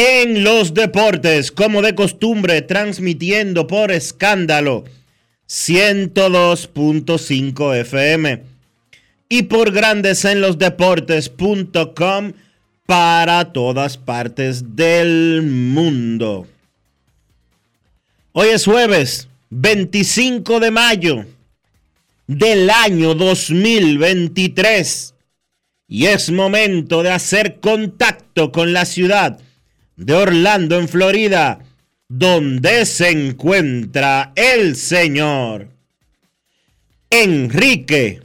[0.00, 4.84] en los Deportes, como de costumbre, transmitiendo por escándalo
[5.48, 8.44] 102.5 FM
[9.28, 12.32] y por grandesenlosdeportes.com
[12.86, 16.46] para todas partes del mundo.
[18.30, 21.26] Hoy es jueves 25 de mayo
[22.28, 25.14] del año 2023
[25.88, 29.40] y es momento de hacer contacto con la ciudad
[29.98, 31.58] de Orlando, en Florida,
[32.08, 35.68] donde se encuentra el señor
[37.10, 38.22] Enrique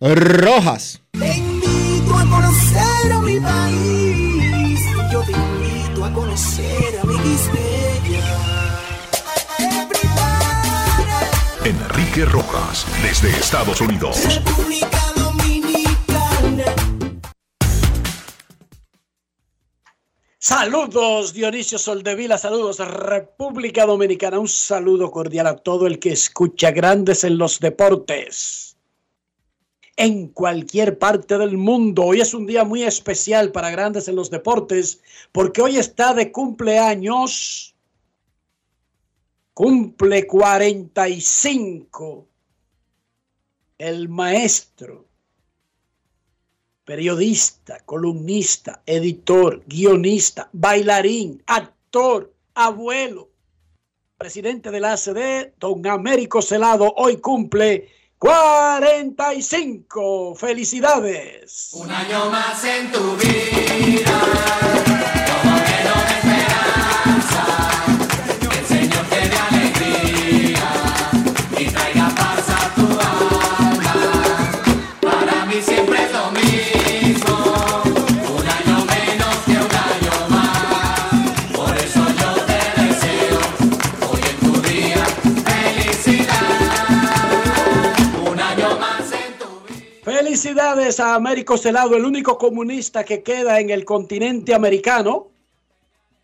[0.00, 1.00] Rojas.
[1.12, 4.80] Te invito a conocer a mi país.
[5.12, 7.14] Yo te invito a conocer a mi
[11.64, 14.18] Enrique Rojas, desde Estados Unidos.
[14.34, 15.03] República
[20.46, 27.24] Saludos Dionisio Soldevila, saludos República Dominicana, un saludo cordial a todo el que escucha Grandes
[27.24, 28.76] en los Deportes.
[29.96, 34.30] En cualquier parte del mundo, hoy es un día muy especial para Grandes en los
[34.30, 35.00] Deportes
[35.32, 37.74] porque hoy está de cumpleaños,
[39.54, 42.28] cumple 45,
[43.78, 45.03] el maestro
[46.84, 53.30] periodista, columnista, editor, guionista, bailarín, actor, abuelo,
[54.18, 60.34] presidente de la ACD, don Américo Celado, hoy cumple 45.
[60.34, 61.70] Felicidades.
[61.74, 64.73] Un año más en tu vida,
[90.28, 95.28] Felicidades a Américo Celado, el único comunista que queda en el continente americano.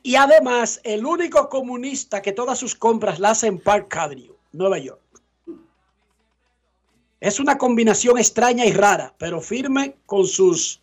[0.03, 4.79] Y además, el único comunista que todas sus compras las hace en Park Avenue, Nueva
[4.79, 5.03] York.
[7.21, 10.81] Es una combinación extraña y rara, pero firme con sus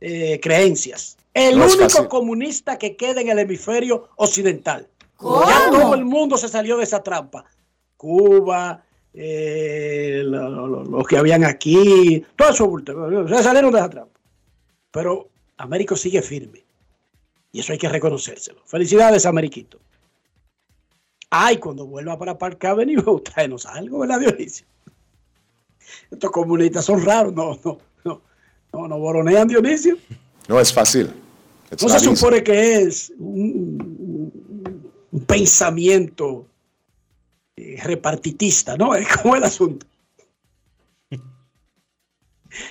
[0.00, 1.16] eh, creencias.
[1.34, 2.06] El No único fácil.
[2.06, 4.86] comunista que queda en el hemisferio occidental.
[5.20, 7.44] Ya todo el mundo se salió de esa trampa.
[7.96, 8.84] Cuba,
[9.18, 14.20] eh, lo- lo- lo- los que habían aquí, todo eso se salieron de esa trampa.
[14.90, 16.62] Pero Américo sigue firme.
[17.52, 18.60] Y eso hay que reconocérselo.
[18.66, 19.78] Felicidades, Ameriquito.
[21.30, 24.66] Ay, cuando vuelva para Park Avenue, tráenos algo, ¿verdad, Dionisio?
[26.10, 28.22] Estos comunistas son raros, no, no, no,
[28.72, 29.96] no, no boronean, Dionisio.
[30.48, 31.10] No es fácil.
[31.70, 32.16] It's No se easy.
[32.16, 36.46] supone que es un, un- un pensamiento
[37.56, 38.94] repartitista, ¿no?
[38.94, 39.86] Es como el asunto.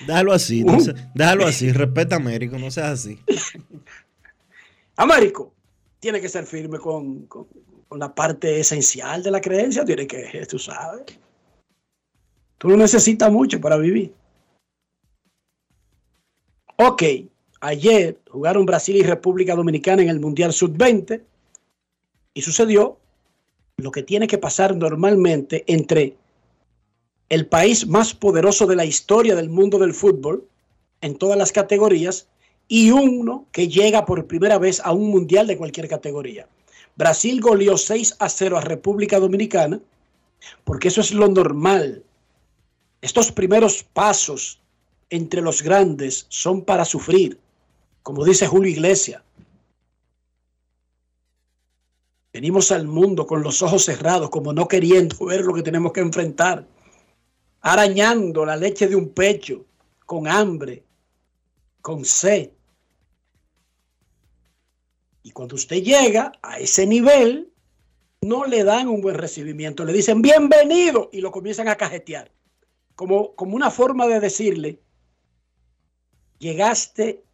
[0.06, 3.18] Déjalo así, no se- déjalo así, respeta a Américo, no seas así.
[4.96, 5.52] Américo
[6.00, 7.46] tiene que ser firme con, con-
[7.88, 11.04] con la parte esencial de la creencia, tiene que, tú sabes.
[12.58, 14.12] Tú no necesitas mucho para vivir.
[16.78, 17.02] Ok,
[17.60, 21.22] ayer jugaron Brasil y República Dominicana en el Mundial Sub-20
[22.34, 22.98] y sucedió
[23.78, 26.16] lo que tiene que pasar normalmente entre
[27.28, 30.48] el país más poderoso de la historia del mundo del fútbol
[31.02, 32.26] en todas las categorías
[32.68, 36.48] y uno que llega por primera vez a un mundial de cualquier categoría.
[36.96, 39.78] Brasil goleó 6 a 0 a República Dominicana
[40.64, 42.02] porque eso es lo normal.
[43.02, 44.58] Estos primeros pasos
[45.10, 47.38] entre los grandes son para sufrir,
[48.02, 49.25] como dice Julio Iglesias.
[52.36, 56.00] Venimos al mundo con los ojos cerrados, como no queriendo ver lo que tenemos que
[56.00, 56.68] enfrentar,
[57.62, 59.64] arañando la leche de un pecho,
[60.04, 60.84] con hambre,
[61.80, 62.50] con sed.
[65.22, 67.50] Y cuando usted llega a ese nivel,
[68.20, 72.30] no le dan un buen recibimiento, le dicen bienvenido y lo comienzan a cajetear,
[72.96, 74.78] como, como una forma de decirle,
[76.38, 77.24] llegaste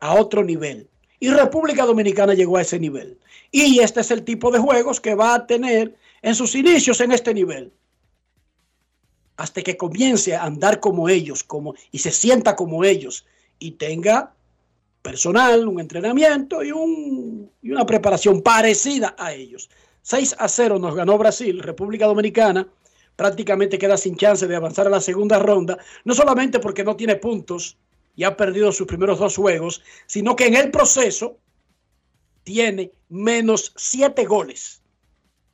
[0.00, 0.89] a otro nivel.
[1.20, 3.18] Y República Dominicana llegó a ese nivel.
[3.52, 7.12] Y este es el tipo de juegos que va a tener en sus inicios en
[7.12, 7.72] este nivel.
[9.36, 13.26] Hasta que comience a andar como ellos como, y se sienta como ellos
[13.58, 14.32] y tenga
[15.02, 19.70] personal, un entrenamiento y, un, y una preparación parecida a ellos.
[20.02, 22.66] 6 a 0 nos ganó Brasil, República Dominicana
[23.16, 27.16] prácticamente queda sin chance de avanzar a la segunda ronda, no solamente porque no tiene
[27.16, 27.76] puntos
[28.16, 31.38] y ha perdido sus primeros dos juegos, sino que en el proceso
[32.42, 34.82] tiene menos 7 goles.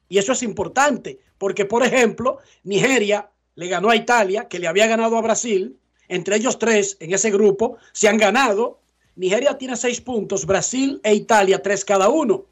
[0.09, 4.87] Y eso es importante, porque por ejemplo, Nigeria le ganó a Italia, que le había
[4.87, 8.81] ganado a Brasil, entre ellos tres en ese grupo se han ganado.
[9.17, 12.47] Nigeria tiene seis puntos, Brasil e Italia tres cada uno.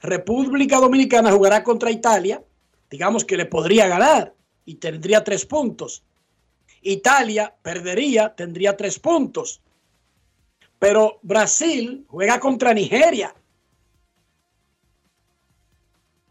[0.00, 2.42] República Dominicana jugará contra Italia,
[2.90, 4.34] digamos que le podría ganar
[4.64, 6.02] y tendría tres puntos.
[6.92, 9.60] Italia perdería, tendría tres puntos.
[10.78, 13.34] Pero Brasil juega contra Nigeria.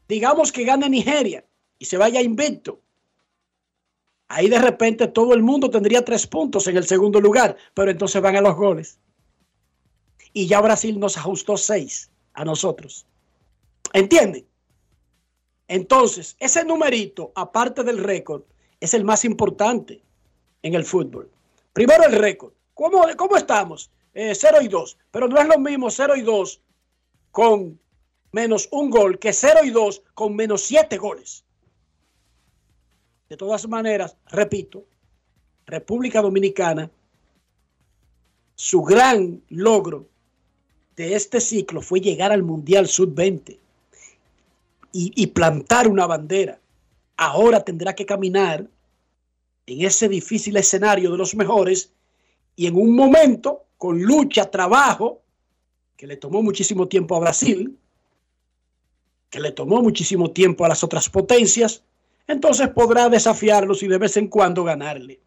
[0.07, 1.43] Digamos que gane Nigeria
[1.77, 2.79] y se vaya invicto.
[4.29, 8.21] Ahí de repente todo el mundo tendría tres puntos en el segundo lugar, pero entonces
[8.21, 8.97] van a los goles.
[10.31, 13.05] Y ya Brasil nos ajustó seis a nosotros.
[13.91, 14.47] ¿Entienden?
[15.67, 18.43] Entonces, ese numerito, aparte del récord,
[18.79, 20.04] es el más importante
[20.65, 21.29] en el fútbol.
[21.73, 22.51] Primero el récord.
[22.73, 23.91] ¿Cómo, cómo estamos?
[24.15, 24.97] 0 y 2.
[25.11, 26.61] Pero no es lo mismo 0 y 2
[27.29, 27.79] con
[28.31, 31.43] menos un gol que 0 y 2 con menos 7 goles.
[33.29, 34.85] De todas maneras, repito,
[35.67, 36.89] República Dominicana,
[38.55, 40.07] su gran logro
[40.95, 43.59] de este ciclo fue llegar al Mundial Sub-20
[44.93, 46.59] y, y, plantar una bandera.
[47.17, 48.67] Ahora tendrá que caminar
[49.67, 51.91] en ese difícil escenario de los mejores
[52.55, 55.21] y en un momento con lucha, trabajo,
[55.97, 57.77] que le tomó muchísimo tiempo a Brasil,
[59.29, 61.83] que le tomó muchísimo tiempo a las otras potencias,
[62.27, 65.19] entonces podrá desafiarlos y de vez en cuando ganarle.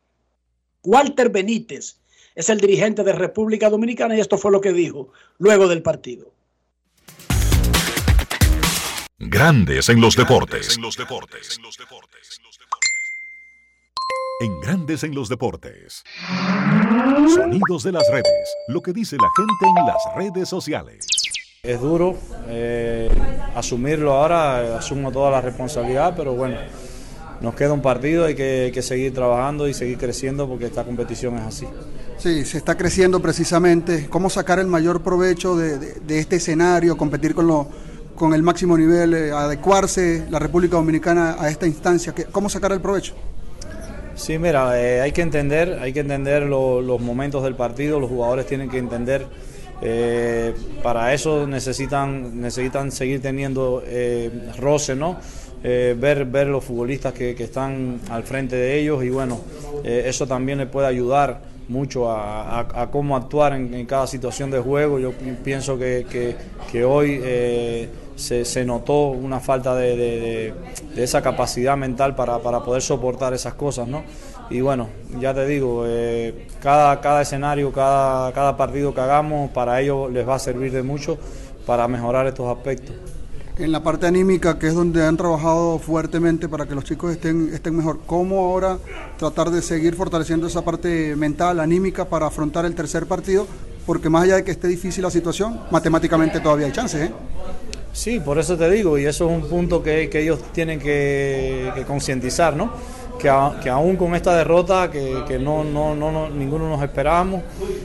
[0.82, 2.00] Walter Benítez
[2.34, 6.32] es el dirigente de República Dominicana y esto fue lo que dijo luego del partido.
[9.18, 10.76] Grandes en los deportes.
[10.76, 11.60] En los deportes.
[14.40, 16.04] En Grandes en los deportes.
[17.34, 18.54] Sonidos de las redes.
[18.68, 21.08] Lo que dice la gente en las redes sociales.
[21.64, 23.10] Es duro eh,
[23.56, 26.56] asumirlo ahora, asumo toda la responsabilidad, pero bueno,
[27.40, 30.84] nos queda un partido, hay que, hay que, seguir trabajando y seguir creciendo porque esta
[30.84, 31.66] competición es así.
[32.18, 34.06] Sí, se está creciendo precisamente.
[34.08, 37.66] ¿Cómo sacar el mayor provecho de, de, de este escenario, competir con, lo,
[38.14, 42.14] con el máximo nivel, eh, adecuarse la República Dominicana a esta instancia?
[42.30, 43.16] ¿Cómo sacar el provecho?
[44.18, 48.10] Sí, mira, eh, hay que entender, hay que entender lo, los momentos del partido, los
[48.10, 49.24] jugadores tienen que entender.
[49.80, 55.18] Eh, para eso necesitan, necesitan seguir teniendo eh, roce, ¿no?
[55.62, 59.40] Eh, ver, ver los futbolistas que, que, están al frente de ellos y bueno,
[59.84, 64.08] eh, eso también le puede ayudar mucho a, a, a cómo actuar en, en, cada
[64.08, 64.98] situación de juego.
[64.98, 65.12] Yo
[65.44, 66.34] pienso que, que,
[66.72, 70.54] que hoy eh, se, notó una falta de, de,
[70.94, 74.02] de esa capacidad mental para, para, poder soportar esas cosas, ¿no?
[74.50, 74.88] Y bueno,
[75.20, 80.26] ya te digo, eh, cada, cada escenario, cada, cada partido que hagamos, para ellos les
[80.26, 81.18] va a servir de mucho
[81.66, 82.96] para mejorar estos aspectos
[83.58, 87.50] en la parte anímica, que es donde han trabajado fuertemente para que los chicos estén,
[87.52, 87.98] estén mejor.
[88.06, 88.78] ¿Cómo ahora
[89.18, 93.46] tratar de seguir fortaleciendo esa parte mental, anímica, para afrontar el tercer partido?
[93.84, 97.10] Porque más allá de que esté difícil la situación, matemáticamente todavía hay chances.
[97.10, 97.12] ¿eh?
[97.92, 101.72] Sí, por eso te digo, y eso es un punto que, que ellos tienen que,
[101.86, 102.70] concientizar, ¿no?
[103.18, 103.28] que,
[103.60, 107.42] que aún con esta derrota, que, que no, no, no, no- ninguno nos esperábamos,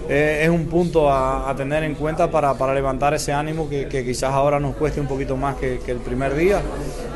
[0.08, 4.06] eh, es un punto a, tener en cuenta para, para levantar ese ánimo que, que
[4.06, 6.62] quizás ahora nos cueste un poquito más que, el primer día.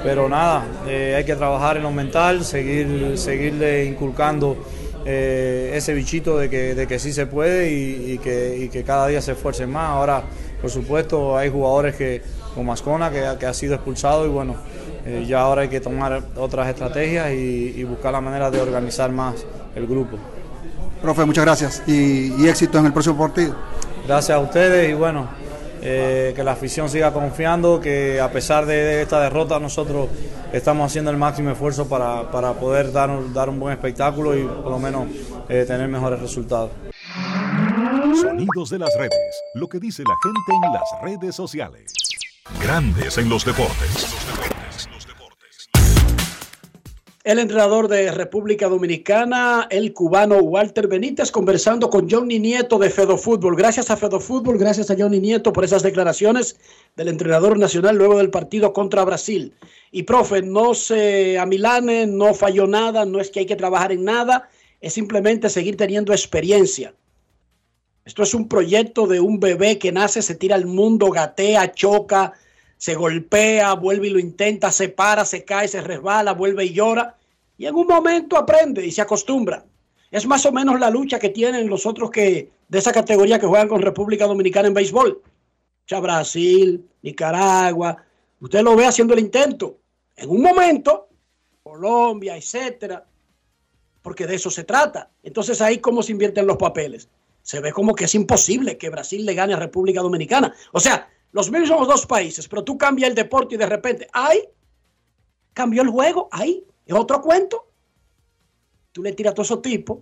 [0.04, 4.58] Pero nada, eh, hay que trabajar en lo mental, seguir, seguirle inculcando
[5.06, 9.22] eh, ese bichito de que, de que sí se puede y, que, que cada día
[9.22, 9.90] se esfuercen más.
[9.90, 10.24] Ahora,
[10.62, 12.22] por supuesto, hay jugadores que,
[12.58, 14.56] como Ascona, que, ha- que ha sido expulsado y bueno,
[15.06, 19.10] eh, ya ahora hay que tomar otras estrategias y, y buscar la manera de organizar
[19.12, 19.46] más
[19.76, 20.18] el grupo.
[21.02, 23.56] Profe, muchas gracias y, y éxito en el próximo partido.
[24.06, 25.28] Gracias a ustedes y bueno,
[25.82, 30.10] eh, que la afición siga confiando, que a pesar de, esta derrota nosotros
[30.52, 34.44] estamos haciendo el máximo esfuerzo para, para poder dar, un- dar un buen espectáculo y
[34.44, 35.08] por lo menos
[35.48, 36.72] eh, tener mejores resultados.
[38.20, 39.14] Sonidos de las redes.
[39.54, 40.84] Lo que dice la gente en las
[41.22, 41.94] redes sociales.
[42.62, 44.08] Grandes en los deportes.
[47.24, 53.58] El entrenador de República Dominicana, el cubano Walter Benítez, conversando con Johnny Nieto de Fedofútbol.
[53.58, 56.58] Gracias a Fedofútbol, gracias a Johnny Nieto por esas declaraciones
[56.96, 59.54] del entrenador nacional luego del partido contra Brasil.
[59.92, 64.06] Y profe, no se amilane, no falló nada, no es que hay que trabajar en
[64.06, 64.50] nada,
[64.80, 66.94] es simplemente seguir teniendo experiencia.
[68.08, 72.32] Esto es un proyecto de un bebé que nace, se tira al mundo, gatea, choca,
[72.78, 77.18] se golpea, vuelve y lo intenta, se para, se cae, se resbala, vuelve y llora.
[77.58, 79.66] Y en un momento aprende y se acostumbra.
[80.10, 83.46] Es más o menos la lucha que tienen los otros que de esa categoría que
[83.46, 85.22] juegan con República Dominicana en béisbol.
[85.92, 87.98] O Brasil, Nicaragua.
[88.40, 89.80] Usted lo ve haciendo el intento.
[90.16, 91.10] En un momento,
[91.62, 93.06] Colombia, etcétera.
[94.02, 95.10] Porque de eso se trata.
[95.24, 97.10] Entonces ahí cómo se invierten los papeles.
[97.48, 100.54] Se ve como que es imposible que Brasil le gane a República Dominicana.
[100.74, 104.42] O sea, los mismos dos países, pero tú cambias el deporte y de repente, ¡ay!
[105.54, 106.66] Cambió el juego, ¡ay!
[106.86, 107.72] Es otro cuento.
[108.92, 110.00] Tú le tiras a todos esos tipos,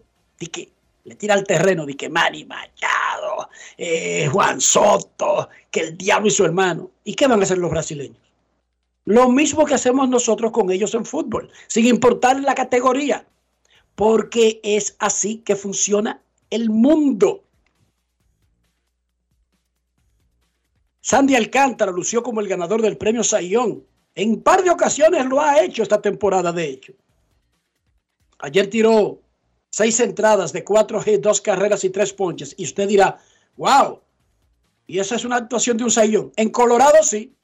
[0.52, 0.72] que
[1.04, 3.48] le tira al terreno, di que Manny Machado,
[3.78, 6.90] eh, Juan Soto, que el diablo y su hermano.
[7.04, 8.18] ¿Y qué van a hacer los brasileños?
[9.04, 13.28] Lo mismo que hacemos nosotros con ellos en fútbol, sin importar la categoría,
[13.94, 16.24] porque es así que funciona
[16.56, 17.44] el mundo.
[21.02, 23.86] Sandy Alcántara lució como el ganador del premio Sayón.
[24.16, 26.94] En par de ocasiones lo ha hecho esta temporada, de hecho.
[28.40, 29.22] Ayer tiró
[29.70, 32.56] seis entradas de cuatro hits, dos carreras y tres ponches.
[32.58, 33.20] Y usted dirá,
[33.58, 34.02] wow,
[34.88, 36.32] y esa es una actuación de un Sayón.
[36.36, 37.36] En Colorado sí.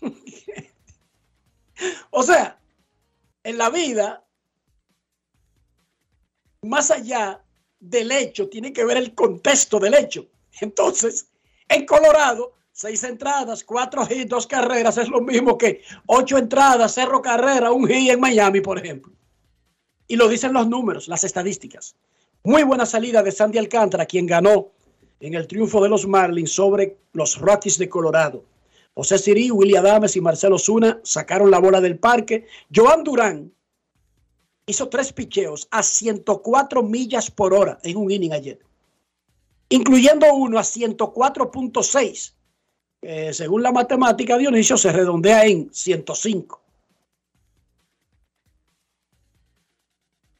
[2.10, 2.58] o sea,
[3.42, 4.24] en la vida,
[6.62, 7.42] más allá
[7.80, 10.26] del hecho, tiene que ver el contexto del hecho.
[10.60, 11.28] Entonces,
[11.68, 17.22] en Colorado, seis entradas, cuatro hits, dos carreras, es lo mismo que ocho entradas, cerro
[17.22, 19.12] carrera, un hit en Miami, por ejemplo.
[20.06, 21.96] Y lo dicen los números, las estadísticas.
[22.44, 24.72] Muy buena salida de Sandy Alcántara, quien ganó
[25.20, 28.44] en el triunfo de los Marlins sobre los Rockies de Colorado.
[28.94, 32.46] José Siri, Willy Adames y Marcelo Zuna sacaron la bola del parque.
[32.74, 33.52] Joan Durán
[34.68, 38.60] hizo tres picheos a 104 millas por hora en un inning ayer,
[39.70, 42.34] incluyendo uno a 104.6.
[43.00, 46.60] Eh, según la matemática, Dionisio se redondea en 105.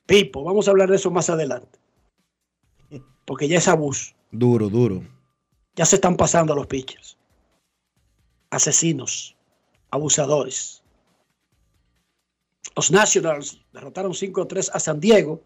[0.07, 1.79] Pipo, vamos a hablar de eso más adelante.
[3.25, 4.15] Porque ya es abuso.
[4.31, 5.03] Duro, duro.
[5.75, 7.17] Ya se están pasando a los pitchers.
[8.51, 9.37] Asesinos,
[9.91, 10.78] abusadores.
[12.77, 15.41] Los Nationals derrotaron 5-3 a San Diego.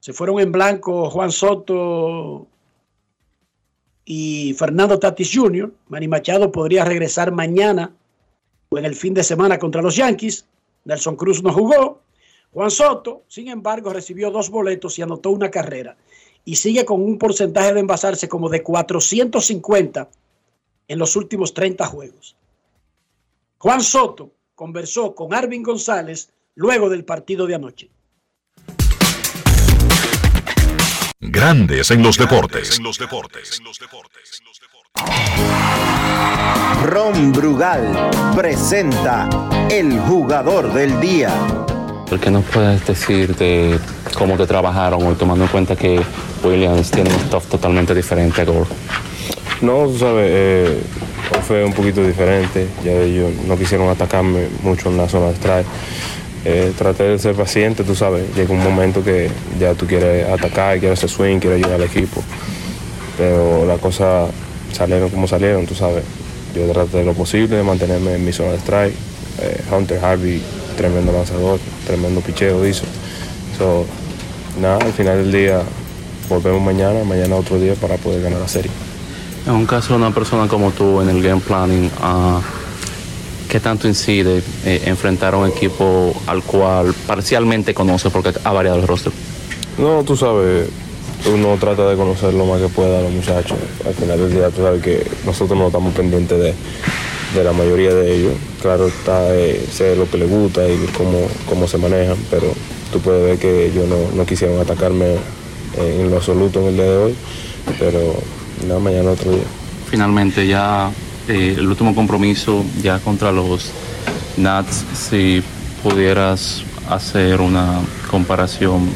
[0.00, 2.46] Se fueron en blanco Juan Soto
[4.04, 5.72] y Fernando Tatis Jr.
[5.88, 7.94] Manny Machado podría regresar mañana
[8.68, 10.46] o en el fin de semana contra los Yankees.
[10.84, 12.02] Nelson Cruz no jugó.
[12.52, 15.96] Juan Soto, sin embargo, recibió dos boletos y anotó una carrera.
[16.44, 20.08] Y sigue con un porcentaje de envasarse como de 450
[20.86, 22.36] en los últimos 30 juegos.
[23.58, 27.90] Juan Soto conversó con Arvin González luego del partido de anoche.
[31.20, 32.78] Grandes en los deportes.
[36.84, 39.28] Ron Brugal presenta
[39.70, 41.30] el jugador del día.
[42.08, 43.78] ¿Por qué nos puedes decir de
[44.16, 46.00] cómo te trabajaron hoy, tomando en cuenta que
[46.44, 48.68] Williams tiene un stuff totalmente diferente a Gore?
[49.62, 50.82] No, sabes, eh,
[51.46, 52.66] fue un poquito diferente.
[52.84, 55.66] Ya ellos no quisieron atacarme mucho en la zona de strike.
[56.46, 58.24] Eh, traté de ser paciente, tú sabes.
[58.34, 62.22] Llega un momento que ya tú quieres atacar, quieres hacer swing, quieres ayudar al equipo.
[63.16, 64.30] Pero las cosas
[64.72, 66.04] salieron como salieron, tú sabes.
[66.54, 68.94] Yo traté de lo posible de mantenerme en mi zona de strike.
[69.42, 70.40] Eh, Hunter Harvey,
[70.76, 72.84] tremendo lanzador, tremendo picheo hizo.
[73.58, 73.86] So,
[74.60, 75.62] nada, al final del día
[76.28, 78.70] volvemos mañana, mañana otro día para poder ganar la serie.
[79.46, 82.40] En un caso de una persona como tú en el game planning, ah,
[83.48, 88.78] ¿qué tanto incide eh, enfrentar a un equipo al cual parcialmente conoce porque ha variado
[88.78, 89.12] el roster?
[89.76, 90.68] No, tú sabes,
[91.26, 93.58] uno trata de conocer lo más que pueda a los muchachos.
[93.86, 96.54] Al final del día, tú sabes que nosotros no estamos pendientes de,
[97.34, 98.32] de la mayoría de ellos.
[98.62, 102.46] Claro, está, eh, sé lo que les gusta y cómo, cómo se manejan, pero
[102.90, 105.16] tú puedes ver que ellos no, no quisieron atacarme
[105.76, 107.14] eh, en lo absoluto en el día de hoy,
[107.78, 108.14] pero
[108.66, 109.44] nada, mañana otro día.
[109.90, 110.90] Finalmente ya
[111.28, 113.70] eh, el último compromiso ya contra los
[114.36, 115.42] Nats, si
[115.82, 117.80] pudieras hacer una
[118.10, 118.88] comparación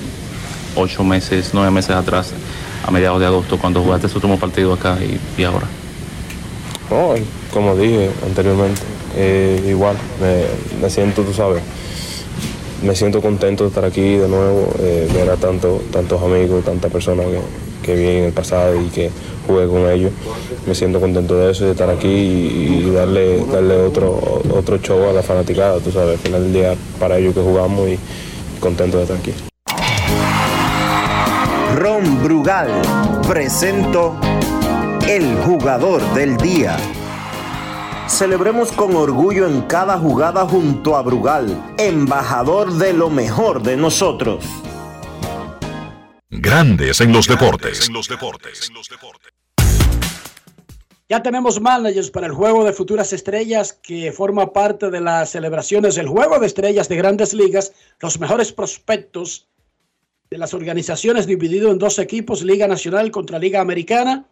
[0.74, 2.32] ocho meses, nueve meses atrás,
[2.86, 5.66] a mediados de agosto, cuando jugaste su último partido acá y, y ahora.
[6.90, 7.14] No,
[7.52, 8.80] como dije anteriormente,
[9.16, 11.62] eh, igual, me, me siento, tú sabes,
[12.82, 16.90] me siento contento de estar aquí de nuevo, eh, ver a tanto, tantos amigos, tantas
[16.90, 17.40] personas que,
[17.86, 19.10] que vi en el pasado y que
[19.48, 20.12] jugué con ellos.
[20.66, 25.08] Me siento contento de eso, de estar aquí y, y darle, darle otro, otro show
[25.08, 27.98] a la fanaticada, tú sabes, al final del día para ellos que jugamos y
[28.60, 29.32] contento de estar aquí.
[31.76, 32.70] Ron Brugal
[33.26, 34.16] presento
[35.08, 36.76] el jugador del día.
[38.08, 44.44] Celebremos con orgullo en cada jugada junto a Brugal, embajador de lo mejor de nosotros.
[46.30, 47.88] Grandes en los deportes.
[51.10, 55.94] Ya tenemos managers para el juego de futuras estrellas que forma parte de las celebraciones
[55.94, 59.48] del juego de estrellas de grandes ligas, los mejores prospectos
[60.28, 64.26] de las organizaciones dividido en dos equipos, Liga Nacional contra Liga Americana.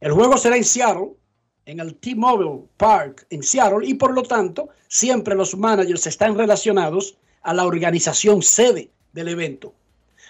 [0.00, 1.12] El juego será en Seattle,
[1.64, 7.16] en el T-Mobile Park en Seattle, y por lo tanto siempre los managers están relacionados
[7.40, 9.72] a la organización sede del evento.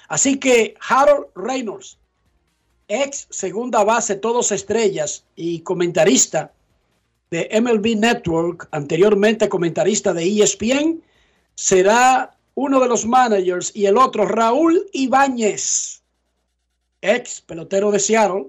[0.06, 1.98] Así que Harold Reynolds,
[2.88, 6.52] ex segunda base, todos estrellas y comentarista
[7.30, 11.02] de MLB Network, anteriormente comentarista de ESPN,
[11.54, 16.02] será uno de los managers y el otro Raúl Ibáñez,
[17.02, 18.46] ex pelotero de Seattle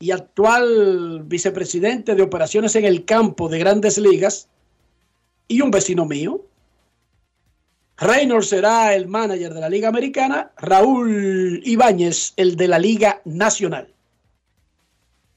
[0.00, 4.48] y actual vicepresidente de operaciones en el campo de grandes ligas
[5.46, 6.40] y un vecino mío.
[8.00, 13.92] Reynolds será el manager de la Liga Americana, Raúl Ibáñez el de la Liga Nacional.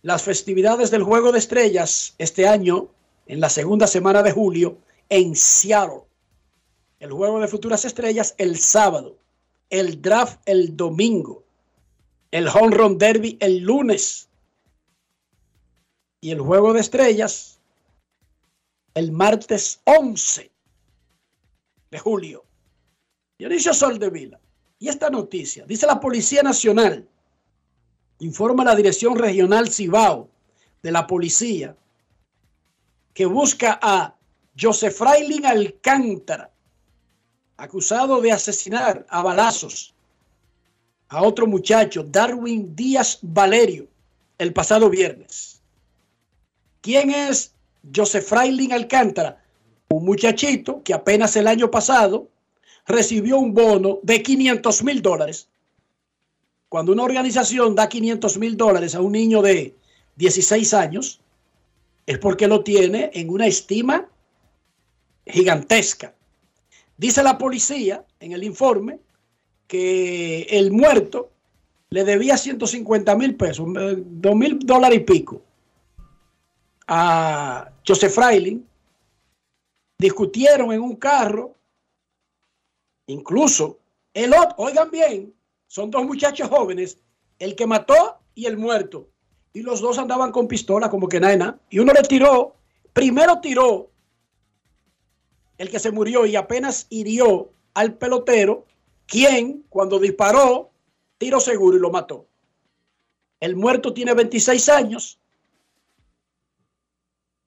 [0.02, 2.88] Las festividades del Juego de Estrellas este año,
[3.28, 4.78] en la segunda semana de julio,
[5.10, 6.04] en Seattle.
[7.02, 9.18] El Juego de Futuras Estrellas el sábado.
[9.70, 11.44] El draft el domingo.
[12.32, 14.30] El Home Run Derby el lunes.
[16.22, 17.60] Y el Juego de Estrellas
[18.94, 20.50] el martes 11
[21.92, 22.46] de julio.
[23.44, 24.40] Dionisio Soldevila.
[24.80, 27.06] Y esta noticia, dice la Policía Nacional,
[28.20, 30.30] informa la Dirección Regional Cibao
[30.82, 31.76] de la Policía,
[33.14, 34.16] que busca a
[34.58, 36.52] Joseph Frailin Alcántara,
[37.58, 39.94] acusado de asesinar a balazos
[41.10, 43.90] a otro muchacho, Darwin Díaz Valerio,
[44.38, 45.62] el pasado viernes.
[46.80, 47.54] ¿Quién es
[47.94, 49.44] Joseph Frailin Alcántara?
[49.90, 52.30] Un muchachito que apenas el año pasado
[52.86, 55.48] recibió un bono de 500 mil dólares.
[56.70, 59.76] Cuando una organización da 500 mil dólares a un niño de
[60.16, 61.22] 16 años,
[62.06, 64.08] es porque lo tiene en una estima
[65.26, 66.14] gigantesca.
[66.98, 69.00] Dice la policía en el informe
[69.68, 71.32] que el muerto
[71.90, 75.42] le debía 150 mil pesos, 2 mil dólares y pico
[76.88, 78.66] a Joseph Freiling.
[79.98, 81.56] Discutieron en un carro
[83.08, 83.80] Incluso
[84.14, 85.34] el otro, oigan bien,
[85.68, 87.00] son dos muchachos jóvenes,
[87.40, 89.10] el que mató y el muerto.
[89.54, 91.60] Y los dos andaban con pistola como que nada.
[91.70, 92.56] Y uno le tiró,
[92.94, 93.90] primero tiró
[95.58, 98.66] el que se murió y apenas hirió al pelotero,
[99.06, 100.72] quien cuando disparó,
[101.18, 102.26] tiro seguro y lo mató.
[103.40, 105.20] El muerto tiene 26 años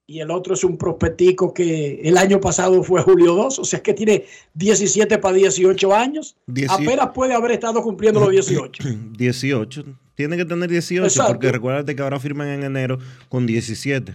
[0.09, 3.83] y el otro es un prospectico que el año pasado fue Julio 2, o sea
[3.83, 6.37] que tiene 17 para 18 años.
[6.47, 8.85] Dieci- Apenas puede haber estado cumpliendo los 18.
[9.19, 9.85] 18.
[10.17, 11.33] Tiene que tener 18 Exacto.
[11.33, 14.15] porque recuérdate que ahora firman en enero con 17.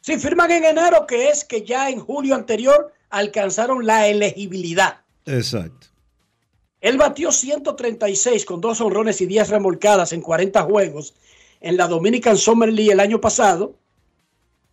[0.00, 5.00] Si firman en enero, que es que ya en julio anterior alcanzaron la elegibilidad.
[5.24, 5.86] Exacto.
[6.82, 11.14] Él batió 136 con dos honrones y 10 remolcadas en 40 juegos
[11.60, 13.76] en la Dominican Summer League el año pasado.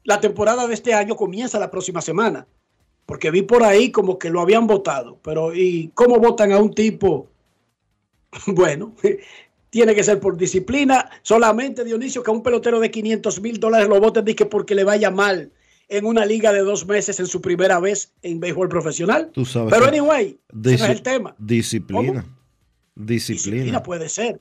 [0.09, 2.47] La temporada de este año comienza la próxima semana.
[3.05, 5.19] Porque vi por ahí como que lo habían votado.
[5.21, 7.27] Pero ¿y cómo votan a un tipo?
[8.47, 8.95] Bueno,
[9.69, 11.07] tiene que ser por disciplina.
[11.21, 14.83] Solamente Dionisio que a un pelotero de 500 mil dólares lo voten que porque le
[14.83, 15.51] vaya mal
[15.89, 19.29] en una liga de dos meses en su primera vez en béisbol profesional.
[19.31, 21.35] Tú sabes Pero anyway, ese no es el tema.
[21.37, 22.25] Disciplina.
[22.95, 23.83] Disciplina Disciplina.
[23.83, 24.39] puede ser.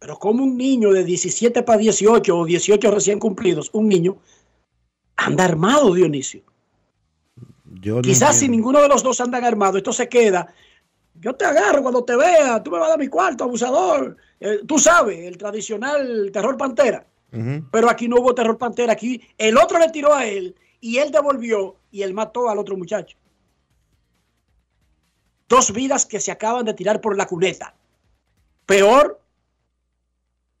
[0.00, 4.18] Pero como un niño de 17 para 18 o 18 recién cumplidos, un niño,
[5.24, 6.42] anda armado, Dionisio.
[7.80, 10.52] Yo no Quizás si ninguno de los dos andan armados, esto se queda.
[11.14, 14.16] Yo te agarro cuando te vea, tú me vas a dar mi cuarto, abusador.
[14.40, 17.06] Eh, tú sabes, el tradicional terror pantera.
[17.72, 18.92] Pero aquí no hubo terror pantera.
[18.92, 22.76] Aquí el otro le tiró a él y él devolvió y él mató al otro
[22.76, 23.16] muchacho.
[25.48, 27.74] Dos vidas que se acaban de tirar por la cuneta.
[28.66, 29.20] Peor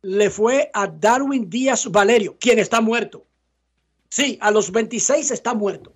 [0.02, 3.24] le fue a Darwin Díaz Valerio, quien está muerto.
[4.14, 5.92] Sí, a los 26 está muerto.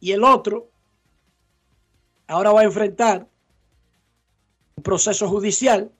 [0.00, 0.72] Y el otro
[2.26, 3.28] ahora va a enfrentar
[4.74, 5.92] un proceso judicial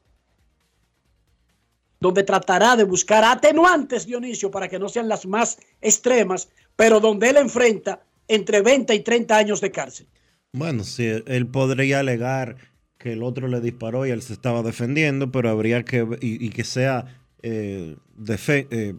[2.00, 7.30] donde tratará de buscar atenuantes, Dionisio, para que no sean las más extremas, pero donde
[7.30, 10.08] él enfrenta entre 20 y 30 años de cárcel.
[10.52, 12.56] Bueno, sí, él podría alegar
[12.98, 16.50] que el otro le disparó y él se estaba defendiendo, pero habría que y, y
[16.50, 18.94] que sea eh, defe- eh,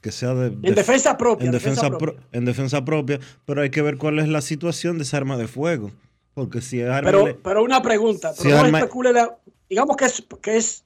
[0.00, 2.20] que sea de, En defensa propia, en defensa defensa, propia.
[2.20, 5.36] pro- en defensa propia, pero hay que ver cuál es la situación de esa arma
[5.36, 5.92] de fuego,
[6.34, 9.38] porque si es arma Pero, le- pero una pregunta, Si no arma- especule la-
[9.70, 10.84] digamos que es, que, es,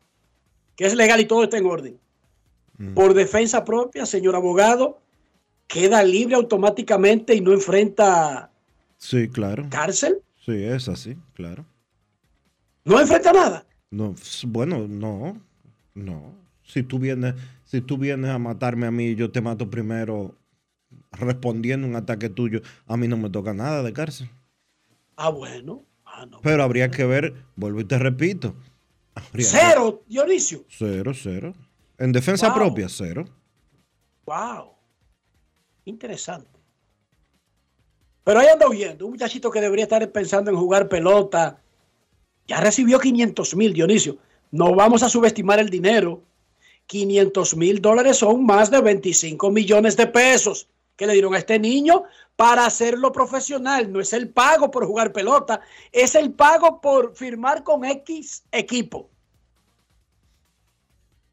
[0.77, 1.99] que es legal y todo está en orden.
[2.79, 2.93] Mm.
[2.95, 4.99] Por defensa propia, señor abogado,
[5.67, 8.51] queda libre automáticamente y no enfrenta
[8.99, 10.19] sí, claro, cárcel.
[10.45, 11.65] sí es así, claro.
[12.85, 13.67] No enfrenta nada.
[13.91, 14.15] No,
[14.47, 15.41] bueno, no,
[15.95, 16.35] no.
[16.67, 20.35] Si tú vienes, si tú vienes a matarme a mí, yo te mato primero
[21.13, 24.29] respondiendo a un ataque tuyo, a mí no me toca nada de cárcel.
[25.17, 25.83] Ah, bueno.
[26.43, 28.55] Pero habría que ver, vuelvo y te repito.
[29.15, 30.65] habría que- Cero, Dionisio.
[30.69, 31.55] Cero, cero.
[31.99, 32.57] En defensa Wow.
[32.57, 33.25] propia, cero.
[34.27, 34.73] Wow.
[35.85, 36.51] Interesante.
[38.25, 39.07] Pero ahí anda huyendo.
[39.07, 41.63] Un muchachito que debería estar pensando en jugar pelota.
[42.49, 44.19] Ya recibió 500 mil, Dionisio.
[44.51, 46.23] No vamos a subestimar el dinero.
[46.87, 51.59] 500 mil dólares son más de 25 millones de pesos que le dieron a este
[51.59, 52.05] niño
[52.37, 53.92] para hacerlo profesional.
[53.92, 55.61] No es el pago por jugar pelota,
[55.92, 59.11] es el pago por firmar con X equipo.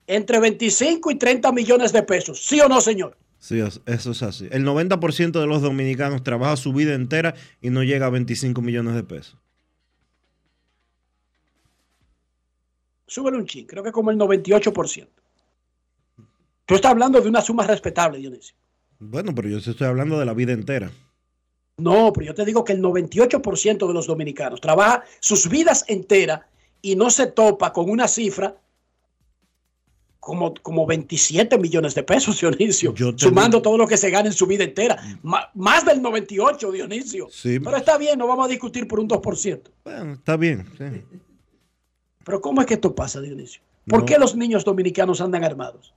[0.06, 2.42] Entre 25 y 30 millones de pesos.
[2.46, 3.18] ¿Sí o no, señor?
[3.40, 4.48] Sí, es- eso es así.
[4.52, 8.96] El 90% de los dominicanos trabaja su vida entera y no llega a 25 millones
[8.96, 9.38] de pesos.
[13.08, 15.23] Súbele un chin, creo que como el 98%.
[16.66, 18.56] Tú estás hablando de una suma respetable, Dionisio.
[19.00, 20.92] Bueno, pero yo te estoy hablando de la vida entera.
[21.78, 26.42] No, pero yo te digo que el 98% de los dominicanos trabaja sus vidas enteras
[26.82, 28.56] y no se topa con una cifra
[30.20, 34.28] como, como 27 millones de pesos, Dionisio, Yo sumando digo- todo lo que se gana
[34.28, 34.98] en su vida entera.
[35.54, 37.28] Más del 98, Dionisio.
[37.30, 37.60] Sí.
[37.60, 39.70] Pero está bien, no vamos a discutir por un 2%.
[39.84, 40.66] Bueno, está bien.
[40.78, 41.04] sí.
[42.24, 43.62] Pero ¿cómo es que esto pasa, Dionisio?
[43.86, 44.06] ¿Por No.
[44.06, 45.94] qué los niños dominicanos andan armados?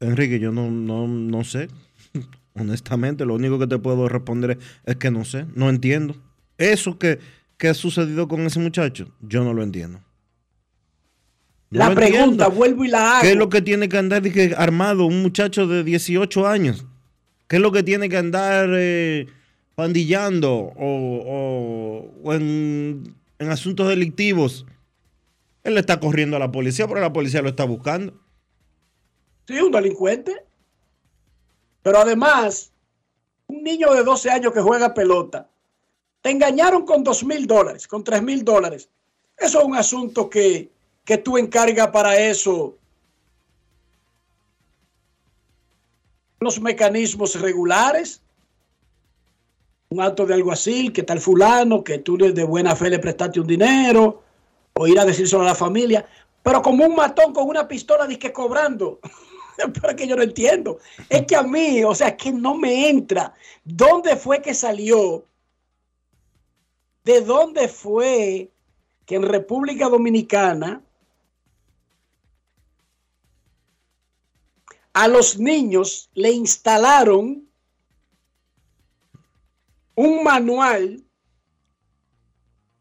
[0.00, 1.68] Enrique, yo no, no, no sé.
[2.54, 6.16] Honestamente, lo único que te puedo responder es, es que no sé, no entiendo.
[6.56, 7.18] Eso que,
[7.56, 10.00] que ha sucedido con ese muchacho, yo no lo entiendo.
[11.70, 12.50] No La lo pregunta, entiendo.
[12.50, 13.22] vuelvo y la hago.
[13.22, 16.86] ¿Qué es lo que tiene que andar dije, armado un muchacho de 18 años?
[17.46, 19.26] ¿Qué es lo que tiene que andar eh,
[19.74, 24.66] pandillando o, o- o en, en asuntos delictivos?
[25.62, 28.14] Él le está corriendo a la policía, pero la policía lo está buscando.
[29.48, 30.44] Sí, un delincuente.
[31.82, 32.70] Pero además,
[33.46, 35.48] un niño de 12 años que juega pelota,
[36.20, 38.90] te engañaron con 2 mil dólares, con 3 mil dólares.
[39.38, 40.70] Eso es un asunto que,
[41.02, 42.76] que tú encargas para eso
[46.40, 48.20] los mecanismos regulares.
[49.88, 53.46] Un acto de alguacil, que tal fulano, que tú de buena fe le prestaste un
[53.46, 54.22] dinero,
[54.74, 56.04] o ir a decírselo a la familia.
[56.42, 59.00] Pero como un matón con una pistola, que cobrando.
[59.74, 60.78] Pero es que yo no entiendo.
[61.08, 63.34] Es que a mí, o sea, que no me entra.
[63.64, 65.26] ¿Dónde fue que salió?
[67.04, 68.52] ¿De dónde fue
[69.06, 70.82] que en República Dominicana
[74.92, 77.48] a los niños le instalaron
[79.94, 81.02] un manual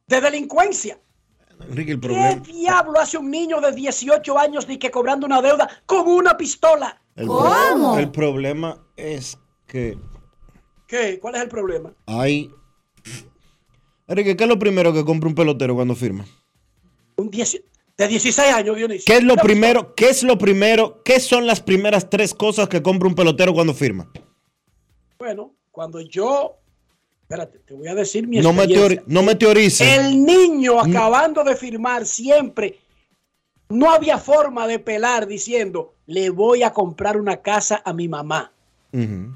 [0.08, 1.00] de delincuencia?
[1.70, 5.42] Enrique, el ¿Qué problema, diablo hace un niño de 18 años ni que cobrando una
[5.42, 7.02] deuda con una pistola?
[7.16, 7.30] el,
[8.00, 9.98] el problema es que
[10.88, 11.20] ¿Qué?
[11.20, 11.94] ¿Cuál es el problema?
[12.06, 12.50] hay...
[14.08, 16.26] Enrique, ¿qué es lo primero que compra un pelotero cuando firma?
[17.18, 17.62] Un 10
[17.98, 19.04] de 16 años, Dionisio.
[19.06, 19.96] ¿Qué es lo primero?
[19.96, 21.02] ¿Qué es lo primero?
[21.04, 24.10] ¿Qué son las primeras tres cosas que compra un pelotero cuando firma?
[25.18, 26.58] Bueno, cuando yo.
[27.30, 29.04] Espérate, te voy a decir mi No experiencia.
[29.06, 29.96] no me teorice.
[29.98, 32.80] El niño acabando de firmar siempre.
[33.68, 38.54] No había forma de pelar diciendo, le voy a comprar una casa a mi mamá.
[38.94, 39.36] Ujú.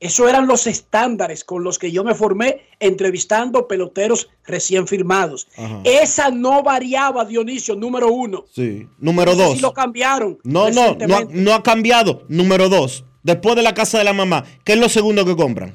[0.00, 5.48] Esos eran los estándares con los que yo me formé entrevistando peloteros recién firmados.
[5.56, 5.80] Ajá.
[5.84, 8.44] Esa no variaba, Dionisio, número uno.
[8.52, 8.86] Sí.
[8.98, 9.54] Número No sé dos.
[9.56, 10.38] si lo cambiaron.
[10.44, 12.24] No, no, no, no ha cambiado.
[12.28, 13.06] Número dos.
[13.22, 15.72] Después de la casa de la mamá, ¿qué es lo segundo que compran?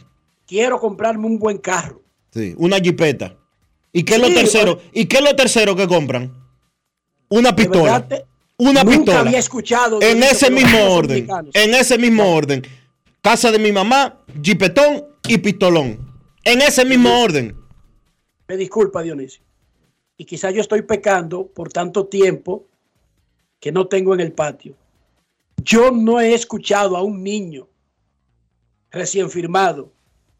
[0.48, 2.02] Quiero comprarme un buen carro.
[2.32, 2.54] Sí.
[2.58, 3.36] Una jipeta.
[3.92, 4.80] ¿Y qué es lo Sí, tercero?
[4.92, 6.34] ¿Y qué es lo tercero que compran?
[7.30, 8.08] Una pistola.
[8.08, 8.26] te-
[8.58, 9.20] Una Nunca pistola.
[9.22, 11.28] había escuchado, En ese mismo orden.
[11.54, 12.62] En ese mismo orden.
[13.22, 15.98] Casa de mi mamá, jipetón y pistolón.
[16.44, 17.56] En ese mismo orden.
[18.48, 19.42] Me disculpa, Dionisio.
[20.18, 22.66] Y quizá yo estoy pecando por tanto tiempo
[23.60, 24.76] que no tengo en el patio.
[25.64, 27.68] Yo no he escuchado a un niño
[28.92, 29.92] recién firmado,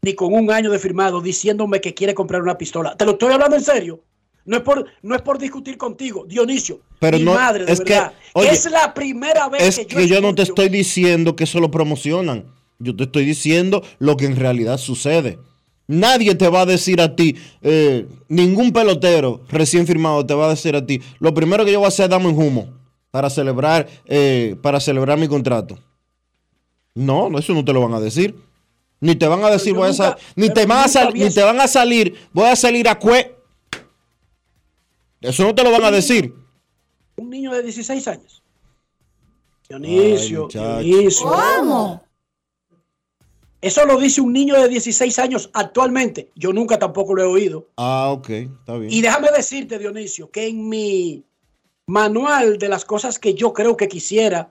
[0.04, 2.96] ni con un año de firmado, diciéndome que quiere comprar una pistola.
[2.96, 4.00] Te lo estoy hablando en serio.
[4.44, 6.80] No es por, no es por discutir contigo, Dionisio.
[6.98, 8.12] Pero mi no- madre, de es que, verdad.
[8.34, 11.44] oye, es la primera vez Es que yo que yo no te estoy diciendo que
[11.44, 12.44] eso lo promocionan.
[12.78, 15.38] Yo te estoy diciendo lo que en realidad sucede.
[15.86, 20.50] Nadie te va a decir a ti, eh, ningún pelotero recién firmado te va a
[20.50, 22.68] decir a ti, lo primero que yo voy a hacer es darme un humo
[23.10, 25.78] para celebrar, eh, para celebrar mi contrato.
[26.94, 28.34] No, no, eso no te lo van a decir.
[29.04, 31.42] Ni te van a decir, voy a nunca- ni, te van a sal- ni te
[31.42, 33.36] van a salir, voy a salir a cue.
[35.20, 36.34] Eso no te lo van a decir.
[37.16, 38.42] Un niño de 16 años.
[39.68, 40.78] Dionisio, muchacho.
[40.78, 41.26] Dionisio.
[41.28, 42.02] ¿Cómo?
[43.60, 46.30] Eso lo dice un niño de 16 años actualmente.
[46.34, 47.68] Yo nunca tampoco lo he oído.
[47.76, 48.90] Ah, ok, está bien.
[48.90, 51.24] Y déjame decirte, Dionisio, que en mi
[51.86, 54.50] manual de las cosas que yo creo que quisiera,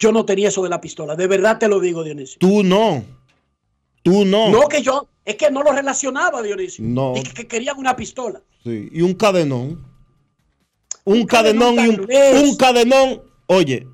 [0.00, 1.14] yo no tenía eso de la pistola.
[1.14, 2.38] De verdad te lo digo, Dionisio.
[2.40, 3.04] Tú no.
[4.08, 4.48] Tú no.
[4.48, 6.82] No que yo, es que no lo relacionaba, Dionisio.
[6.86, 7.14] No.
[7.14, 8.40] Es que, que querían una pistola.
[8.64, 9.84] Sí, y un cadenón.
[11.04, 13.22] Un, cadenón cadenón, y un, un cadenón.
[13.46, 13.86] Oye,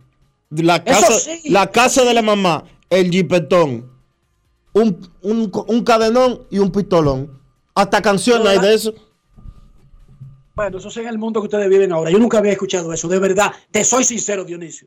[0.51, 3.91] la casa, sí, la casa de la mamá, el jipetón,
[4.73, 7.41] un, un, un cadenón y un pistolón.
[7.75, 8.95] Hasta canciones hay de eso.
[10.55, 12.11] Bueno, eso es en el mundo que ustedes viven ahora.
[12.11, 13.53] Yo nunca había escuchado eso, de verdad.
[13.73, 14.87] Te soy sincero, Dionisio.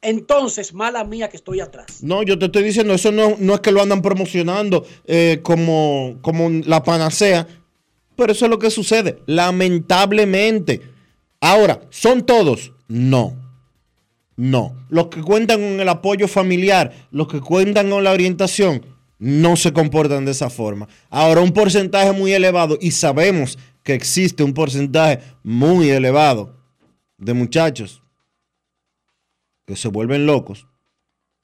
[0.00, 2.02] Entonces, mala mía que estoy atrás.
[2.02, 6.16] No, yo te estoy diciendo, eso no, no es que lo andan promocionando eh, como,
[6.22, 7.46] como la panacea,
[8.16, 10.80] pero eso es lo que sucede, lamentablemente.
[11.40, 12.72] Ahora, ¿son todos?
[12.88, 13.36] No.
[14.36, 14.76] No.
[14.88, 18.84] Los que cuentan con el apoyo familiar, los que cuentan con la orientación,
[19.18, 20.88] no se comportan de esa forma.
[21.10, 26.60] Ahora, un porcentaje muy elevado, y sabemos que existe un porcentaje muy elevado
[27.18, 28.02] de muchachos
[29.64, 30.66] que se vuelven locos,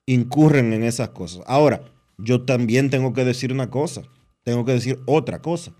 [0.06, 1.44] incurren en esas cosas.
[1.46, 1.84] Ahora,
[2.18, 4.02] yo también tengo que decir una cosa,
[4.42, 5.72] tengo que decir otra cosa.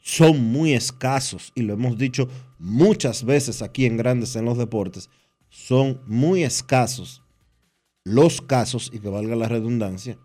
[0.00, 5.10] Son muy escasos, y lo hemos dicho muchas veces aquí en Grandes en los Deportes,
[5.50, 7.22] son muy escasos
[8.02, 10.16] los casos, y que valga la redundancia,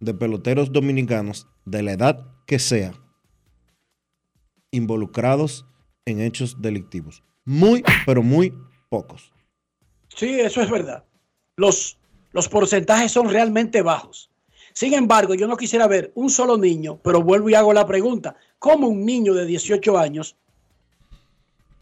[0.00, 2.94] de peloteros dominicanos de la edad que sea,
[4.72, 5.64] involucrados
[6.04, 7.22] en hechos delictivos.
[7.44, 8.52] Muy, pero muy
[8.88, 9.32] pocos.
[10.08, 11.04] Sí, eso es verdad.
[11.56, 11.98] Los,
[12.32, 14.30] los porcentajes son realmente bajos.
[14.72, 18.36] Sin embargo, yo no quisiera ver un solo niño, pero vuelvo y hago la pregunta.
[18.58, 20.36] ¿Cómo un niño de 18 años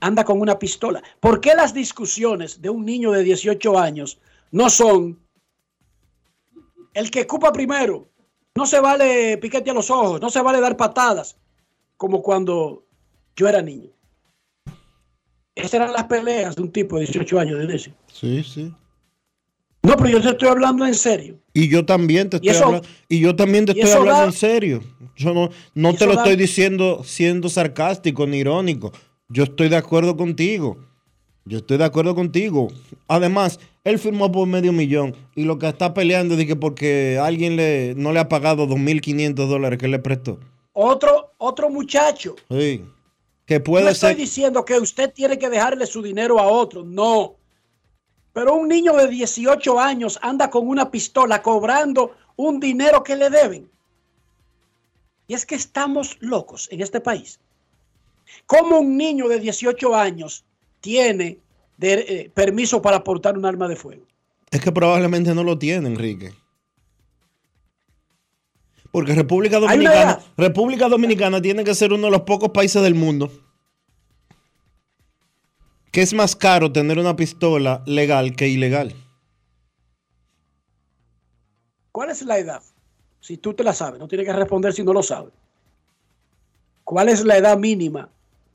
[0.00, 1.02] anda con una pistola?
[1.20, 4.18] ¿Por qué las discusiones de un niño de 18 años
[4.50, 5.20] no son
[6.94, 8.08] el que ocupa primero?
[8.56, 11.36] No se vale piquete a los ojos, no se vale dar patadas,
[12.00, 12.86] como cuando
[13.36, 13.90] yo era niño.
[15.54, 17.92] Esas eran las peleas de un tipo de 18 años, Dionisio.
[18.10, 18.72] Sí, sí.
[19.82, 21.38] No, pero yo te estoy hablando en serio.
[21.52, 24.32] Y yo también te estoy eso- hablando, y yo también te estoy hablando da- en
[24.32, 24.80] serio.
[25.14, 28.92] Yo no, no te lo da- estoy diciendo siendo sarcástico ni irónico.
[29.28, 30.78] Yo estoy de acuerdo contigo.
[31.44, 32.68] Yo estoy de acuerdo contigo.
[33.08, 37.18] Además, él firmó por medio millón y lo que está peleando es de que porque
[37.22, 40.40] alguien le, no le ha pagado 2.500 dólares que él le prestó.
[40.72, 42.36] Otro, otro muchacho.
[42.50, 42.84] Sí.
[43.46, 44.16] Que no puede estoy ser.
[44.16, 47.36] diciendo que usted tiene que dejarle su dinero a otro, no.
[48.32, 53.28] Pero un niño de 18 años anda con una pistola cobrando un dinero que le
[53.28, 53.68] deben.
[55.26, 57.40] Y es que estamos locos en este país.
[58.46, 60.44] ¿Cómo un niño de 18 años
[60.80, 61.38] tiene
[61.76, 64.04] de- eh, permiso para portar un arma de fuego?
[64.50, 66.32] Es que probablemente no lo tiene, Enrique.
[68.92, 70.18] Porque República Dominicana.
[70.36, 73.30] República Dominicana tiene que ser uno de los pocos países del mundo
[75.92, 78.94] que es más caro tener una pistola legal que ilegal.
[81.92, 82.62] ¿Cuál es la edad?
[83.20, 85.32] Si tú te la sabes, no tienes que responder si no lo sabes.
[86.84, 88.08] ¿Cuál es la edad mínima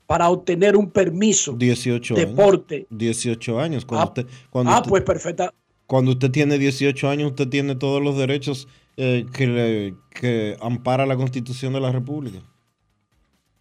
[0.06, 2.34] para obtener un permiso 18 de años.
[2.34, 2.86] porte?
[2.90, 3.84] 18 años.
[3.84, 5.52] Cuando Ah, usted, cuando ah, usted- pues perfecta.
[5.86, 8.66] Cuando usted tiene 18 años, usted tiene todos los derechos
[8.96, 12.38] eh, que, le- que ampara la Constitución de la República.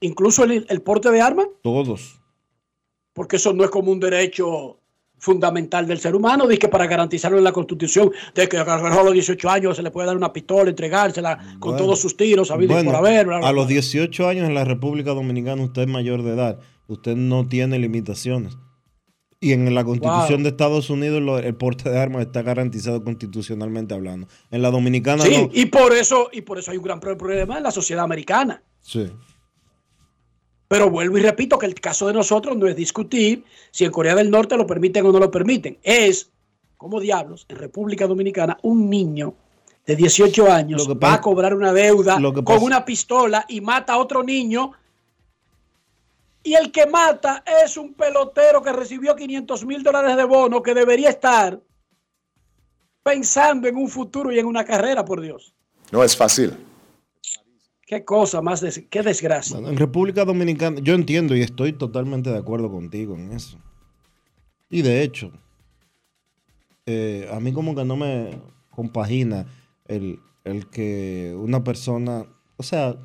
[0.02, 2.22] Incluso el, el porte de armas, Todos.
[3.14, 4.80] porque eso no es como un derecho
[5.18, 9.14] fundamental del ser humano, dice que para garantizarlo en la Constitución, de que a los
[9.14, 11.78] 18 años se le puede dar una pistola, entregársela con Bueno.
[11.78, 13.26] todos sus tiros, habidos y Bueno, por haber.
[13.26, 13.74] bla, bla, a los bla.
[13.74, 16.60] 18 años en la República Dominicana usted es mayor de edad.
[16.88, 18.58] Usted no tiene limitaciones.
[19.42, 20.44] Y en la Constitución Wow.
[20.44, 24.28] de Estados Unidos lo- el porte de armas está garantizado constitucionalmente hablando.
[24.50, 25.50] En la Dominicana Sí, no.
[25.54, 28.64] y por eso, y por eso hay un gran pro- problema en la sociedad americana.
[28.82, 29.12] Sí.
[30.68, 34.16] Pero vuelvo y repito que el caso de nosotros no es discutir si en Corea
[34.16, 35.78] del Norte lo permiten o no lo permiten.
[35.84, 36.32] Es,
[36.78, 39.36] como diablos, en República Dominicana, un niño
[39.86, 44.24] de 18 años va a cobrar una deuda con una pistola y mata a otro
[44.24, 44.72] niño.
[46.46, 50.74] Y el que mata es un pelotero que recibió 500 mil dólares de bono que
[50.74, 51.60] debería estar
[53.04, 55.54] pensando en un futuro y en una carrera, por Dios.
[55.92, 56.56] No es fácil.
[57.86, 59.58] Qué cosa más, des- qué desgracia.
[59.58, 63.58] En República Dominicana, yo entiendo y estoy totalmente de acuerdo contigo en eso.
[64.70, 65.32] Y de hecho,
[66.86, 68.40] eh, a mí como que no me
[68.72, 69.46] compagina
[69.88, 72.26] el, el que una persona,
[72.58, 72.96] o sea,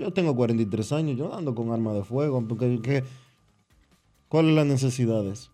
[0.00, 3.04] yo tengo 43 años, yo ando con arma de fuego, porque ¿qué?
[4.28, 5.50] ¿cuál es la necesidad de eso?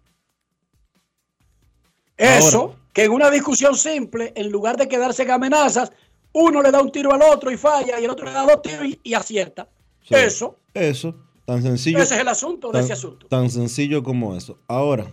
[2.17, 5.93] Eso, Ahora- que en una discusión simple, en lugar de quedarse en amenazas,
[6.33, 8.63] uno le da un tiro al otro y falla, y el otro le da dos
[8.63, 9.69] tiros y, y acierta.
[10.03, 10.15] Sí.
[10.15, 11.99] Eso, Eso, tan sencillo.
[11.99, 13.27] ese es el asunto de tan, ese asunto.
[13.27, 14.59] Tan sencillo como eso.
[14.69, 15.07] Ahora,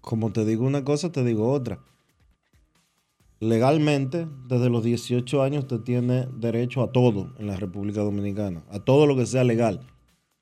[0.00, 1.78] como te digo una cosa, te digo otra.
[3.38, 8.62] Legalmente, desde los 18 años, usted tiene derecho a todo en la República Dominicana.
[8.70, 9.80] A todo lo que sea legal.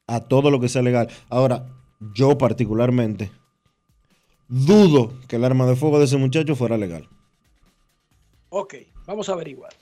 [0.07, 1.09] A todo lo que sea legal.
[1.29, 1.67] Ahora,
[2.15, 3.33] yo particularmente
[4.49, 7.09] dudo que el arma de fuego de ese muchacho fuera legal.
[8.51, 8.75] Ok,
[9.07, 9.73] vamos a averiguar.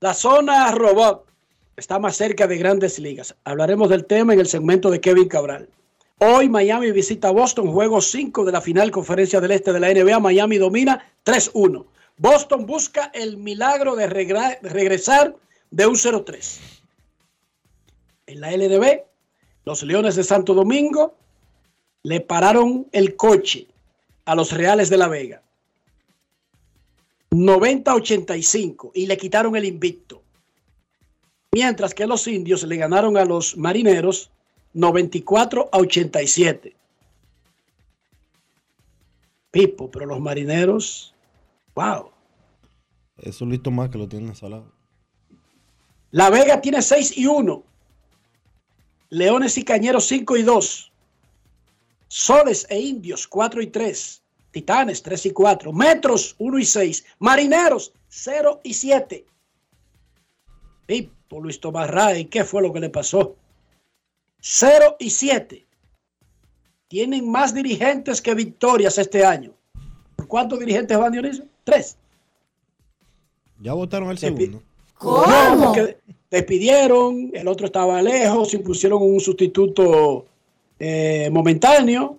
[0.00, 1.26] La zona robot
[1.76, 3.36] está más cerca de grandes ligas.
[3.44, 5.68] Hablaremos del tema en el segmento de Kevin Cabral.
[6.20, 10.18] Hoy Miami visita Boston, juego 5 de la final conferencia del este de la NBA.
[10.18, 11.86] Miami domina 3-1.
[12.16, 15.36] Boston busca el milagro de regresar
[15.70, 16.58] de un 0-3.
[18.26, 19.04] En la LDB,
[19.64, 21.14] los Leones de Santo Domingo
[22.02, 23.68] le pararon el coche
[24.24, 25.42] a los Reales de la Vega.
[27.30, 30.22] 90-85 y le quitaron el invicto.
[31.52, 34.32] Mientras que los indios le ganaron a los marineros
[34.78, 36.74] 94 a 87.
[39.50, 41.14] Pipo, pero los marineros,
[41.74, 42.12] wow.
[43.16, 44.72] Eso es listo más que lo tiene salado.
[46.12, 47.62] La Vega tiene 6 y 1.
[49.10, 50.92] Leones y Cañeros 5 y 2.
[52.06, 54.22] Soles e Indios 4 y 3.
[54.52, 55.72] Titanes 3 y 4.
[55.72, 57.04] Metros 1 y 6.
[57.18, 59.26] Marineros 0 y 7.
[60.86, 63.36] Pipo Luis Tomás Ray, ¿qué fue lo que le pasó?
[64.40, 65.64] 0 y 7.
[66.88, 69.52] Tienen más dirigentes que victorias este año.
[70.16, 71.44] ¿Por cuántos dirigentes van, Dionisio?
[71.64, 71.96] Tres.
[73.60, 74.62] Ya votaron el segundo.
[75.02, 75.98] No, porque
[76.30, 80.26] despidieron, el otro estaba lejos, impusieron un sustituto
[80.78, 82.18] eh, momentáneo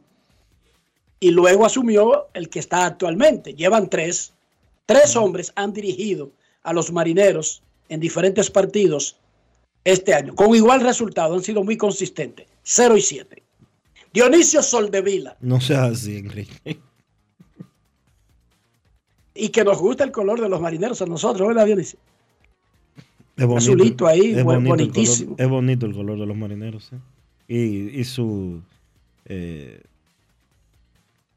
[1.20, 3.54] y luego asumió el que está actualmente.
[3.54, 4.34] Llevan tres.
[4.86, 6.32] Tres hombres han dirigido
[6.64, 9.18] a los marineros en diferentes partidos
[9.84, 10.36] este año.
[10.36, 12.48] Con igual resultado, han sido muy consistentes.
[12.64, 13.44] 0 y 7.
[14.14, 15.38] Dionisio Soldevila.
[15.40, 16.80] No seas así, Enrique.
[19.34, 22.00] Y que nos gusta el color de los marineros a nosotros, ¿verdad, Dionisio?
[23.38, 25.32] Es bonito, Azulito ahí, es buen- bonito el bonitísimo.
[25.36, 26.92] color- es bonito el color de los marineros.
[26.92, 26.98] ¿eh?
[27.48, 28.62] Y, y su.
[29.26, 29.82] eh,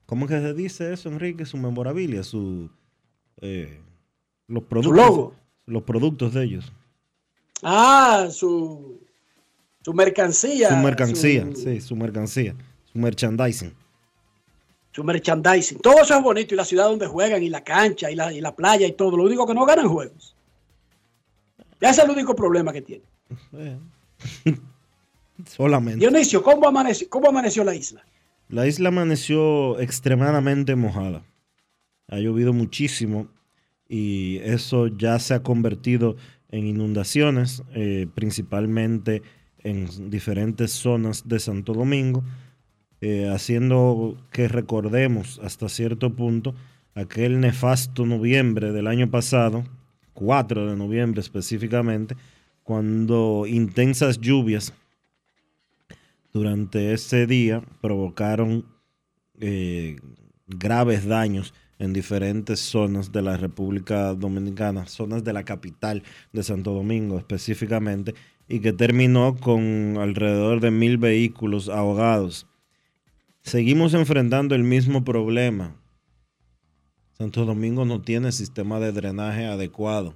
[0.07, 1.47] ¿Cómo que se dice eso, Enrique?
[1.47, 2.69] Su memorabilia, su.
[3.41, 3.79] eh,
[4.49, 4.97] los productos.
[4.97, 5.35] logo.
[5.67, 6.73] Los productos de ellos.
[7.63, 9.01] Ah, su,
[9.85, 10.69] su mercancía.
[10.71, 12.55] su mercancía, su- sí, su mercancía.
[12.93, 13.73] Su merchandising.
[14.91, 15.79] su merchandising.
[15.79, 18.41] Todo eso es bonito y la ciudad donde juegan y la cancha y la, y
[18.41, 19.17] la playa y todo.
[19.17, 20.35] Lo único que no ganan juegos.
[21.81, 23.05] Ese es el único problema que tiene.
[25.47, 25.99] Solamente.
[26.01, 28.05] Dionisio, ¿cómo amaneció, ¿cómo amaneció la isla?
[28.49, 31.23] La isla amaneció extremadamente mojada.
[32.09, 33.29] Ha llovido muchísimo
[33.89, 36.17] y eso ya se ha convertido
[36.53, 39.23] en inundaciones, eh, principalmente
[39.59, 42.23] en diferentes zonas de Santo Domingo,
[43.01, 46.55] eh, haciendo que recordemos hasta cierto punto
[46.95, 49.65] aquel nefasto noviembre del año pasado,
[50.13, 52.17] 4 de noviembre específicamente,
[52.63, 54.73] cuando intensas lluvias
[56.33, 58.65] durante ese día provocaron
[59.41, 59.97] eh,
[60.47, 66.73] graves daños en diferentes zonas de la República Dominicana, zonas de la capital de Santo
[66.73, 68.15] Domingo específicamente,
[68.49, 72.47] y que terminó con alrededor de mil vehículos ahogados.
[73.43, 75.75] Seguimos enfrentando el mismo problema.
[77.19, 80.15] Santo Domingo no tiene sistema de drenaje adecuado.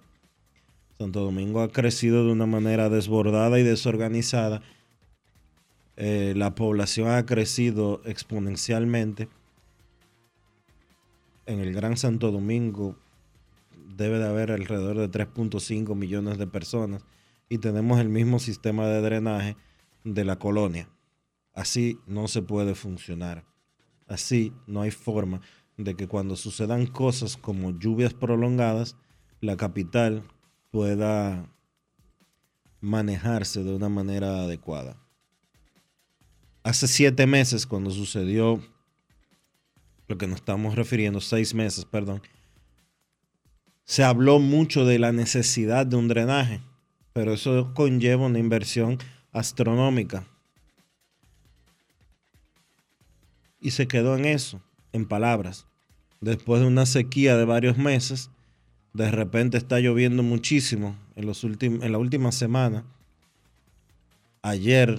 [0.97, 4.63] Santo Domingo ha crecido de una manera desbordada y desorganizada.
[5.97, 9.29] Eh, la población ha crecido exponencialmente.
[11.47, 12.99] En el Gran Santo Domingo
[13.97, 17.05] debe de haber alrededor de 3.5 millones de personas
[17.49, 19.57] y tenemos el mismo sistema de drenaje
[20.03, 20.89] de la colonia.
[21.55, 23.45] Así no se puede funcionar.
[24.09, 25.41] Así no hay forma
[25.77, 28.97] de que cuando sucedan cosas como lluvias prolongadas,
[29.41, 30.25] la capital
[30.71, 31.49] pueda
[32.81, 34.97] manejarse de una manera adecuada.
[36.63, 38.61] Hace siete meses, cuando sucedió
[40.09, 42.23] lo que nos estamos refiriendo, seis meses, perdón,
[43.85, 46.61] se habló mucho de la necesidad de un drenaje,
[47.13, 48.99] pero eso conlleva una inversión
[49.33, 50.27] astronómica.
[53.61, 54.61] Y se quedó en eso,
[54.93, 55.67] en palabras.
[56.21, 58.31] Después de una sequía de varios meses,
[58.93, 62.85] de repente está lloviendo muchísimo en, los en la última semana.
[64.43, 64.99] Ayer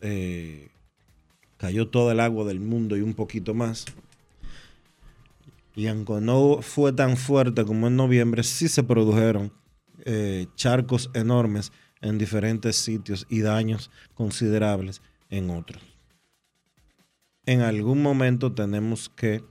[0.00, 0.68] eh,
[1.56, 3.86] cayó todo el agua del mundo y un poquito más.
[5.78, 9.52] Y aunque no fue tan fuerte como en noviembre, sí se produjeron
[10.00, 11.70] eh, charcos enormes
[12.00, 15.80] en diferentes sitios y daños considerables en otros.
[17.46, 19.44] En algún momento tenemos que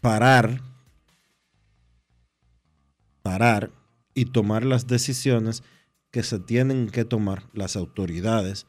[0.00, 0.60] parar,
[3.22, 3.72] parar
[4.14, 5.64] y tomar las decisiones
[6.12, 8.68] que se tienen que tomar las autoridades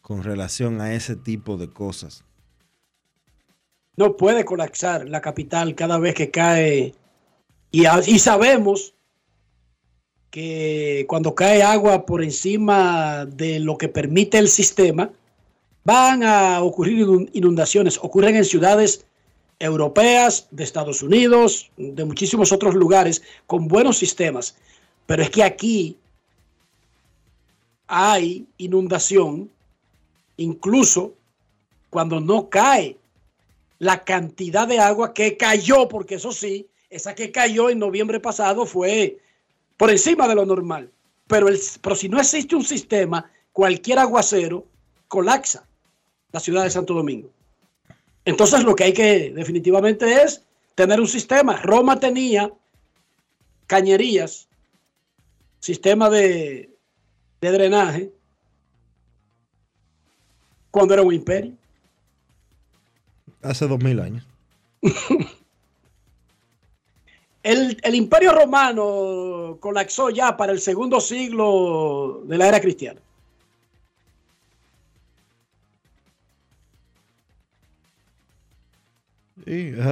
[0.00, 2.24] con relación a ese tipo de cosas.
[3.96, 6.94] No puede colapsar la capital cada vez que cae.
[7.70, 8.94] Y, y sabemos
[10.30, 15.10] que cuando cae agua por encima de lo que permite el sistema,
[15.84, 17.98] van a ocurrir inundaciones.
[17.98, 19.04] Ocurren en ciudades
[19.58, 24.56] europeas, de Estados Unidos, de muchísimos otros lugares con buenos sistemas.
[25.06, 25.96] Pero es que aquí
[27.86, 29.50] hay inundación
[30.36, 31.12] incluso
[31.90, 32.96] cuando no cae
[33.80, 38.66] la cantidad de agua que cayó, porque eso sí, esa que cayó en noviembre pasado
[38.66, 39.18] fue
[39.78, 40.92] por encima de lo normal.
[41.26, 44.66] Pero, el, pero si no existe un sistema, cualquier aguacero
[45.08, 45.66] colapsa
[46.30, 47.30] la ciudad de Santo Domingo.
[48.26, 51.56] Entonces lo que hay que definitivamente es tener un sistema.
[51.62, 52.52] Roma tenía
[53.66, 54.46] cañerías,
[55.58, 56.68] sistema de,
[57.40, 58.12] de drenaje,
[60.70, 61.59] cuando era un imperio.
[63.42, 64.26] Hace dos mil años.
[67.42, 73.00] El, imperio romano colapsó ya para el segundo siglo de la era cristiana.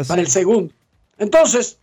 [0.07, 0.72] para el segundo.
[1.16, 1.78] Entonces,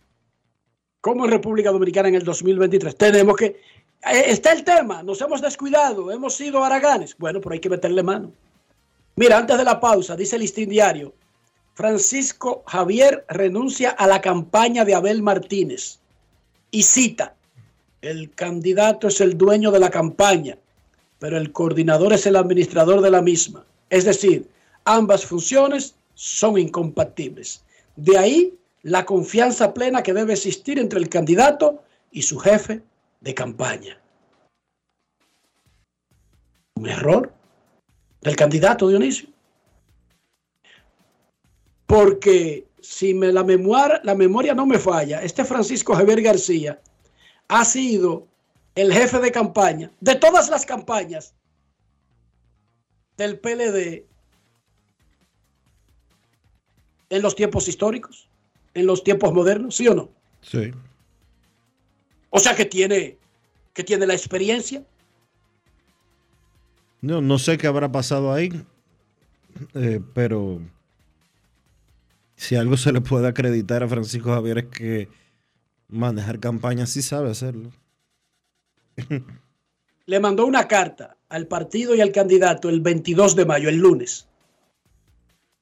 [1.00, 3.60] como en República Dominicana en el 2023, tenemos que...
[4.08, 7.16] Eh, está el tema, nos hemos descuidado, hemos sido haraganes.
[7.18, 8.32] Bueno, pero hay que meterle mano.
[9.16, 11.12] Mira, antes de la pausa, dice el listín diario,
[11.76, 15.98] Francisco Javier renuncia a la campaña de Abel Martínez
[16.70, 17.34] y cita,
[18.00, 20.56] el candidato es el dueño de la campaña,
[21.18, 23.66] pero el coordinador es el administrador de la misma.
[23.90, 24.48] Es decir,
[24.86, 27.62] ambas funciones son incompatibles.
[27.96, 32.80] De ahí la confianza plena que debe existir entre el candidato y su jefe
[33.20, 34.00] de campaña.
[36.76, 37.34] Un error
[38.22, 39.35] del candidato Dionisio.
[41.86, 46.80] Porque si me, la, memoria, la memoria no me falla, este Francisco Javier García
[47.48, 48.26] ha sido
[48.74, 51.34] el jefe de campaña de todas las campañas
[53.16, 54.04] del PLD
[57.08, 58.28] en los tiempos históricos,
[58.74, 60.10] en los tiempos modernos, ¿sí o no?
[60.42, 60.72] Sí.
[62.30, 63.16] O sea que tiene,
[63.72, 64.84] que tiene la experiencia.
[67.00, 68.50] No, no sé qué habrá pasado ahí,
[69.74, 70.60] eh, pero
[72.36, 75.08] si algo se le puede acreditar a Francisco Javier es que
[75.88, 77.70] Manejar campaña sí sabe hacerlo.
[80.06, 84.26] le mandó una carta al partido y al candidato el 22 de mayo, el lunes.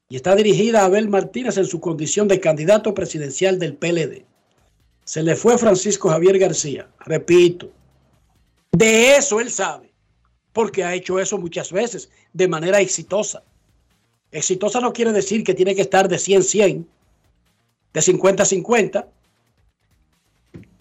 [0.09, 4.25] Y está dirigida a Abel Martínez en su condición de candidato presidencial del PLD.
[5.03, 6.89] Se le fue Francisco Javier García.
[6.99, 7.71] Repito,
[8.71, 9.93] de eso él sabe,
[10.53, 13.43] porque ha hecho eso muchas veces de manera exitosa.
[14.35, 16.83] Exitosa no quiere decir que tiene que estar de 100-100,
[17.93, 19.05] de 50-50.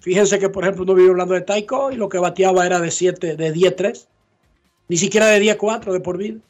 [0.01, 2.91] Fíjense que, por ejemplo, uno vive hablando de Taiko y lo que bateaba era de
[2.91, 4.07] 7, de 10-3,
[4.89, 6.41] ni siquiera de 10-4 de por vida.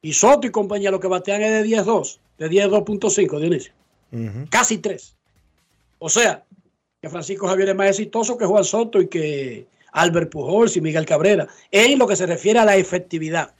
[0.00, 3.72] Y Soto y compañía lo que batean es de 10-2, de 10-2.5, Dionisio.
[4.50, 5.16] Casi 3.
[5.98, 6.44] O sea,
[7.02, 11.04] que Francisco Javier es más exitoso que Juan Soto y que Albert Pujols y Miguel
[11.04, 11.48] Cabrera.
[11.72, 13.54] En lo que se refiere a la efectividad,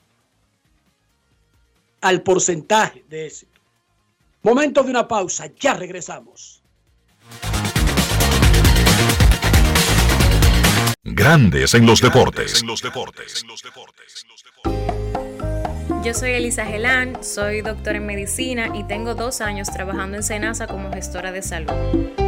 [2.01, 3.61] al porcentaje de éxito.
[4.43, 6.63] Momento de una pausa, ya regresamos.
[11.03, 12.63] Grandes en los deportes.
[16.05, 20.67] Yo soy Elisa Gelán, soy doctora en medicina y tengo dos años trabajando en Senasa
[20.67, 22.28] como gestora de salud.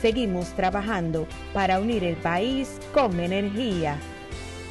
[0.00, 3.98] Seguimos trabajando para unir el país con energía.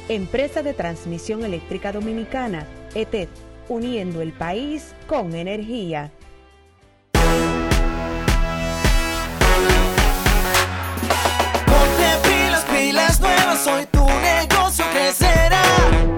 [0.08, 3.28] Empresa de Transmisión Eléctrica Dominicana, ETED,
[3.68, 6.10] uniendo el país con energía.
[11.66, 16.17] Ponte pilas, pilas nuevas, hoy tu negocio crecerá.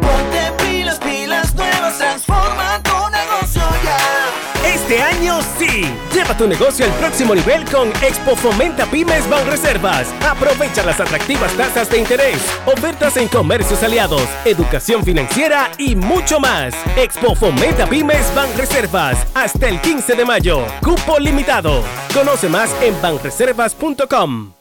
[4.91, 5.84] Este año sí.
[6.12, 10.12] Lleva tu negocio al próximo nivel con Expo Fomenta Pymes Banreservas.
[10.20, 16.74] Aprovecha las atractivas tasas de interés, ofertas en comercios aliados, educación financiera y mucho más.
[16.97, 20.64] Expo Fomenta Pymes Banreservas hasta el 15 de mayo.
[20.82, 21.84] Cupo limitado.
[22.12, 24.55] Conoce más en banreservas.com.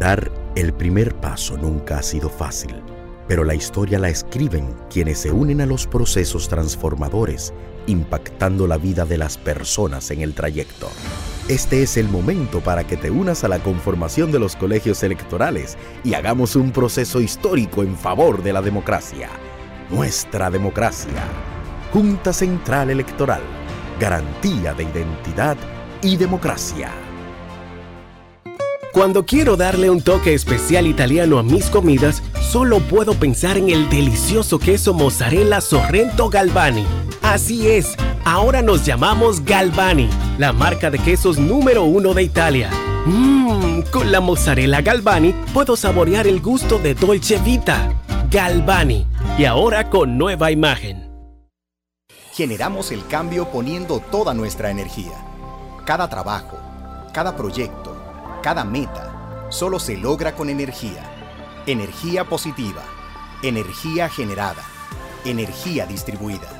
[0.00, 2.74] Dar el primer paso nunca ha sido fácil,
[3.28, 7.54] pero la historia la escriben quienes se unen a los procesos transformadores,
[7.90, 10.88] impactando la vida de las personas en el trayecto.
[11.48, 15.76] Este es el momento para que te unas a la conformación de los colegios electorales
[16.04, 19.28] y hagamos un proceso histórico en favor de la democracia.
[19.90, 21.24] Nuestra democracia.
[21.92, 23.42] Junta Central Electoral.
[23.98, 25.56] Garantía de identidad
[26.02, 26.92] y democracia.
[28.92, 33.88] Cuando quiero darle un toque especial italiano a mis comidas, solo puedo pensar en el
[33.88, 36.86] delicioso queso mozzarella Sorrento Galvani.
[37.30, 42.68] Así es, ahora nos llamamos Galvani, la marca de quesos número uno de Italia.
[43.06, 47.94] Mmm, con la mozzarella Galvani puedo saborear el gusto de Dolce Vita.
[48.32, 49.06] Galvani,
[49.38, 51.08] y ahora con nueva imagen.
[52.32, 55.14] Generamos el cambio poniendo toda nuestra energía.
[55.84, 56.58] Cada trabajo,
[57.12, 57.96] cada proyecto,
[58.42, 61.08] cada meta, solo se logra con energía.
[61.66, 62.82] Energía positiva,
[63.44, 64.64] energía generada,
[65.24, 66.59] energía distribuida.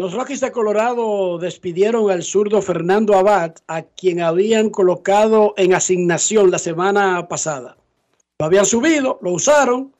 [0.00, 6.50] Nosotros Rockies de Colorado despidieron al zurdo Fernando Abad, a quien habían colocado en asignación
[6.50, 7.76] la semana pasada.
[8.38, 9.94] Lo habían subido, lo usaron.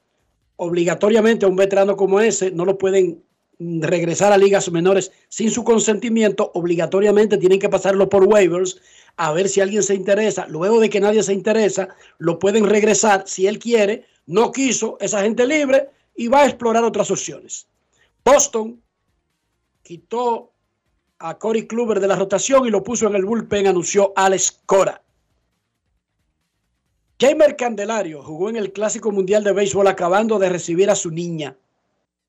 [0.63, 3.25] Obligatoriamente a un veterano como ese no lo pueden
[3.59, 6.51] mm, regresar a ligas menores sin su consentimiento.
[6.53, 8.79] Obligatoriamente tienen que pasarlo por waivers
[9.17, 10.47] a ver si alguien se interesa.
[10.49, 11.89] Luego de que nadie se interesa,
[12.19, 14.05] lo pueden regresar si él quiere.
[14.27, 17.67] No quiso, esa gente libre y va a explorar otras opciones.
[18.23, 18.83] Boston
[19.83, 20.53] quitó
[21.21, 25.01] a Cory Kluber de la rotación y lo puso en el bullpen, anunció Alex Cora.
[27.21, 31.55] Jamer Candelario jugó en el Clásico Mundial de Béisbol acabando de recibir a su niña.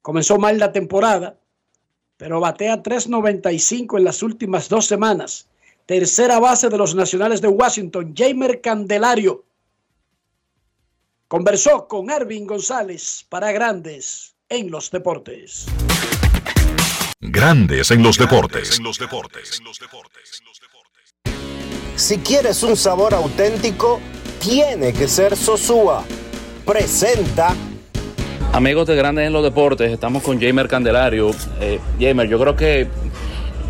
[0.02, 1.38] Comenzó mal la temporada,
[2.18, 5.48] pero batea 3.95 en las últimas dos semanas.
[5.86, 9.46] Tercera base de los Nacionales de Washington, Jamer Candelario.
[11.30, 15.68] Conversó con Arvin González para Grandes en los Deportes.
[17.22, 18.82] Grandes en los deportes.
[21.96, 24.02] Si quieres un sabor auténtico,
[24.42, 26.04] tiene que ser Sosúa.
[26.66, 27.54] Presenta
[28.54, 31.32] Amigos de Grandes en los Deportes, estamos con Jamer Candelario.
[31.62, 32.88] Eh, Jamer, yo creo que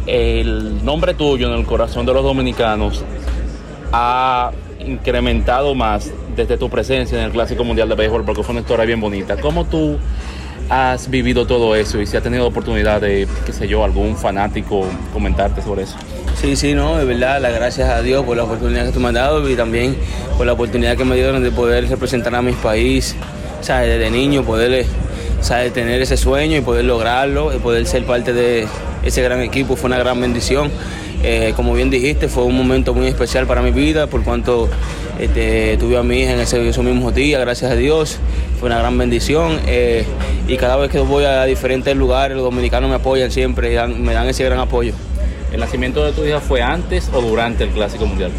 [0.08, 3.04] el nombre tuyo en el corazón de los dominicanos
[3.92, 8.62] ha incrementado más desde tu presencia en el Clásico Mundial de Béisbol porque fue una
[8.62, 9.38] historia bien bonita.
[9.38, 9.98] ¿Cómo tú
[10.72, 14.86] has vivido todo eso y si has tenido oportunidad de, qué sé yo, algún fanático
[15.12, 15.98] comentarte sobre eso?
[16.40, 19.10] Sí, sí, no, de verdad, las gracias a Dios por la oportunidad que tú me
[19.10, 19.98] has dado y también
[20.38, 23.18] por la oportunidad que me dieron de poder representar a mi país,
[23.60, 23.90] ¿sabes?
[23.90, 24.86] Desde niño, poder
[25.42, 25.74] ¿sabes?
[25.74, 28.66] tener ese sueño y poder lograrlo y poder ser parte de
[29.04, 30.72] ese gran equipo fue una gran bendición.
[31.22, 34.70] Eh, como bien dijiste, fue un momento muy especial para mi vida por cuanto
[35.20, 38.18] este, tuve a mi hija en ese, esos mismos días, gracias a Dios.
[38.60, 40.06] Fue una gran bendición eh,
[40.48, 44.02] y cada vez que voy a diferentes lugares, los dominicanos me apoyan siempre y dan-
[44.02, 44.94] me dan ese gran apoyo.
[45.52, 48.32] ¿El nacimiento de tu hija fue antes o durante el Clásico Mundial?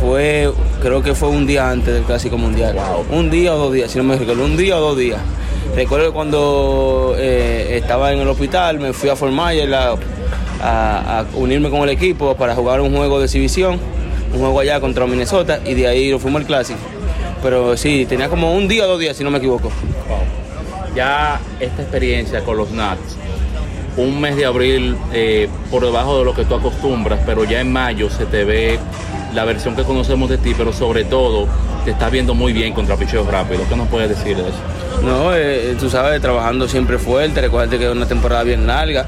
[0.00, 0.50] Fue,
[0.82, 2.76] creo que fue un día antes del Clásico Mundial.
[3.10, 5.18] Un día o dos días, si no me recuerdo, un día o dos días.
[5.74, 9.54] Recuerdo que cuando eh, estaba en el hospital, me fui a formar
[10.62, 13.78] a, a unirme con el equipo para jugar un juego de exhibición,
[14.34, 16.80] un juego allá contra Minnesota, y de ahí lo fuimos al Clásico.
[17.42, 19.70] Pero sí, tenía como un día o dos días, si no me equivoco.
[20.94, 23.16] Ya esta experiencia con los Nats,
[23.96, 27.72] un mes de abril eh, por debajo de lo que tú acostumbras, pero ya en
[27.72, 28.78] mayo se te ve
[29.34, 31.48] la versión que conocemos de ti, pero sobre todo
[31.84, 33.66] te estás viendo muy bien contra picheos rápidos.
[33.68, 34.58] ¿Qué nos puedes decir de eso?
[35.02, 39.06] No, eh, tú sabes, trabajando siempre fuerte, recuerda que es una temporada bien larga.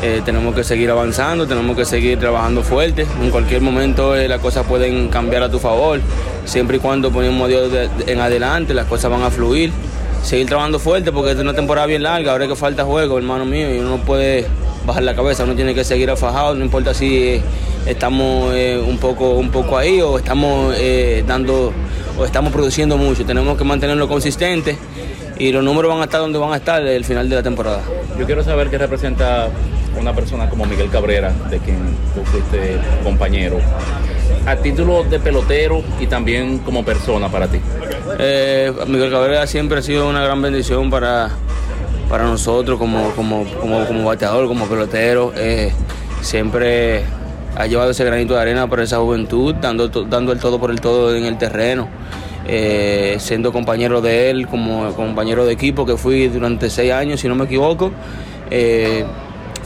[0.00, 3.04] Eh, tenemos que seguir avanzando, tenemos que seguir trabajando fuerte.
[3.20, 6.00] En cualquier momento eh, las cosas pueden cambiar a tu favor.
[6.44, 7.72] Siempre y cuando ponemos Dios
[8.06, 9.72] en adelante, las cosas van a fluir.
[10.22, 13.44] Seguir trabajando fuerte porque es una temporada bien larga, ahora es que falta juego, hermano
[13.44, 14.46] mío, y uno no puede
[14.84, 17.42] bajar la cabeza, uno tiene que seguir afajado, no importa si eh,
[17.86, 20.74] estamos un, poco, un poco ahí o estamos
[21.26, 21.72] dando
[22.18, 24.76] o estamos produciendo mucho, tenemos que mantenerlo consistente
[25.38, 27.80] y los números van a estar donde van a estar el final de la temporada.
[28.18, 29.48] Yo quiero saber qué representa
[29.98, 31.78] una persona como Miguel Cabrera, de quien
[32.14, 33.58] tú fuiste compañero,
[34.46, 37.60] a título de pelotero y también como persona para ti.
[38.18, 41.30] Eh, Miguel Cabrera siempre ha sido una gran bendición para,
[42.08, 45.32] para nosotros como, como, como, como bateador, como pelotero.
[45.36, 45.72] Eh,
[46.22, 47.02] siempre
[47.56, 50.80] ha llevado ese granito de arena para esa juventud, dando, dando el todo por el
[50.80, 51.88] todo en el terreno.
[52.50, 57.28] Eh, siendo compañero de él, como compañero de equipo que fui durante seis años, si
[57.28, 57.92] no me equivoco.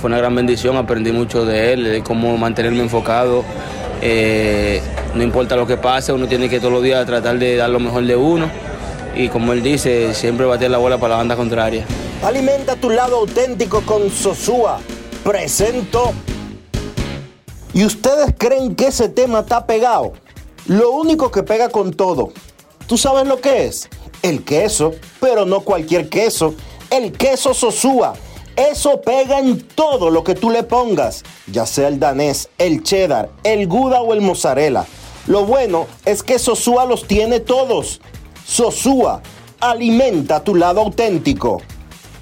[0.03, 3.44] Fue una gran bendición, aprendí mucho de él, de cómo mantenerme enfocado.
[4.00, 4.82] Eh,
[5.14, 7.78] no importa lo que pase, uno tiene que todos los días tratar de dar lo
[7.78, 8.50] mejor de uno.
[9.14, 11.86] Y como él dice, siempre bater la bola para la banda contraria.
[12.24, 14.80] Alimenta tu lado auténtico con Sosúa.
[15.22, 16.12] Presento.
[17.72, 20.14] ¿Y ustedes creen que ese tema está pegado?
[20.66, 22.32] Lo único que pega con todo.
[22.88, 23.88] ¿Tú sabes lo que es?
[24.22, 26.57] El queso, pero no cualquier queso.
[26.90, 28.14] El queso Sosúa.
[28.57, 33.30] Eso pega en todo lo que tú le pongas, ya sea el danés, el cheddar,
[33.44, 34.84] el gouda o el mozzarella.
[35.26, 38.00] Lo bueno es que Sosúa los tiene todos.
[38.44, 39.22] Sosúa,
[39.61, 41.62] alimenta tu lado auténtico.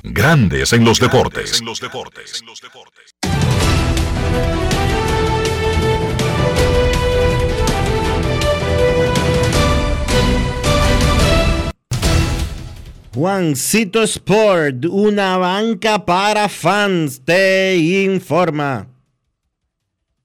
[0.02, 1.62] Grandes en los deportes.
[13.20, 18.88] Juancito Sport, una banca para fans, te informa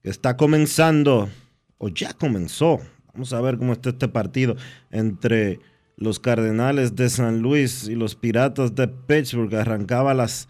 [0.02, 1.28] que está comenzando,
[1.76, 2.80] o ya comenzó.
[3.12, 4.56] Vamos a ver cómo está este partido
[4.90, 5.60] entre
[5.98, 9.54] los Cardenales de San Luis y los Piratas de Pittsburgh.
[9.54, 10.48] Arrancaba las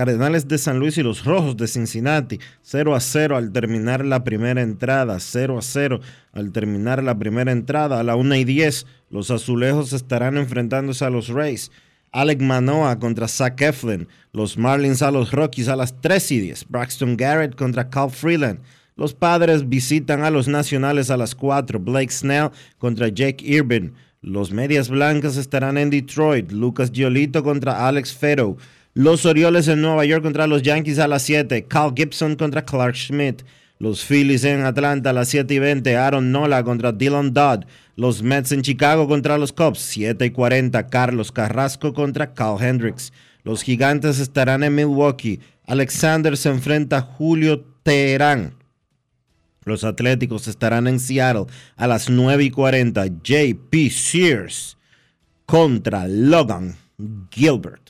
[0.00, 4.24] Cardenales de San Luis y los Rojos de Cincinnati, 0 a 0 al terminar la
[4.24, 6.00] primera entrada, 0 a 0
[6.32, 8.00] al terminar la primera entrada.
[8.00, 11.70] A la 1 y 10, los azulejos estarán enfrentándose a los Rays.
[12.12, 16.68] Alec Manoa contra Zach Eflin, los Marlins a los Rockies a las 3 y 10,
[16.70, 18.60] Braxton Garrett contra Cal Freeland.
[18.96, 23.92] Los padres visitan a los nacionales a las 4, Blake Snell contra Jake Irvin.
[24.22, 28.56] Los medias blancas estarán en Detroit, Lucas Giolito contra Alex Fero.
[29.02, 31.64] Los Orioles en Nueva York contra los Yankees a las 7.
[31.64, 33.44] Cal Gibson contra Clark Schmidt.
[33.78, 35.96] Los Phillies en Atlanta a las 7 y 20.
[35.96, 37.64] Aaron Nola contra Dylan Dodd.
[37.96, 39.78] Los Mets en Chicago contra los Cubs.
[39.78, 40.88] 7 y 40.
[40.88, 43.10] Carlos Carrasco contra Carl Hendricks.
[43.42, 45.40] Los Gigantes estarán en Milwaukee.
[45.66, 48.52] Alexander se enfrenta a Julio Teherán.
[49.64, 51.46] Los Atléticos estarán en Seattle
[51.78, 53.06] a las 9 y 40.
[53.06, 54.76] JP Sears
[55.46, 56.76] contra Logan
[57.30, 57.89] Gilbert.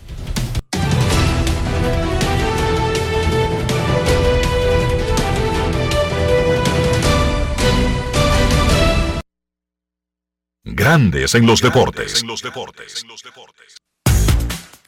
[10.73, 12.23] Grandes en los deportes.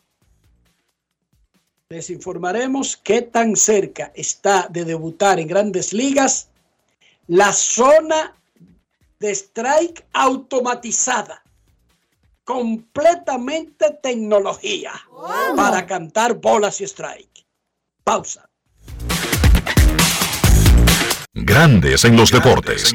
[1.88, 6.48] les informaremos qué tan cerca está de debutar en grandes ligas
[7.28, 8.34] la zona
[9.20, 11.42] de strike automatizada
[12.46, 14.92] completamente tecnología
[15.56, 17.44] para cantar bolas y strike.
[18.04, 18.48] Pausa.
[21.34, 22.94] Grandes en los deportes.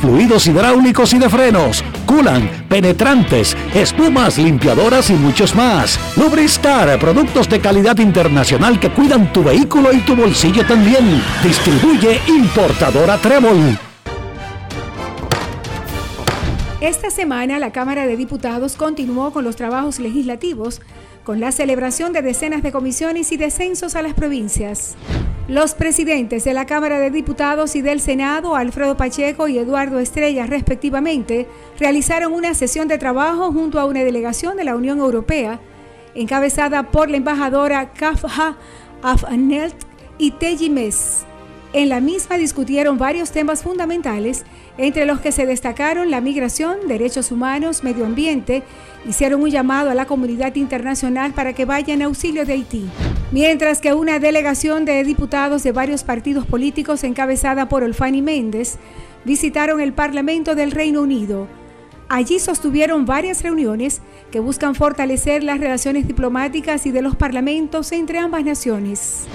[0.00, 5.98] fluidos hidráulicos y de frenos, culan, penetrantes, espumas, limpiadoras y muchos más.
[6.16, 11.22] Lubristar, productos de calidad internacional que cuidan tu vehículo y tu bolsillo también.
[11.42, 13.78] Distribuye importadora Trébol.
[16.80, 20.80] Esta semana la Cámara de Diputados continuó con los trabajos legislativos
[21.24, 24.96] con la celebración de decenas de comisiones y descensos a las provincias.
[25.52, 30.46] Los presidentes de la Cámara de Diputados y del Senado, Alfredo Pacheco y Eduardo Estrella,
[30.46, 31.46] respectivamente,
[31.78, 35.60] realizaron una sesión de trabajo junto a una delegación de la Unión Europea,
[36.14, 38.56] encabezada por la embajadora Kafha
[39.02, 39.76] Afnelt
[40.16, 41.26] y Teji Mes.
[41.74, 44.44] En la misma discutieron varios temas fundamentales,
[44.76, 48.62] entre los que se destacaron la migración, derechos humanos, medio ambiente,
[49.08, 52.84] hicieron un llamado a la comunidad internacional para que vaya en auxilio de Haití.
[53.30, 58.76] Mientras que una delegación de diputados de varios partidos políticos encabezada por Olfani Méndez
[59.24, 61.48] visitaron el Parlamento del Reino Unido.
[62.10, 68.18] Allí sostuvieron varias reuniones que buscan fortalecer las relaciones diplomáticas y de los parlamentos entre
[68.18, 69.26] ambas naciones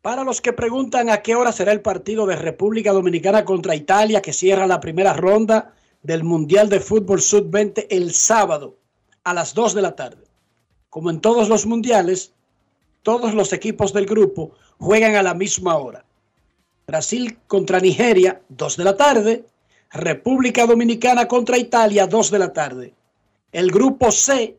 [0.00, 4.22] Para los que preguntan a qué hora será el partido de República Dominicana contra Italia
[4.22, 8.78] que cierra la primera ronda del Mundial de Fútbol Sub-20 el sábado
[9.22, 10.24] a las 2 de la tarde.
[10.88, 12.32] Como en todos los mundiales,
[13.02, 16.06] todos los equipos del grupo juegan a la misma hora.
[16.90, 19.44] Brasil contra Nigeria, 2 de la tarde.
[19.92, 22.94] República Dominicana contra Italia, 2 de la tarde.
[23.52, 24.56] El grupo C,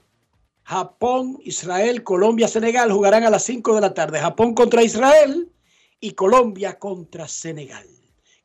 [0.64, 4.20] Japón, Israel, Colombia, Senegal jugarán a las 5 de la tarde.
[4.20, 5.50] Japón contra Israel
[6.00, 7.86] y Colombia contra Senegal.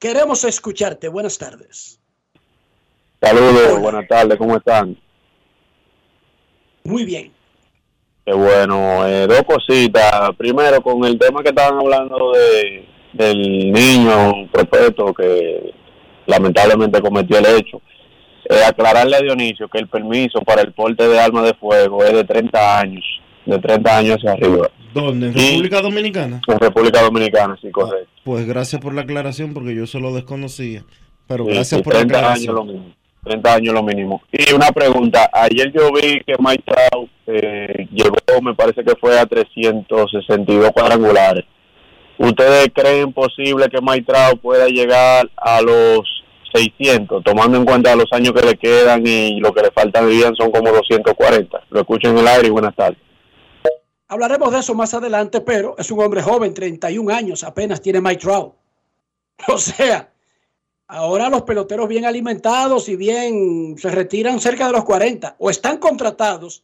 [0.00, 1.08] Queremos escucharte.
[1.08, 2.00] Buenas tardes.
[3.20, 4.96] Saludos, buenas tardes, ¿cómo están?
[6.82, 7.32] Muy bien.
[8.24, 10.34] Qué bueno, eh, dos cositas.
[10.36, 15.72] Primero, con el tema que estaban hablando de del niño propeto que
[16.26, 17.80] lamentablemente cometió el hecho.
[18.48, 22.12] Eh, aclararle a Dionisio que el permiso para el porte de armas de fuego es
[22.12, 23.04] de 30 años,
[23.44, 24.68] de 30 años hacia arriba.
[24.94, 25.26] ¿Dónde?
[25.28, 26.40] ¿En República Dominicana?
[26.46, 28.08] En República Dominicana, sí, correcto.
[28.24, 30.84] Pues gracias por la aclaración porque yo eso lo desconocía.
[31.26, 32.54] Pero Sí, gracias sí, por la 30 años aclaración.
[32.54, 32.94] lo mínimo.
[33.24, 34.22] 30 años lo mínimo.
[34.30, 39.18] Y una pregunta, ayer yo vi que Mike Trout eh, llegó, me parece que fue
[39.18, 41.44] a 362 cuadrangulares.
[42.18, 46.00] ¿Ustedes creen posible que Mike pueda llegar a los
[46.54, 50.12] 600, tomando en cuenta los años que le quedan y lo que le faltan de
[50.12, 51.64] vida son como 240?
[51.70, 52.98] Lo escucho en el aire y buenas tardes.
[54.08, 58.20] Hablaremos de eso más adelante, pero es un hombre joven, 31 años, apenas tiene Mike
[58.20, 58.54] Trout.
[59.48, 60.10] O sea,
[60.88, 65.76] ahora los peloteros bien alimentados y bien se retiran cerca de los 40 o están
[65.76, 66.62] contratados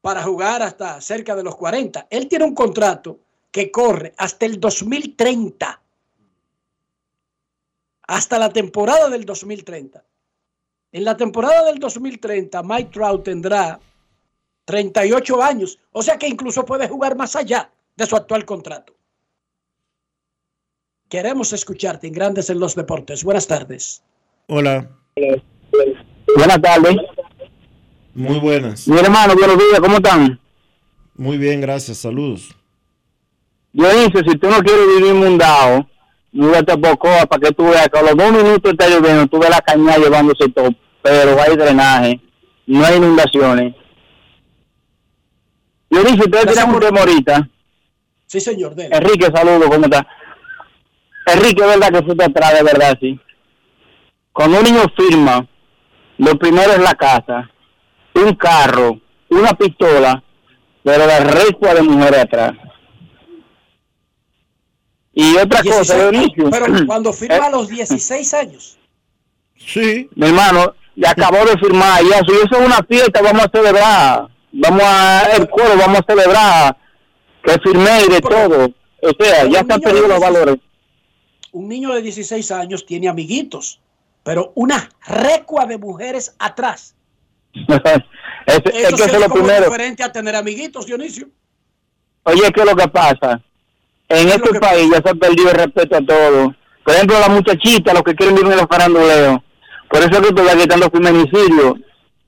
[0.00, 2.08] para jugar hasta cerca de los 40.
[2.10, 3.20] Él tiene un contrato
[3.50, 5.80] que corre hasta el 2030.
[8.02, 10.04] Hasta la temporada del 2030.
[10.92, 13.78] En la temporada del 2030, Mike Trout tendrá
[14.64, 15.78] 38 años.
[15.92, 18.94] O sea que incluso puede jugar más allá de su actual contrato.
[21.08, 23.24] Queremos escucharte en Grandes en los Deportes.
[23.24, 24.02] Buenas tardes.
[24.46, 24.88] Hola,
[26.36, 26.96] Buenas tardes.
[28.14, 28.86] muy buenas.
[28.88, 30.40] Mi hermano, buenos días, ¿cómo están?
[31.14, 31.98] Muy bien, gracias.
[31.98, 32.54] Saludos.
[33.72, 35.86] Dionisio, si tú no quieres vivir mundado,
[36.32, 39.38] múdate a Bocoa para que tú veas que a los dos minutos está lloviendo, tú
[39.38, 40.70] ves la cañada llevándose todo,
[41.02, 42.20] pero hay drenaje,
[42.66, 43.74] no hay inundaciones.
[45.88, 47.48] Dionisio, ustedes tienen un ahorita.
[48.26, 48.74] Sí, señor.
[48.74, 48.96] dele.
[48.96, 50.06] Enrique, saludos, ¿cómo está?
[51.26, 53.18] Enrique, verdad que fue atrás, de verdad, sí.
[54.32, 55.46] Cuando un niño firma
[56.20, 57.50] lo primero es la casa,
[58.14, 59.00] un carro,
[59.30, 60.22] una pistola,
[60.84, 62.52] pero la recua de mujeres atrás.
[65.12, 66.50] Y otra cosa, 16 Dionisio.
[66.50, 68.78] Pero cuando firma Eh, a los 16 años.
[69.56, 70.08] Sí.
[70.14, 73.50] Mi hermano, ya acabó de firmar y eso, y eso es una fiesta, vamos a
[73.52, 74.28] celebrar.
[74.52, 76.76] Vamos a, el coro, vamos a celebrar
[77.44, 78.66] que firmé y de todo.
[79.02, 80.56] O sea, ya se han perdido los valores.
[81.52, 83.80] Un niño de 16 años tiene amiguitos,
[84.22, 86.94] pero una recua de mujeres atrás.
[87.54, 89.64] es, es Eso que sí eso es lo primero.
[89.64, 91.28] diferente a tener amiguitos, Dionisio.
[92.24, 93.42] Oye, ¿qué es lo que pasa?
[94.10, 96.54] En este país ya se ha perdido el respeto a todo.
[96.84, 99.38] Por ejemplo, las muchachitas, los que quieren en los faranduleos.
[99.88, 101.74] Por eso es que todavía están los feminicidios.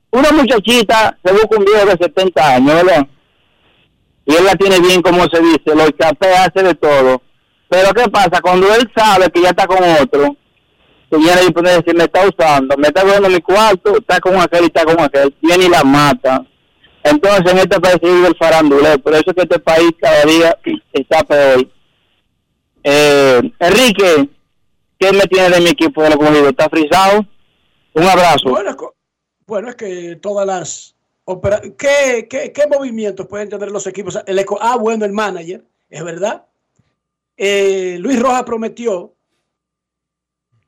[0.09, 3.07] Una muchachita se busca un viejo de 70 años, ¿verdad?
[4.25, 7.21] Y él la tiene bien, como se dice, lo chapea, hace de todo.
[7.67, 8.39] Pero ¿qué pasa?
[8.41, 10.37] Cuando él sabe que ya está con otro,
[11.11, 14.39] que viene y puede decir, me está usando, me está cogiendo mi cuarto, está con
[14.39, 16.45] aquel y está con aquel, viene y la mata.
[17.03, 20.57] Entonces en este país vive el faranduleo, por eso es que este país cada día
[20.93, 21.67] está peor.
[22.83, 24.29] Eh, Enrique,
[24.97, 26.49] ¿qué me tiene de mi equipo de los cogidos?
[26.49, 27.25] ¿Está frisado?
[27.93, 28.49] Un abrazo.
[28.49, 28.75] Bueno,
[29.45, 30.95] bueno, es que todas las
[31.25, 34.17] opera- ¿Qué, qué, qué movimientos pueden tener los equipos?
[34.25, 36.45] El eco- ah, bueno, el manager, es verdad.
[37.37, 39.13] Eh, Luis Rojas prometió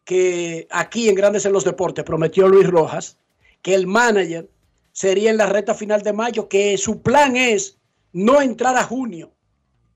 [0.04, 3.18] que aquí en Grandes en los Deportes, prometió Luis Rojas
[3.62, 4.50] que el manager
[4.96, 7.78] sería en la recta final de mayo, que su plan es
[8.14, 9.30] no entrar a junio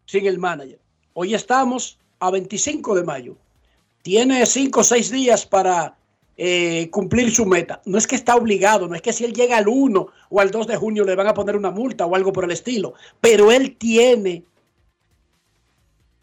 [0.05, 0.77] sin el manager.
[1.13, 3.37] Hoy estamos a 25 de mayo.
[4.01, 5.95] Tiene 5 o 6 días para
[6.35, 7.81] eh, cumplir su meta.
[7.85, 10.51] No es que está obligado, no es que si él llega al 1 o al
[10.51, 13.53] 2 de junio le van a poner una multa o algo por el estilo, pero
[13.53, 14.43] él tiene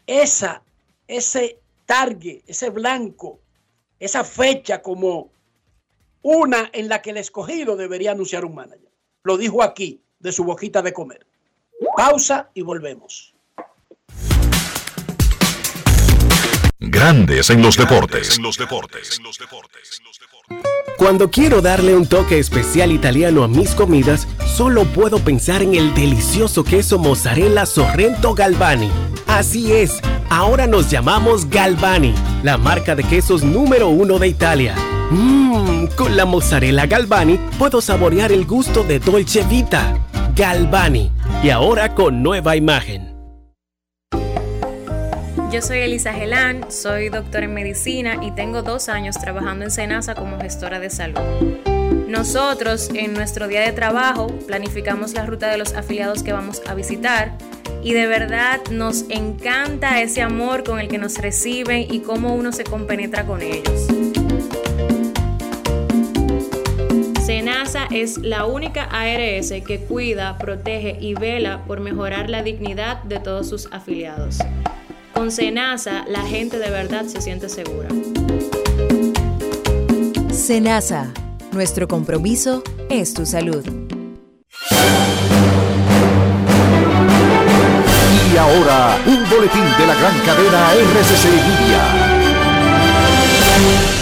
[0.05, 0.61] esa,
[1.07, 1.57] ese
[1.87, 3.39] target, ese blanco,
[3.99, 5.31] esa fecha como
[6.35, 8.91] una en la que el escogido debería anunciar un manager.
[9.23, 11.25] Lo dijo aquí, de su boquita de comer.
[11.95, 13.33] Pausa y volvemos.
[16.79, 18.37] Grandes en los deportes.
[20.97, 25.93] Cuando quiero darle un toque especial italiano a mis comidas, solo puedo pensar en el
[25.93, 28.91] delicioso queso mozzarella Sorrento Galvani.
[29.27, 32.13] Así es, ahora nos llamamos Galvani,
[32.43, 34.75] la marca de quesos número uno de Italia.
[35.09, 39.97] Mmm, con la mozzarella Galvani puedo saborear el gusto de Dolce Vita.
[40.35, 43.15] Galvani, y ahora con nueva imagen.
[45.49, 50.13] Yo soy Elisa Gelán, soy doctora en medicina y tengo dos años trabajando en Senasa
[50.13, 51.21] como gestora de salud.
[52.09, 56.73] Nosotros en nuestro día de trabajo planificamos la ruta de los afiliados que vamos a
[56.73, 57.37] visitar
[57.81, 62.51] y de verdad nos encanta ese amor con el que nos reciben y cómo uno
[62.51, 63.87] se compenetra con ellos.
[67.27, 73.19] Senasa es la única ARS que cuida, protege y vela por mejorar la dignidad de
[73.19, 74.37] todos sus afiliados.
[75.13, 77.89] Con Senasa, la gente de verdad se siente segura.
[80.31, 81.11] Senasa,
[81.51, 83.65] nuestro compromiso es tu salud.
[88.31, 92.06] Y ahora, un boletín de la gran cadena RCC Media.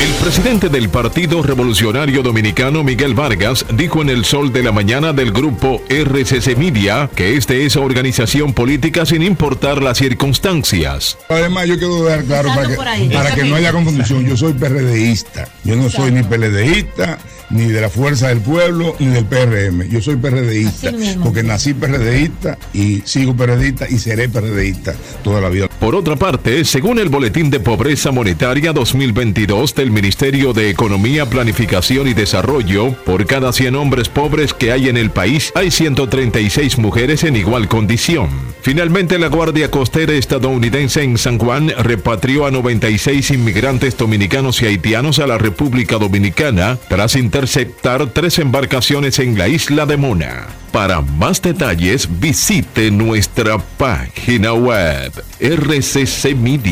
[0.01, 5.13] El presidente del Partido Revolucionario Dominicano, Miguel Vargas, dijo en el sol de la mañana
[5.13, 11.17] del grupo RCC Media que este es organización política sin importar las circunstancias.
[11.29, 12.75] Además, yo quiero dejar claro para que,
[13.13, 14.25] para no haya confusión.
[14.25, 15.47] Yo soy PRDista.
[15.63, 17.17] Yo no soy ni PLDista,
[17.49, 19.87] ni de la Fuerza del Pueblo, ni del PRM.
[19.89, 20.91] Yo soy PRDista.
[21.23, 25.67] Porque nací PRDista y sigo PRDista y seré PRDista toda la vida.
[25.79, 32.07] Por otra parte, según el Boletín de Pobreza Monetaria 2022 del Ministerio de Economía, Planificación
[32.07, 37.23] y Desarrollo, por cada 100 hombres pobres que hay en el país, hay 136 mujeres
[37.23, 38.29] en igual condición.
[38.61, 45.19] Finalmente, la Guardia Costera estadounidense en San Juan repatrió a 96 inmigrantes dominicanos y haitianos
[45.19, 50.47] a la República Dominicana tras interceptar tres embarcaciones en la isla de Mona.
[50.71, 55.11] Para más detalles, visite nuestra página web
[55.41, 56.71] rccmedia.com.do.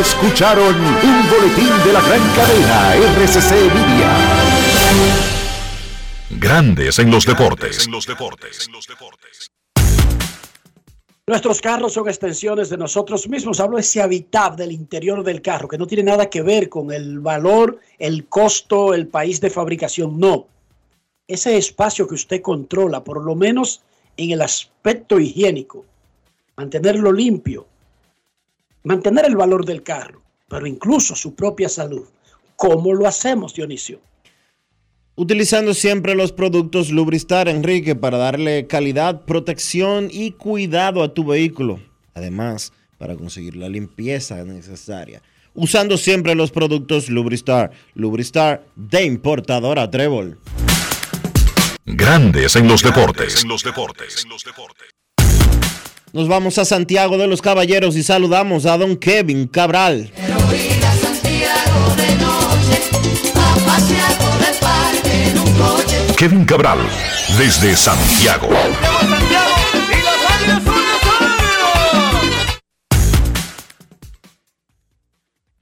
[0.00, 4.10] Escucharon un boletín de la gran cadena RCC Media.
[6.30, 7.88] Grandes en los deportes.
[11.26, 13.58] Nuestros carros son extensiones de nosotros mismos.
[13.58, 16.92] Hablo de ese habitat del interior del carro, que no tiene nada que ver con
[16.92, 20.20] el valor, el costo, el país de fabricación.
[20.20, 20.46] No.
[21.26, 23.80] Ese espacio que usted controla, por lo menos
[24.18, 25.86] en el aspecto higiénico,
[26.56, 27.66] mantenerlo limpio,
[28.82, 30.20] mantener el valor del carro.
[30.46, 32.06] pero incluso su propia salud.
[32.54, 33.98] ¿Cómo lo hacemos, Dionisio?
[35.16, 41.78] Utilizando siempre los productos Lubristar, Enrique, para darle calidad, protección y cuidado a tu vehículo.
[42.14, 45.22] Además, para conseguir la limpieza necesaria.
[45.54, 47.70] Usando siempre los productos Lubristar.
[47.94, 50.36] Lubristar de importadora Trébol.
[51.86, 53.46] Grandes en los deportes.
[56.12, 60.10] Nos vamos a Santiago de los Caballeros y saludamos a don Kevin Cabral.
[66.16, 66.78] Kevin Cabral,
[67.38, 68.48] desde Santiago.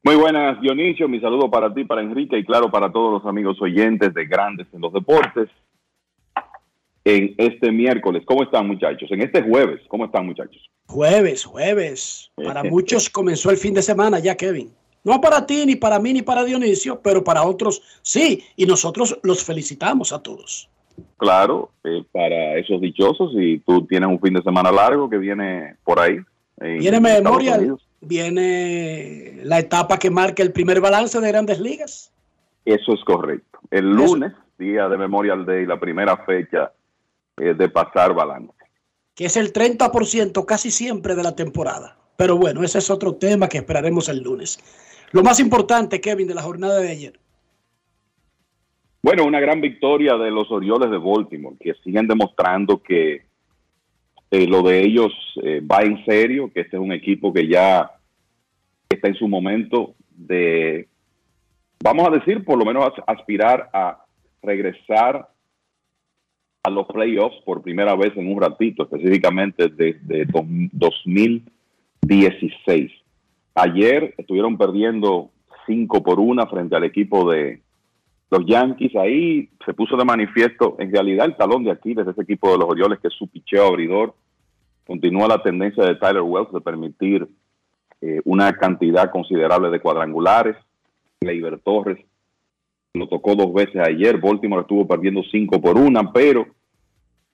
[0.04, 1.08] Muy buenas, Dionisio.
[1.08, 4.66] Mi saludo para ti, para Enrique y claro, para todos los amigos oyentes de Grandes
[4.72, 5.48] en los Deportes.
[7.04, 9.10] En este miércoles, ¿cómo están muchachos?
[9.10, 10.70] En este jueves, ¿cómo están muchachos?
[10.86, 12.30] Jueves, jueves.
[12.36, 14.72] Para muchos comenzó el fin de semana ya, Kevin.
[15.04, 18.44] No para ti, ni para mí, ni para Dionisio, pero para otros sí.
[18.56, 20.68] Y nosotros los felicitamos a todos.
[21.16, 25.76] Claro, eh, para esos dichosos y tú tienes un fin de semana largo que viene
[25.84, 26.18] por ahí.
[26.60, 32.12] en Viene Memorial, viene la etapa que marca el primer balance de grandes ligas.
[32.64, 33.58] Eso es correcto.
[33.70, 36.72] El lunes, día de Memorial Day, la primera fecha
[37.38, 38.52] eh, de pasar balance.
[39.14, 41.96] que es el 30% casi siempre de la temporada.
[42.16, 44.58] Pero bueno, ese es otro tema que esperaremos el lunes.
[45.12, 47.18] Lo más importante, Kevin, de la jornada de ayer.
[49.02, 53.22] Bueno, una gran victoria de los Orioles de Baltimore, que siguen demostrando que
[54.30, 57.90] eh, lo de ellos eh, va en serio, que este es un equipo que ya
[58.88, 60.88] está en su momento de,
[61.82, 64.04] vamos a decir, por lo menos as- aspirar a
[64.42, 65.28] regresar
[66.62, 72.92] a los playoffs por primera vez en un ratito, específicamente desde do- 2016.
[73.54, 75.30] Ayer estuvieron perdiendo
[75.66, 77.60] 5 por 1 frente al equipo de
[78.30, 78.96] los Yankees.
[78.96, 82.58] Ahí se puso de manifiesto en realidad el talón de Aquiles de ese equipo de
[82.58, 84.14] los Orioles, que es su picheo abridor.
[84.86, 87.28] Continúa la tendencia de Tyler Wells de permitir
[88.00, 90.56] eh, una cantidad considerable de cuadrangulares.
[91.20, 91.98] Leiber Torres
[92.94, 94.18] lo tocó dos veces ayer.
[94.18, 96.46] Baltimore estuvo perdiendo 5 por 1, pero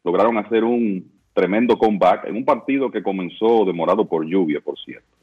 [0.05, 5.18] lograron hacer un tremendo comeback en un partido que comenzó demorado por lluvia, por cierto.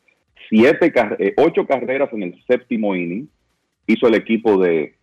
[0.49, 3.27] Siete eh, ocho carreras en el séptimo inning
[3.87, 4.95] hizo el equipo de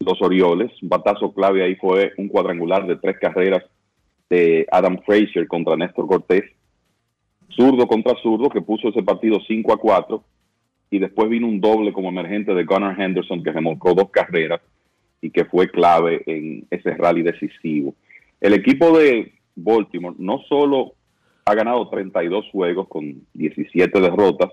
[0.00, 0.70] los Orioles.
[0.82, 3.64] Un batazo clave ahí fue un cuadrangular de tres carreras
[4.28, 6.44] de Adam Frazier contra Néstor Cortés.
[7.50, 10.24] Zurdo contra zurdo que puso ese partido 5 a 4
[10.90, 14.60] y después vino un doble como emergente de Gunnar Henderson que remolcó dos carreras
[15.20, 17.94] y que fue clave en ese rally decisivo.
[18.40, 20.94] El equipo de Baltimore no solo
[21.44, 24.50] ha ganado 32 juegos con 17 derrotas,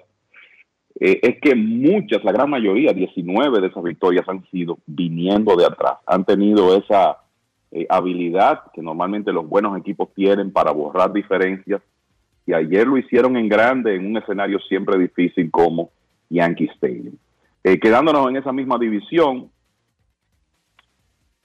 [0.99, 5.65] eh, es que muchas, la gran mayoría, 19 de esas victorias han sido viniendo de
[5.65, 5.97] atrás.
[6.05, 7.17] Han tenido esa
[7.71, 11.81] eh, habilidad que normalmente los buenos equipos tienen para borrar diferencias.
[12.45, 15.91] Y ayer lo hicieron en grande en un escenario siempre difícil como
[16.29, 17.15] Yankee Stadium.
[17.63, 19.49] Eh, quedándonos en esa misma división,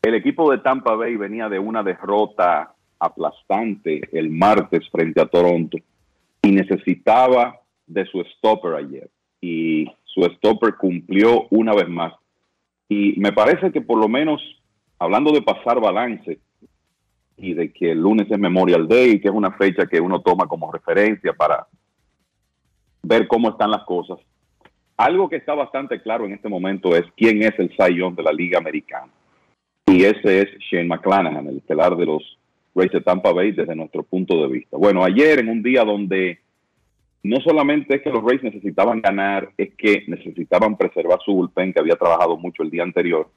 [0.02, 5.76] el equipo de Tampa Bay venía de una derrota aplastante el martes frente a Toronto
[6.42, 9.10] y necesitaba de su stopper ayer.
[9.44, 12.14] Y su stopper cumplió una vez más.
[12.88, 14.40] Y me parece que por lo menos,
[14.98, 16.38] hablando de pasar balance
[17.36, 20.46] y de que el lunes es Memorial Day, que es una fecha que uno toma
[20.46, 21.66] como referencia para
[23.02, 24.18] ver cómo están las cosas,
[24.96, 28.32] algo que está bastante claro en este momento es quién es el Young de la
[28.32, 29.12] Liga Americana.
[29.86, 32.38] Y ese es Shane McClanahan, el estelar de los
[32.74, 34.78] Rays de Tampa Bay desde nuestro punto de vista.
[34.78, 36.38] Bueno, ayer en un día donde
[37.24, 41.80] no solamente es que los Rays necesitaban ganar, es que necesitaban preservar su bullpen que
[41.80, 43.30] había trabajado mucho el día anterior.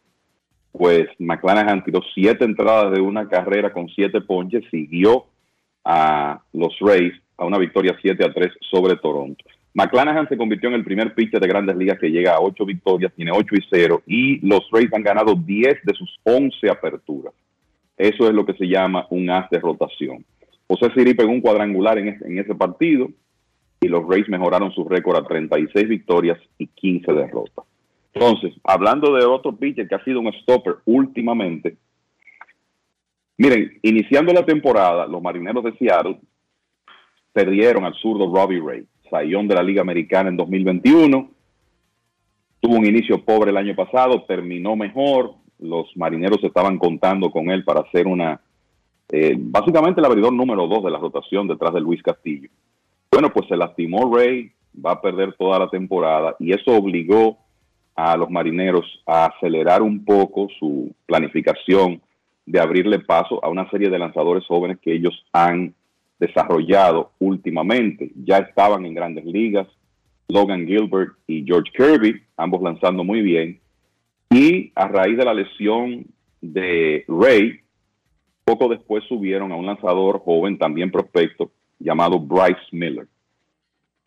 [0.74, 5.28] Pues McClanahan tiró siete entradas de una carrera con siete ponches, siguió
[5.86, 9.44] a los Rays a una victoria 7 a 3 sobre Toronto.
[9.74, 13.14] McClanahan se convirtió en el primer pitcher de grandes ligas que llega a ocho victorias,
[13.16, 17.34] tiene 8 y 0, y los Rays han ganado 10 de sus 11 aperturas.
[17.96, 20.26] Eso es lo que se llama un as de rotación.
[20.68, 23.08] José Siri pegó un cuadrangular en ese, en ese partido
[23.80, 27.66] y los Rays mejoraron su récord a 36 victorias y 15 derrotas.
[28.14, 31.78] Entonces, hablando de otro pitcher que ha sido un stopper últimamente,
[33.38, 36.20] miren, iniciando la temporada, los marineros de Seattle
[37.32, 41.30] perdieron al zurdo Robbie Ray, sayón de la Liga Americana en 2021.
[42.60, 45.36] Tuvo un inicio pobre el año pasado, terminó mejor.
[45.60, 48.42] Los marineros estaban contando con él para hacer una,
[49.12, 52.50] eh, básicamente el abridor número dos de la rotación detrás de Luis Castillo.
[53.12, 54.52] Bueno, pues se lastimó Ray,
[54.86, 57.38] va a perder toda la temporada y eso obligó
[57.96, 62.02] a los marineros a acelerar un poco su planificación
[62.46, 65.74] de abrirle paso a una serie de lanzadores jóvenes que ellos han
[66.20, 68.12] desarrollado últimamente.
[68.24, 69.68] Ya estaban en grandes ligas,
[70.30, 73.60] Logan Gilbert y George Kirby, ambos lanzando muy bien.
[74.30, 76.06] Y a raíz de la lesión
[76.42, 77.62] de Ray,
[78.44, 83.08] poco después subieron a un lanzador joven, también prospecto, llamado Bryce Miller.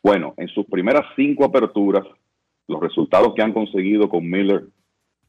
[0.03, 2.05] Bueno, en sus primeras cinco aperturas,
[2.67, 4.65] los resultados que han conseguido con Miller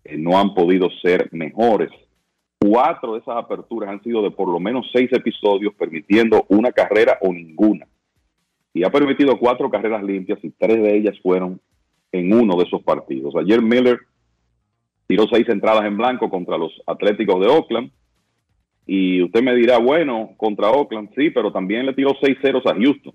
[0.03, 1.89] eh, no han podido ser mejores.
[2.59, 7.18] Cuatro de esas aperturas han sido de por lo menos seis episodios, permitiendo una carrera
[7.22, 7.88] o ninguna.
[8.73, 11.59] Y ha permitido cuatro carreras limpias y tres de ellas fueron
[12.11, 13.35] en uno de esos partidos.
[13.35, 13.99] Ayer Miller
[15.07, 17.91] tiró seis entradas en blanco contra los Atléticos de Oakland.
[18.85, 22.75] Y usted me dirá, bueno, contra Oakland sí, pero también le tiró seis ceros a
[22.75, 23.13] Houston.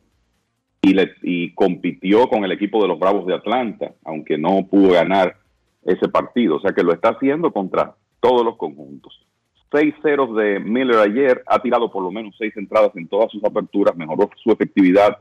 [0.83, 4.93] Y, le, y compitió con el equipo de los Bravos de Atlanta, aunque no pudo
[4.93, 5.37] ganar
[5.85, 6.57] ese partido.
[6.57, 9.27] O sea que lo está haciendo contra todos los conjuntos.
[9.73, 13.43] Seis ceros de Miller ayer, ha tirado por lo menos seis entradas en todas sus
[13.45, 15.19] aperturas, mejoró su efectividad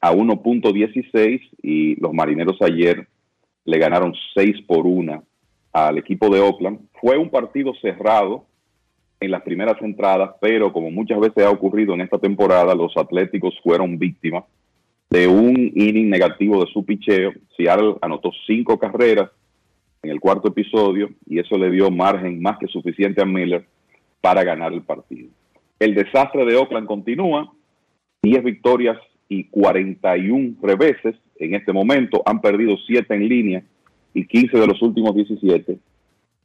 [0.00, 3.06] a 1.16 y los marineros ayer
[3.64, 5.22] le ganaron 6 por 1
[5.72, 6.80] al equipo de Oakland.
[7.00, 8.46] Fue un partido cerrado
[9.20, 13.58] en las primeras entradas, pero como muchas veces ha ocurrido en esta temporada, los Atléticos
[13.62, 14.44] fueron víctimas
[15.10, 17.32] de un inning negativo de su picheo.
[17.56, 19.30] Seattle anotó cinco carreras
[20.02, 23.64] en el cuarto episodio y eso le dio margen más que suficiente a Miller
[24.20, 25.28] para ganar el partido.
[25.78, 27.52] El desastre de Oakland continúa,
[28.22, 28.98] 10 victorias
[29.28, 33.62] y 41 reveses en este momento, han perdido 7 en línea
[34.14, 35.78] y 15 de los últimos 17.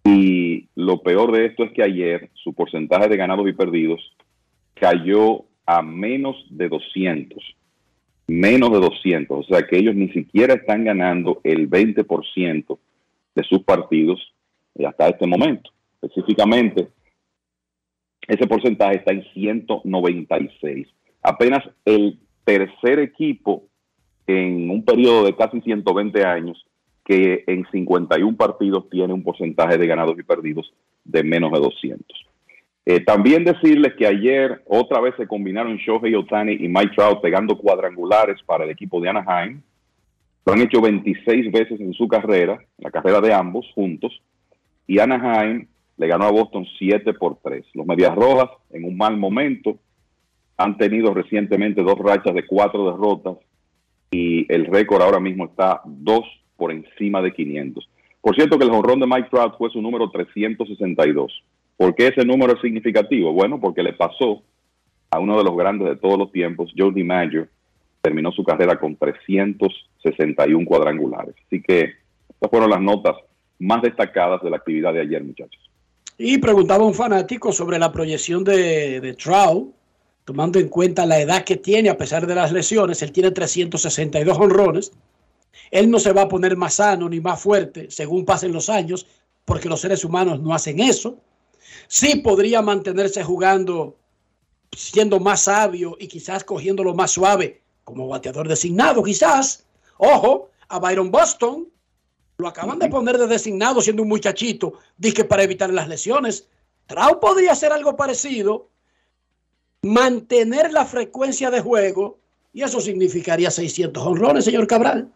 [0.04, 4.02] Y lo peor de esto es que ayer su porcentaje de ganados y perdidos
[4.74, 7.38] cayó a menos de 200.
[8.28, 9.40] Menos de 200.
[9.40, 12.80] O sea que ellos ni siquiera están ganando el 20%
[13.36, 14.34] de sus partidos
[14.86, 15.70] hasta este momento.
[16.02, 16.88] Específicamente,
[18.28, 20.88] ese porcentaje está en 196.
[21.22, 23.64] Apenas el tercer equipo
[24.26, 26.66] en un periodo de casi 120 años
[27.12, 30.72] que en 51 partidos tiene un porcentaje de ganados y perdidos
[31.04, 32.06] de menos de 200.
[32.86, 37.58] Eh, también decirles que ayer otra vez se combinaron Shohei Otani y Mike Trout pegando
[37.58, 39.62] cuadrangulares para el equipo de Anaheim.
[40.46, 44.22] Lo han hecho 26 veces en su carrera, la carrera de ambos juntos,
[44.88, 45.68] y Anaheim
[45.98, 47.66] le ganó a Boston 7 por 3.
[47.74, 49.80] Los Medias Rojas, en un mal momento,
[50.56, 53.36] han tenido recientemente dos rachas de cuatro derrotas
[54.12, 56.24] y el récord ahora mismo está dos
[56.62, 57.90] por encima de 500.
[58.22, 61.44] Por cierto que el jonrón de Mike Trout fue su número 362.
[61.76, 63.34] ¿Por qué ese número es significativo?
[63.34, 64.44] Bueno, porque le pasó
[65.10, 67.48] a uno de los grandes de todos los tiempos, Joe DiMaggio,
[68.00, 71.34] terminó su carrera con 361 cuadrangulares.
[71.48, 71.94] Así que
[72.30, 73.16] estas fueron las notas
[73.58, 75.60] más destacadas de la actividad de ayer, muchachos.
[76.20, 79.74] Y preguntaba un fanático sobre la proyección de, de Trout,
[80.26, 83.02] tomando en cuenta la edad que tiene a pesar de las lesiones.
[83.02, 84.92] Él tiene 362 honrones.
[85.70, 89.08] Él no se va a poner más sano ni más fuerte según pasen los años,
[89.46, 91.18] porque los seres humanos no hacen eso.
[91.88, 93.98] Sí podría mantenerse jugando,
[94.72, 99.66] siendo más sabio y quizás cogiéndolo más suave como bateador designado, quizás.
[99.98, 101.68] Ojo, a Byron Boston
[102.38, 106.48] lo acaban de poner de designado siendo un muchachito, dije para evitar las lesiones.
[106.88, 108.70] Trau podría hacer algo parecido,
[109.82, 112.20] mantener la frecuencia de juego
[112.54, 115.12] y eso significaría 600 honrones, señor Cabral.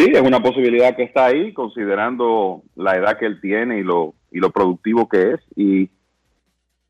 [0.00, 4.14] Sí, es una posibilidad que está ahí, considerando la edad que él tiene y lo,
[4.30, 5.40] y lo productivo que es.
[5.56, 5.90] Y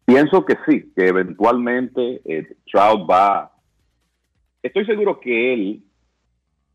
[0.05, 3.51] pienso que sí, que eventualmente eh, Trout va.
[4.62, 5.82] Estoy seguro que él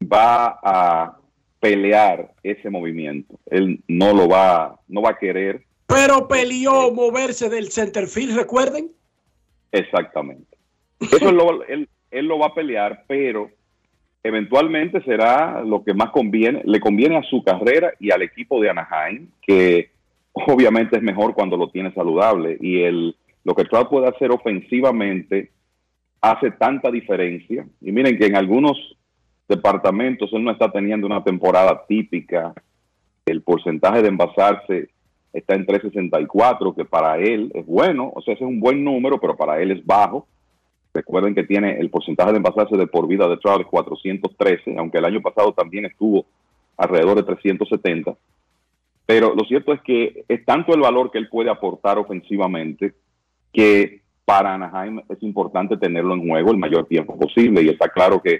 [0.03, 1.19] va a
[1.61, 3.39] pelear ese movimiento.
[3.45, 5.63] Él no lo va, no va a querer.
[5.87, 8.91] Pero peleó moverse del centerfield, recuerden.
[9.71, 10.57] Exactamente.
[10.99, 13.51] Eso él lo, él, él lo va a pelear, pero
[14.25, 18.71] eventualmente será lo que más conviene, le conviene a su carrera y al equipo de
[18.71, 19.91] Anaheim, que
[20.33, 22.57] obviamente es mejor cuando lo tiene saludable.
[22.59, 25.51] Y el, lo que Trout puede hacer ofensivamente
[26.21, 27.67] hace tanta diferencia.
[27.81, 28.97] Y miren que en algunos
[29.47, 32.51] departamentos él no está teniendo una temporada típica.
[33.27, 34.89] El porcentaje de envasarse
[35.33, 39.21] está en 364, que para él es bueno, o sea, ese es un buen número,
[39.21, 40.27] pero para él es bajo.
[40.95, 44.99] Recuerden que tiene el porcentaje de envasarse de por vida de Trout de 413, aunque
[44.99, 46.25] el año pasado también estuvo
[46.77, 48.15] alrededor de 370.
[49.05, 52.93] Pero lo cierto es que es tanto el valor que él puede aportar ofensivamente
[53.51, 57.61] que para Anaheim es importante tenerlo en juego el mayor tiempo posible.
[57.61, 58.39] Y está claro que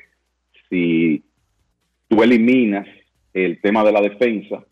[0.69, 1.25] si
[2.07, 2.87] tú eliminas
[3.33, 4.63] el tema de la defensa,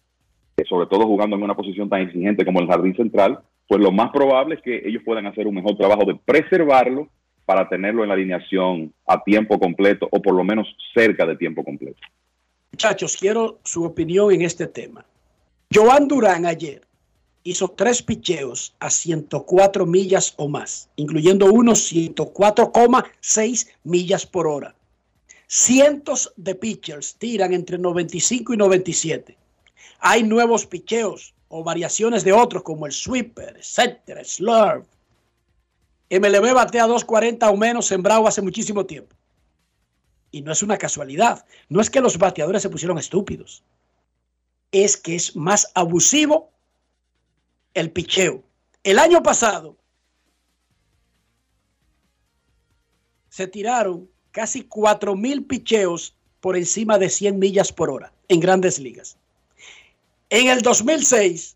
[0.70, 4.10] sobre todo jugando en una posición tan exigente como el jardín central, pues lo más
[4.12, 7.10] probable es que ellos puedan hacer un mejor trabajo de preservarlo
[7.46, 11.64] para tenerlo en la alineación a tiempo completo o por lo menos cerca de tiempo
[11.64, 12.00] completo.
[12.72, 15.06] Muchachos, quiero su opinión en este tema.
[15.74, 16.82] Joan Durán ayer
[17.44, 24.76] hizo tres picheos a 104 millas o más, incluyendo unos 104,6 millas por hora.
[25.48, 29.38] Cientos de pitchers tiran entre 95 y 97.
[30.00, 34.86] Hay nuevos picheos o variaciones de otros como el sweeper, etcétera, slurve.
[36.20, 39.16] MLB batea 240 o menos sembrado hace muchísimo tiempo.
[40.32, 41.46] Y no es una casualidad.
[41.70, 43.64] No es que los bateadores se pusieron estúpidos.
[44.72, 46.52] Es que es más abusivo
[47.74, 48.44] el picheo.
[48.84, 49.78] El año pasado
[53.30, 58.78] se tiraron casi 4 mil picheos por encima de 100 millas por hora en grandes
[58.78, 59.18] ligas.
[60.30, 61.56] En el 2006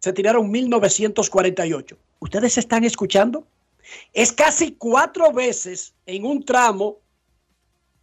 [0.00, 1.96] se tiraron 1948.
[2.18, 3.46] ¿Ustedes están escuchando?
[4.12, 6.98] Es casi cuatro veces en un tramo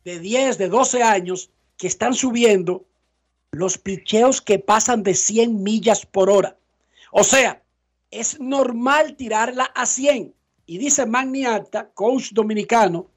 [0.03, 2.85] de 10, de 12 años que están subiendo
[3.51, 6.57] los picheos que pasan de 100 millas por hora.
[7.11, 7.63] O sea,
[8.11, 10.33] es normal tirarla a 100.
[10.65, 13.07] Y dice Magni Acta, coach dominicano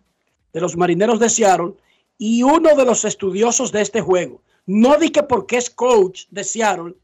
[0.53, 1.75] de los marineros de Seattle
[2.19, 4.43] y uno de los estudiosos de este juego.
[4.67, 6.95] No di que porque es coach de Seattle,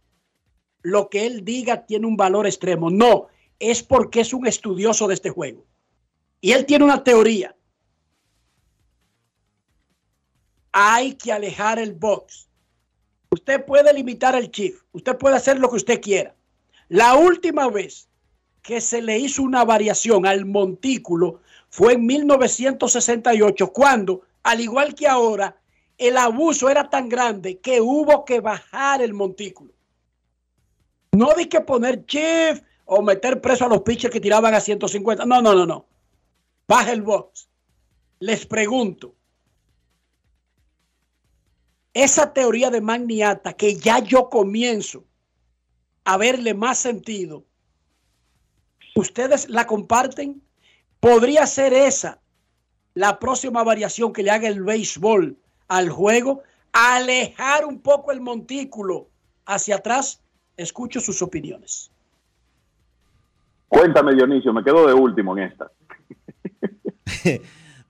[0.82, 2.90] lo que él diga tiene un valor extremo.
[2.90, 3.26] No,
[3.58, 5.64] es porque es un estudioso de este juego.
[6.40, 7.54] Y él tiene una teoría.
[10.72, 12.48] Hay que alejar el box.
[13.30, 14.82] Usted puede limitar el chief.
[14.92, 16.34] Usted puede hacer lo que usted quiera.
[16.88, 18.08] La última vez
[18.62, 21.40] que se le hizo una variación al montículo
[21.70, 25.56] fue en 1968, cuando, al igual que ahora,
[25.98, 29.72] el abuso era tan grande que hubo que bajar el montículo.
[31.12, 35.26] No di que poner chief o meter preso a los pitchers que tiraban a 150.
[35.26, 35.86] No, no, no, no.
[36.66, 37.48] Baja el box.
[38.18, 39.14] Les pregunto.
[41.92, 45.04] Esa teoría de Magniata que ya yo comienzo
[46.04, 47.44] a verle más sentido,
[48.94, 50.42] ¿ustedes la comparten?
[50.98, 52.22] ¿Podría ser esa
[52.94, 55.38] la próxima variación que le haga el béisbol
[55.68, 56.42] al juego?
[56.72, 59.10] Alejar un poco el montículo
[59.44, 60.22] hacia atrás.
[60.56, 61.90] Escucho sus opiniones.
[63.68, 65.70] Cuéntame, Dionisio, me quedo de último en esta.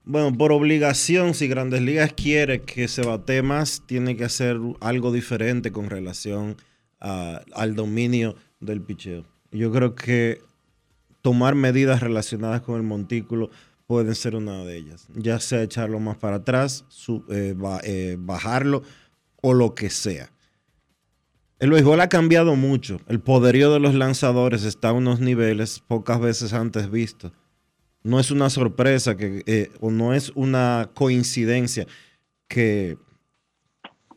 [0.05, 5.11] Bueno, por obligación, si Grandes Ligas quiere que se bate más, tiene que hacer algo
[5.11, 6.57] diferente con relación
[6.99, 9.25] al dominio del picheo.
[9.51, 10.41] Yo creo que
[11.21, 13.51] tomar medidas relacionadas con el montículo
[13.85, 15.07] pueden ser una de ellas.
[15.13, 18.81] Ya sea echarlo más para atrás, su- eh, eh, bajarlo
[19.43, 20.31] o lo que sea.
[21.59, 23.01] El béisbol ha cambiado mucho.
[23.07, 27.33] El poderío de los lanzadores está a unos niveles pocas veces antes vistos.
[28.01, 31.85] No es una sorpresa que, eh, o no es una coincidencia
[32.47, 32.97] que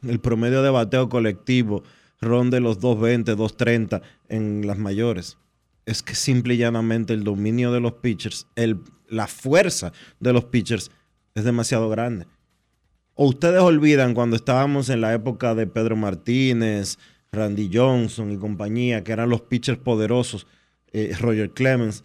[0.02, 1.82] el promedio de bateo colectivo
[2.20, 5.36] ronde los 220, 230 en las mayores.
[5.84, 8.78] Es que simple y llanamente el dominio de los pitchers, el,
[9.08, 10.92] la fuerza de los pitchers
[11.34, 12.28] es demasiado grande.
[13.14, 16.98] O ustedes olvidan cuando estábamos en la época de Pedro Martínez,
[17.34, 20.46] Randy Johnson y compañía, que eran los pitchers poderosos,
[20.92, 22.04] eh, Roger Clemens.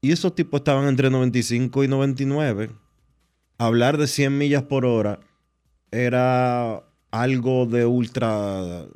[0.00, 2.70] Y esos tipos estaban entre 95 y 99.
[3.58, 5.18] Hablar de 100 millas por hora
[5.90, 8.86] era algo de ultra,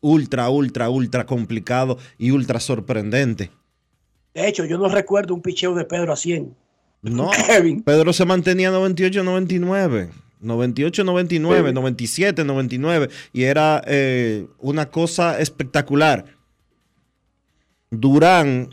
[0.00, 3.50] ultra, ultra, ultra complicado y ultra sorprendente.
[4.32, 6.56] De hecho, yo no recuerdo un picheo de Pedro a 100.
[7.02, 7.30] No,
[7.84, 8.70] Pedro se mantenía
[10.42, 11.72] 98-99.
[11.72, 13.10] 98-99, 97-99.
[13.32, 16.24] Y era eh, una cosa espectacular.
[17.90, 18.70] Durán,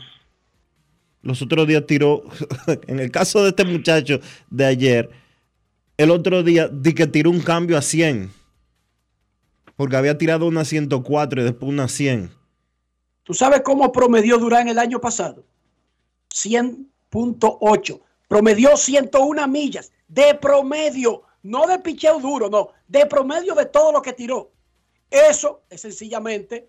[1.22, 2.22] los otros días tiró,
[2.86, 4.20] en el caso de este muchacho
[4.50, 5.10] de ayer,
[5.96, 8.30] el otro día di que tiró un cambio a 100.
[9.76, 12.30] Porque había tirado una 104 y después una 100.
[13.22, 15.44] ¿Tú sabes cómo promedió Durán el año pasado?
[16.30, 18.00] 100.8.
[18.26, 19.92] Promedió 101 millas.
[20.08, 21.22] De promedio.
[21.48, 22.68] No de picheo duro, no.
[22.86, 24.50] De promedio de todo lo que tiró.
[25.10, 26.68] Eso es sencillamente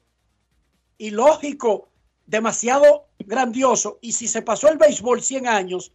[0.97, 1.89] ilógico,
[2.26, 3.99] demasiado grandioso.
[4.01, 5.91] Y si se pasó el béisbol 100 años,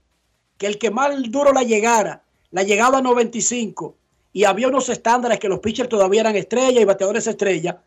[0.58, 3.96] que el que más duro la llegara, la llegaba a 95,
[4.34, 7.82] y había unos estándares que los pitchers todavía eran estrella y bateadores estrella,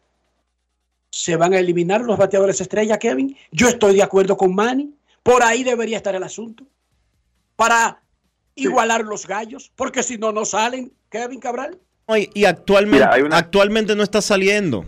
[1.12, 3.38] se van a eliminar los bateadores estrella, Kevin.
[3.52, 4.96] Yo estoy de acuerdo con Manny.
[5.22, 6.66] Por ahí debería estar el asunto.
[7.56, 8.02] Para
[8.58, 11.80] igualar los gallos, porque si no, no salen, Kevin Cabral.
[12.34, 14.86] Y actualmente, Mira, hay una- actualmente no está saliendo.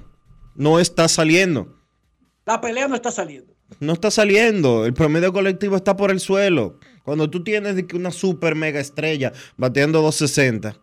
[0.56, 1.78] No está saliendo.
[2.46, 3.54] La pelea no está saliendo.
[3.80, 4.86] No está saliendo.
[4.86, 6.80] El promedio colectivo está por el suelo.
[7.04, 10.78] Cuando tú tienes de que una super mega estrella bateando 260.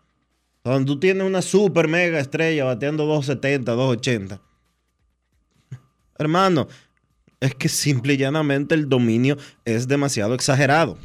[0.62, 4.40] Cuando tú tienes una super mega estrella bateando 270, 280.
[6.18, 6.68] Hermano,
[7.40, 10.98] es que simple y llanamente el dominio es demasiado exagerado.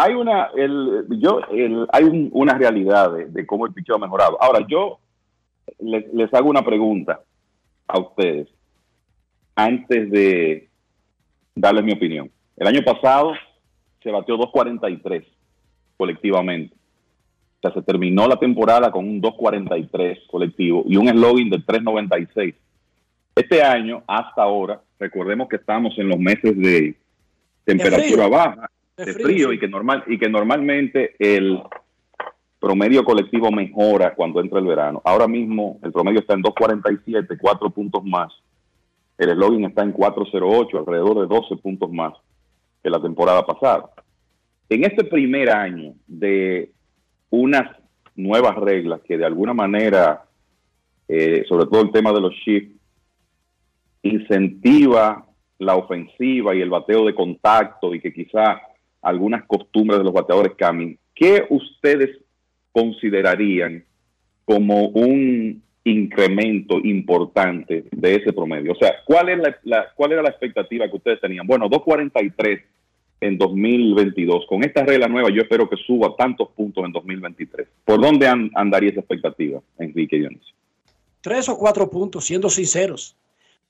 [0.00, 3.98] Hay una, el, yo, el- hay un- una realidad de, de cómo el picheo ha
[3.98, 4.40] mejorado.
[4.40, 4.98] Ahora, yo
[5.80, 7.20] les, les hago una pregunta
[7.88, 8.48] a ustedes
[9.56, 10.68] antes de
[11.54, 12.30] darles mi opinión.
[12.56, 13.32] El año pasado
[14.02, 15.24] se bateó 2.43
[15.96, 16.74] colectivamente.
[16.74, 22.54] O sea, se terminó la temporada con un 2.43 colectivo y un slogan de 3.96.
[23.34, 26.94] Este año, hasta ahora, recordemos que estamos en los meses de
[27.64, 29.54] temperatura baja, De de frío, frío, sí.
[29.54, 31.62] y, que normal, y que normalmente el
[32.58, 35.00] promedio colectivo mejora cuando entra el verano.
[35.04, 38.32] Ahora mismo el promedio está en 2.47, 4 puntos más.
[39.16, 42.14] El slogan está en 4.08, alrededor de 12 puntos más
[42.82, 43.90] que la temporada pasada.
[44.68, 46.72] En este primer año de
[47.30, 47.76] unas
[48.14, 50.24] nuevas reglas que de alguna manera,
[51.08, 52.76] eh, sobre todo el tema de los shifts,
[54.02, 55.24] incentiva
[55.58, 58.60] la ofensiva y el bateo de contacto y que quizá
[59.08, 62.18] algunas costumbres de los bateadores cambien, ¿qué ustedes
[62.72, 63.84] considerarían
[64.44, 68.72] como un incremento importante de ese promedio?
[68.72, 71.46] O sea, ¿cuál, es la, la- ¿cuál era la expectativa que ustedes tenían?
[71.46, 72.62] Bueno, 2.43
[73.20, 74.46] en 2022.
[74.46, 77.66] Con esta regla nueva yo espero que suba tantos puntos en 2023.
[77.84, 80.54] ¿Por dónde an- andaría esa expectativa, Enrique Dionisio?
[81.20, 83.16] Tres o cuatro puntos, siendo sinceros.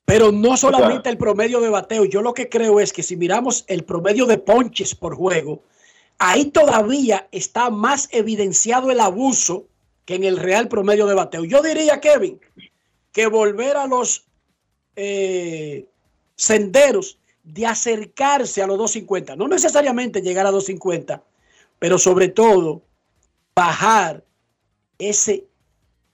[0.09, 2.03] Pero no solamente el promedio de bateo.
[2.03, 5.61] Yo lo que creo es que si miramos el promedio de ponches por juego,
[6.17, 9.67] ahí todavía está más evidenciado el abuso
[10.05, 11.43] que en el real promedio de bateo.
[11.45, 12.39] Yo diría, Kevin,
[13.11, 14.25] que volver a los
[14.95, 15.85] eh,
[16.35, 21.23] senderos de acercarse a los 250, no necesariamente llegar a 250,
[21.77, 22.81] pero sobre todo
[23.53, 24.23] bajar
[24.97, 25.48] ese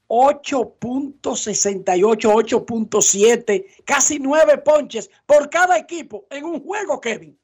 [0.08, 7.38] 8.68, 8.7, casi 9 ponches por cada equipo en un juego, Kevin.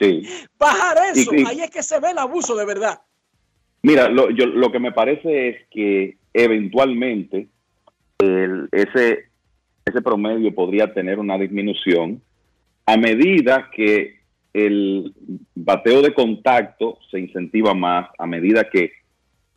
[0.00, 0.22] Sí.
[0.58, 3.00] Bajar eso, Y- y- ahí es que se ve el abuso de verdad.
[3.82, 7.48] Mira, lo, yo, lo que me parece es que eventualmente
[8.18, 9.26] el- ese,
[9.84, 12.22] ese promedio podría tener una disminución
[12.86, 14.18] a medida que
[14.52, 15.14] el
[15.54, 18.92] bateo de contacto se incentiva más, a medida que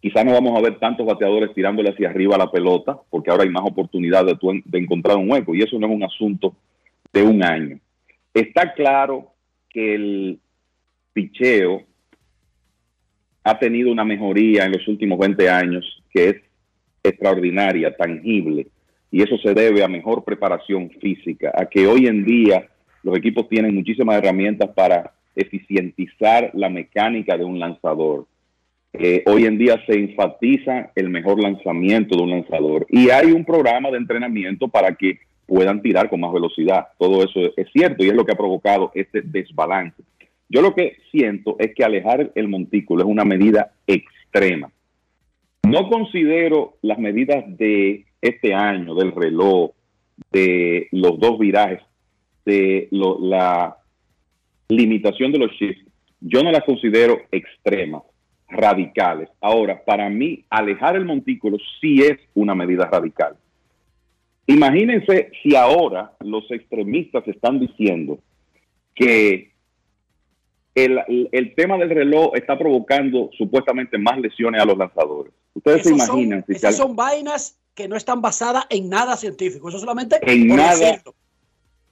[0.01, 3.49] quizás no vamos a ver tantos bateadores tirándole hacia arriba la pelota, porque ahora hay
[3.49, 6.55] más oportunidad de, de encontrar un hueco, y eso no es un asunto
[7.13, 7.79] de un año.
[8.33, 9.31] Está claro
[9.69, 10.39] que el
[11.13, 11.83] picheo
[13.43, 16.35] ha tenido una mejoría en los últimos 20 años que es
[17.03, 18.67] extraordinaria, tangible,
[19.11, 22.69] y eso se debe a mejor preparación física, a que hoy en día
[23.03, 28.25] los equipos tienen muchísimas herramientas para eficientizar la mecánica de un lanzador.
[28.93, 33.45] Eh, hoy en día se enfatiza el mejor lanzamiento de un lanzador y hay un
[33.45, 36.87] programa de entrenamiento para que puedan tirar con más velocidad.
[36.99, 40.03] Todo eso es cierto y es lo que ha provocado este desbalance.
[40.49, 44.69] Yo lo que siento es que alejar el montículo es una medida extrema.
[45.65, 49.71] No considero las medidas de este año, del reloj,
[50.31, 51.79] de los dos virajes,
[52.45, 53.77] de lo- la
[54.67, 55.85] limitación de los shifts,
[56.19, 58.03] yo no las considero extremas,
[58.51, 59.29] radicales.
[59.39, 63.35] Ahora, para mí, alejar el montículo sí es una medida radical.
[64.47, 68.19] Imagínense si ahora los extremistas están diciendo
[68.95, 69.51] que
[70.75, 70.99] el,
[71.31, 75.33] el- tema del reloj está provocando supuestamente más lesiones a los lanzadores.
[75.53, 79.15] Ustedes se Esos son- imaginan si esas son vainas que no están basadas en nada
[79.17, 79.69] científico.
[79.69, 81.13] Eso solamente en nada, decirlo.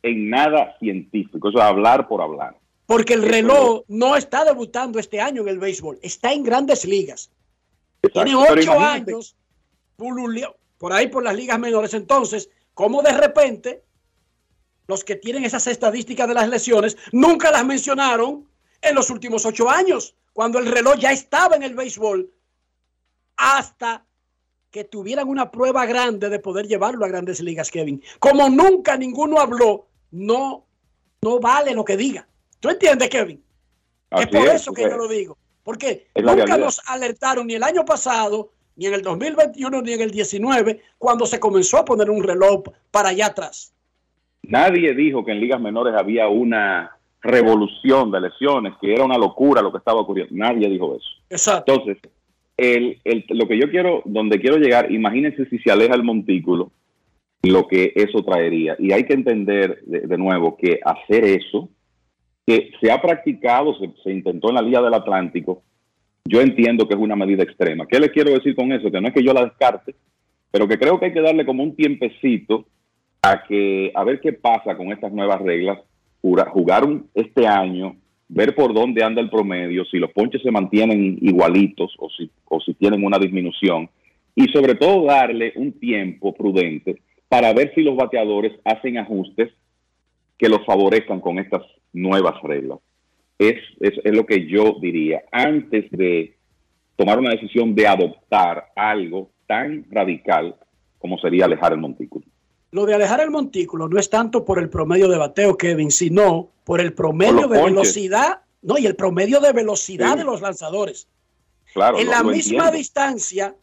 [0.04, 2.56] en nada científico, eso es hablar por hablar.
[2.90, 7.30] Porque el reloj no está debutando este año en el béisbol, está en grandes ligas.
[8.12, 8.54] Tiene Exacto.
[8.64, 9.36] Ocho años
[10.80, 11.94] por ahí por las ligas menores.
[11.94, 13.84] Entonces, ¿cómo de repente
[14.88, 18.50] los que tienen esas estadísticas de las lesiones nunca las mencionaron
[18.82, 22.32] en los últimos ocho años, cuando el reloj ya estaba en el béisbol,
[23.38, 24.04] hasta
[24.72, 28.02] que tuvieran una prueba grande de poder llevarlo a grandes ligas, Kevin?
[28.18, 30.66] Como nunca ninguno habló, no,
[31.22, 32.29] no vale lo que diga.
[32.60, 33.42] ¿Tú entiendes, Kevin?
[34.12, 35.38] Así es por es, eso que yo lo digo.
[35.64, 36.58] Porque nunca realidad.
[36.60, 41.26] nos alertaron ni el año pasado, ni en el 2021, ni en el 19, cuando
[41.26, 43.74] se comenzó a poner un reloj para allá atrás.
[44.44, 49.62] Nadie dijo que en ligas menores había una revolución de lesiones, que era una locura
[49.62, 50.34] lo que estaba ocurriendo.
[50.36, 51.08] Nadie dijo eso.
[51.30, 51.72] Exacto.
[51.74, 51.98] Entonces,
[52.58, 56.72] el, el- lo que yo quiero, donde quiero llegar, imagínense si se aleja el montículo,
[57.44, 58.76] lo que eso traería.
[58.80, 61.70] Y hay que entender de, de nuevo que hacer eso,
[62.50, 65.62] que se ha practicado, se, se intentó en la Liga del Atlántico,
[66.26, 67.86] yo entiendo que es una medida extrema.
[67.86, 68.90] ¿Qué les quiero decir con eso?
[68.90, 69.94] Que no es que yo la descarte,
[70.50, 72.66] pero que creo que hay que darle como un tiempecito
[73.22, 75.78] a que a ver qué pasa con estas nuevas reglas,
[76.22, 77.96] jugar un- este año,
[78.28, 82.60] ver por dónde anda el promedio, si los ponches se mantienen igualitos o si, o
[82.62, 83.90] si tienen una disminución,
[84.36, 89.52] y sobre todo darle un tiempo prudente para ver si los bateadores hacen ajustes
[90.38, 91.62] que los favorezcan con estas
[91.94, 92.80] nuevas reglas.
[93.38, 95.24] Es, es, es lo que yo diría.
[95.32, 96.38] Antes de
[96.96, 100.56] tomar una decisión de adoptar algo tan radical
[100.98, 102.26] como sería alejar el montículo.
[102.72, 106.50] Lo de alejar el montículo no es tanto por el promedio de bateo, Kevin, sino
[106.66, 107.74] por el promedio Por de ponches.
[107.74, 110.18] velocidad, no, y el promedio de velocidad Sí.
[110.20, 111.08] de los lanzadores.
[111.74, 112.78] Claro, en lo- la lo misma entiendo.
[112.78, 113.56] distancia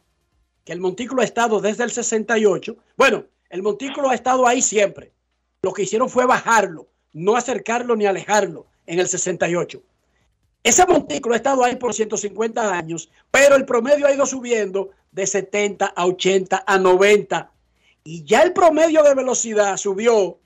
[0.65, 5.12] que el montículo ha estado desde el 68, bueno, el montículo ha estado ahí siempre.
[5.62, 6.86] Lo que hicieron fue bajarlo,
[7.16, 9.82] no acercarlo ni alejarlo en el 68.
[10.62, 15.26] Ese montículo ha estado ahí por 150 años, pero el promedio ha ido subiendo de
[15.26, 17.51] 70 a 80 a 90.
[18.05, 20.38] Y ya el promedio de velocidad subió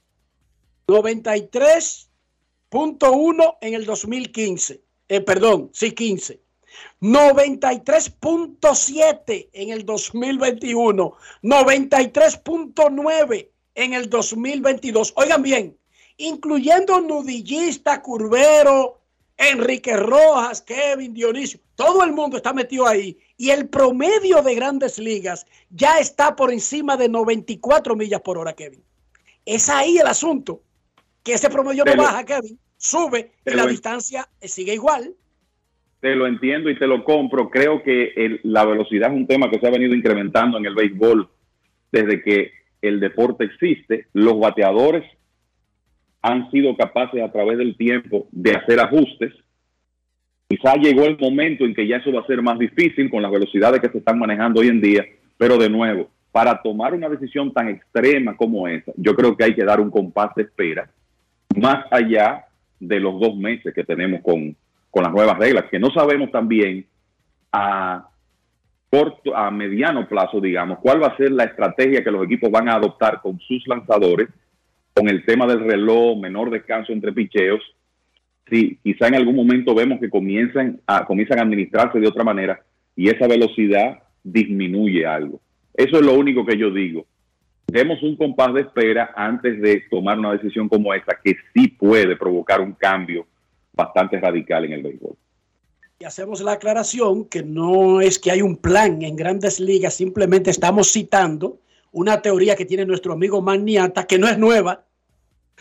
[0.87, 4.81] 93.1 en el 2015.
[5.09, 6.41] Eh, perdón, sí, 15.
[7.01, 11.17] 93.7 en el 2021.
[11.43, 15.15] 93.9 en el 2022.
[15.17, 15.80] Oigan bien,
[16.21, 18.99] incluyendo nudillista, curvero,
[19.37, 23.19] Enrique Rojas, Kevin Dionisio, todo el mundo está metido ahí.
[23.39, 28.53] Y el promedio de grandes ligas ya está por encima de 94 millas por hora,
[28.53, 28.83] Kevin.
[29.47, 30.63] Es ahí el asunto.
[31.23, 35.15] Que ese promedio no baja, Kevin, sube y la distancia sigue igual.
[36.01, 37.51] Te lo entiendo y te lo compro.
[37.51, 40.75] Creo que el- la velocidad es un tema que se ha venido incrementando en el
[40.75, 41.29] béisbol
[41.93, 42.53] desde que
[42.83, 44.07] el deporte existe.
[44.13, 45.05] Los bateadores
[46.23, 49.33] han sido capaces a través del tiempo de hacer ajustes.
[50.49, 53.31] Quizá llegó el momento en que ya eso va a ser más difícil con las
[53.31, 55.05] velocidades que se están manejando hoy en día,
[55.39, 59.55] pero de nuevo, para tomar una decisión tan extrema como esa, yo creo que hay
[59.55, 60.91] que dar un compás de espera
[61.57, 62.47] más allá
[62.79, 64.57] de los dos meses que tenemos con,
[64.91, 66.87] con las nuevas reglas, que no sabemos también
[67.53, 68.09] a
[68.91, 72.69] corto, a mediano plazo, digamos, cuál va a ser la estrategia que los equipos van
[72.69, 74.29] a adoptar con sus lanzadores,
[74.95, 77.63] con el tema del reloj, menor descanso entre picheos.
[78.49, 82.61] Sí, quizá en algún momento vemos que comienzan a, comienzan a administrarse de otra manera
[82.97, 85.41] y esa velocidad disminuye algo.
[85.75, 87.07] Eso es lo único que yo digo.
[87.67, 92.17] Demos un compás de espera antes de tomar una decisión como esta, que sí puede
[92.17, 93.27] provocar un cambio
[93.73, 95.15] bastante radical en el béisbol.
[96.01, 100.51] Y hacemos la aclaración que no es que hay un plan en grandes ligas, simplemente
[100.51, 101.59] estamos citando
[101.93, 104.85] una teoría que tiene nuestro amigo Magniata, que no es nueva,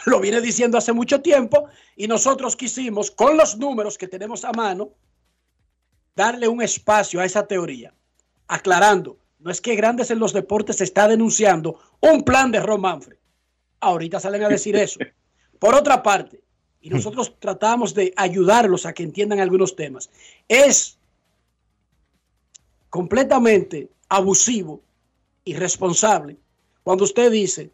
[0.06, 4.52] lo viene diciendo hace mucho tiempo, y nosotros quisimos, con los números que tenemos a
[4.52, 4.92] mano,
[6.16, 7.94] darle un espacio a esa teoría,
[8.48, 13.18] aclarando, no es que Grandes en los Deportes está denunciando un plan de Ron Manfred.
[13.80, 15.00] Ahorita salen a decir eso.
[15.60, 16.42] Por otra parte,
[16.82, 20.10] y nosotros tratamos de ayudarlos a que entiendan algunos temas,
[20.48, 20.98] es
[22.90, 24.82] completamente abusivo,
[25.46, 26.38] irresponsable,
[26.84, 27.72] cuando usted dice,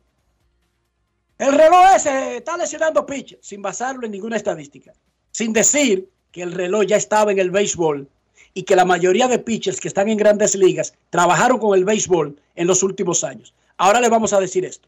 [1.38, 4.94] el reloj ese está lesionando pitch, sin basarlo en ninguna estadística,
[5.32, 8.10] sin decir que el reloj ya estaba en el béisbol
[8.54, 12.40] y que la mayoría de pitchers que están en grandes ligas trabajaron con el béisbol
[12.56, 13.54] en los últimos años.
[13.78, 14.88] Ahora le vamos a decir esto.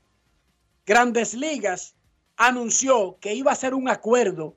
[0.86, 1.96] Grandes Ligas
[2.36, 4.56] anunció que iba a hacer un acuerdo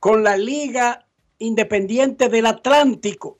[0.00, 1.06] con la Liga
[1.38, 3.38] Independiente del Atlántico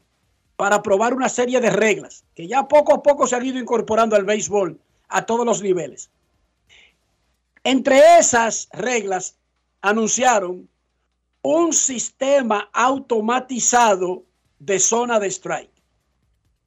[0.57, 4.15] para aprobar una serie de reglas que ya poco a poco se han ido incorporando
[4.15, 4.79] al béisbol
[5.09, 6.11] a todos los niveles.
[7.65, 9.37] Entre esas reglas
[9.81, 10.69] anunciaron
[11.43, 14.25] un sistema automatizado
[14.59, 15.83] de zona de strike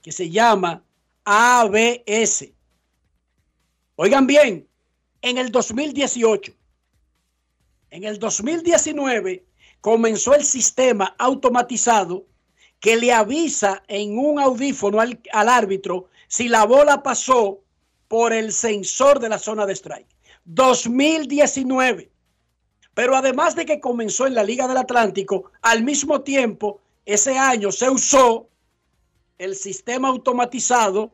[0.01, 0.83] que se llama
[1.23, 2.51] ABS.
[3.95, 4.67] Oigan bien,
[5.21, 6.51] en el 2018,
[7.91, 9.45] en el 2019
[9.83, 12.25] comenzó el sistema automatizado
[12.79, 17.59] que le avisa en un audífono al, árbitro si la bola pasó
[18.07, 20.07] por el sensor de la zona de strike.
[20.45, 22.09] 2019.
[22.93, 27.69] Pero además de que comenzó en la Liga del Atlántico, al mismo tiempo, ese año
[27.69, 28.47] se usó
[29.37, 31.11] el sistema automatizado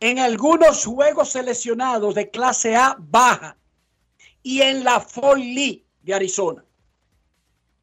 [0.00, 3.56] en algunos juegos seleccionados de clase A baja.
[4.42, 6.64] y en la Fort Lee de Arizona.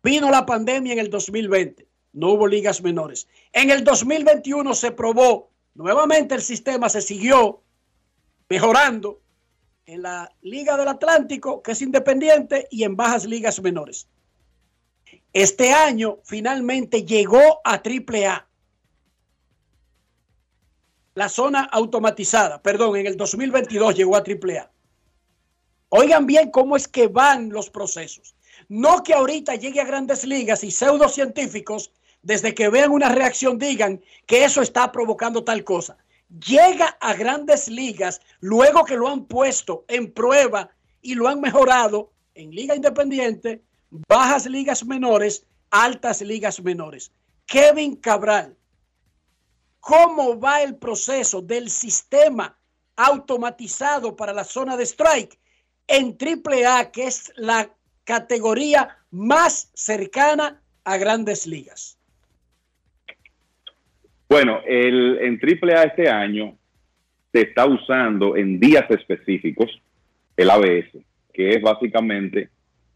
[0.02, 3.28] Vino la pandemia en el 2020, no hubo ligas menores.
[3.52, 7.62] En el 2021 se probó, nuevamente el sistema se siguió
[8.48, 9.20] mejorando
[9.86, 14.08] en la Liga del Atlántico, que es independiente, y en bajas ligas menores.
[15.34, 18.48] Este año finalmente llegó a AAA.
[21.16, 24.72] La zona automatizada, perdón, en el 2022 llegó a AAA.
[25.90, 28.36] Oigan bien cómo es que van los procesos.
[28.70, 31.92] No que ahorita llegue a grandes ligas y pseudocientíficos,
[32.22, 35.98] desde que vean una reacción, digan que eso está provocando tal cosa.
[36.46, 40.70] Llega a grandes ligas luego que lo han puesto en prueba
[41.02, 47.12] y lo han mejorado en liga independiente, bajas ligas menores, altas ligas menores.
[47.48, 48.56] Kevin Cabral,
[49.80, 52.56] ¿cómo va el proceso del sistema
[52.96, 55.40] automatizado para la zona de strike
[55.88, 57.74] en AAA, que es la
[58.10, 61.96] categoría más cercana a grandes ligas?
[64.28, 66.58] Bueno, el, en AAA este año
[67.32, 69.70] se está usando en días específicos
[70.36, 70.90] el ABS,
[71.32, 72.50] que es básicamente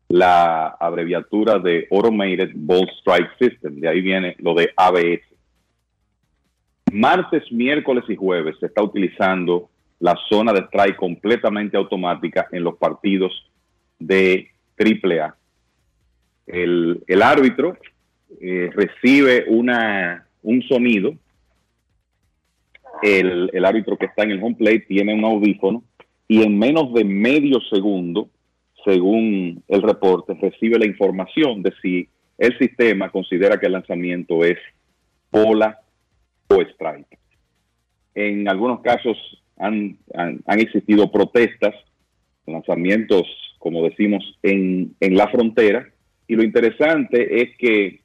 [0.07, 3.79] la abreviatura de Automated Ball Strike System.
[3.79, 5.21] De ahí viene lo de ABS.
[6.91, 9.69] Martes, miércoles y jueves se está utilizando
[9.99, 13.31] la zona de strike completamente automática en los partidos
[13.99, 15.35] de AAA.
[16.47, 17.77] El, el árbitro
[18.41, 21.15] eh, recibe una, un sonido.
[23.01, 25.83] El, árbitro que está en el home plate tiene un audífono
[26.27, 28.29] y en menos de medio segundo,
[28.85, 34.57] según el reporte, recibe la información de si el sistema considera que el lanzamiento es
[35.31, 35.79] bola
[36.47, 37.17] o strike.
[38.15, 39.17] En algunos casos
[39.57, 41.75] han, han existido protestas,
[42.45, 43.25] lanzamientos,
[43.63, 45.87] como decimos, en, en la frontera.
[46.27, 48.01] Y lo interesante es que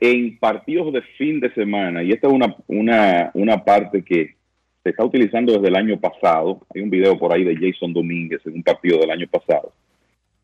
[0.00, 4.36] en partidos de fin de semana, y esta es una, una, una parte que
[4.82, 8.40] se está utilizando desde el año pasado, hay un video por ahí de Jason Domínguez
[8.46, 9.74] en un partido del año pasado,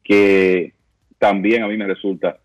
[0.05, 0.75] que
[1.19, 2.39] también a mí me resulta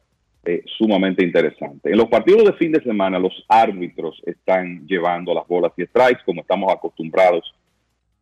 [0.45, 1.91] eh, sumamente interesante.
[1.91, 6.23] En los partidos de fin de semana, los árbitros están llevando las bolas y strikes,
[6.26, 7.53] como estamos acostumbrados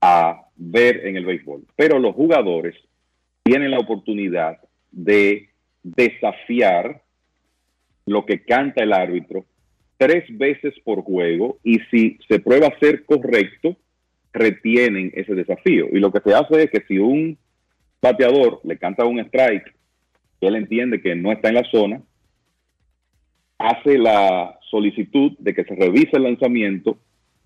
[0.02, 1.62] a ver en el béisbol.
[1.76, 2.76] Pero los jugadores
[3.44, 4.58] tienen la oportunidad
[4.92, 5.50] de
[5.84, 7.02] desafiar
[8.06, 9.46] lo que canta el árbitro
[9.98, 13.78] tres veces por juego y si se prueba ser correcto,
[14.34, 15.88] retienen ese desafío.
[15.94, 17.38] Y lo que se hace es que si un
[18.02, 19.74] bateador le canta un strike,
[20.42, 22.02] él entiende que no está en la zona,
[23.58, 26.98] hace la solicitud de que se revise el lanzamiento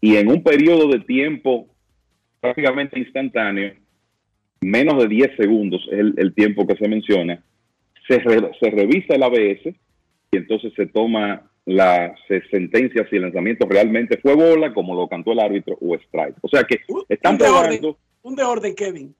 [0.02, 1.68] y en un periodo de tiempo
[2.40, 3.74] prácticamente instantáneo,
[4.62, 7.44] menos de 10 segundos es el, el tiempo que se menciona,
[8.08, 9.66] se, re- se revisa el ABS
[10.32, 15.08] y entonces se toma la se sentencia si el lanzamiento realmente fue bola, como lo
[15.10, 16.36] cantó el árbitro, o strike.
[16.42, 16.80] O sea que
[17.10, 19.14] están un probando un de orden, Kevin,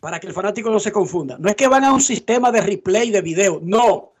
[0.00, 1.36] para que el fanático no se confunda.
[1.38, 4.12] No es que van a un sistema de replay de video, no.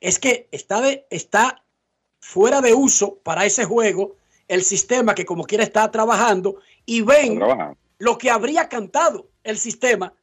[0.00, 1.62] Es que está, de, está
[2.20, 4.16] fuera de uso para ese juego
[4.48, 7.78] el sistema que como quiera está trabajando y ven trabajando.
[7.98, 10.14] Lo que habría cantado el sistema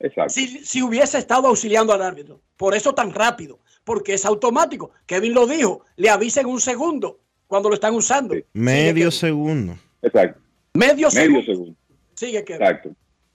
[0.00, 0.30] Exacto.
[0.30, 2.40] si, si hubiese estado auxiliando al árbitro.
[2.56, 4.90] Por eso tan rápido, porque es automático.
[5.06, 8.34] Kevin lo dijo, le avisa en un segundo cuando lo están usando.
[8.52, 9.76] Medio segundo.
[10.02, 10.40] Exacto.
[10.74, 11.42] Medio, Medio segundo.
[11.46, 11.74] segundo.
[12.14, 12.62] Sigue, Kevin.
[12.62, 12.90] Exacto.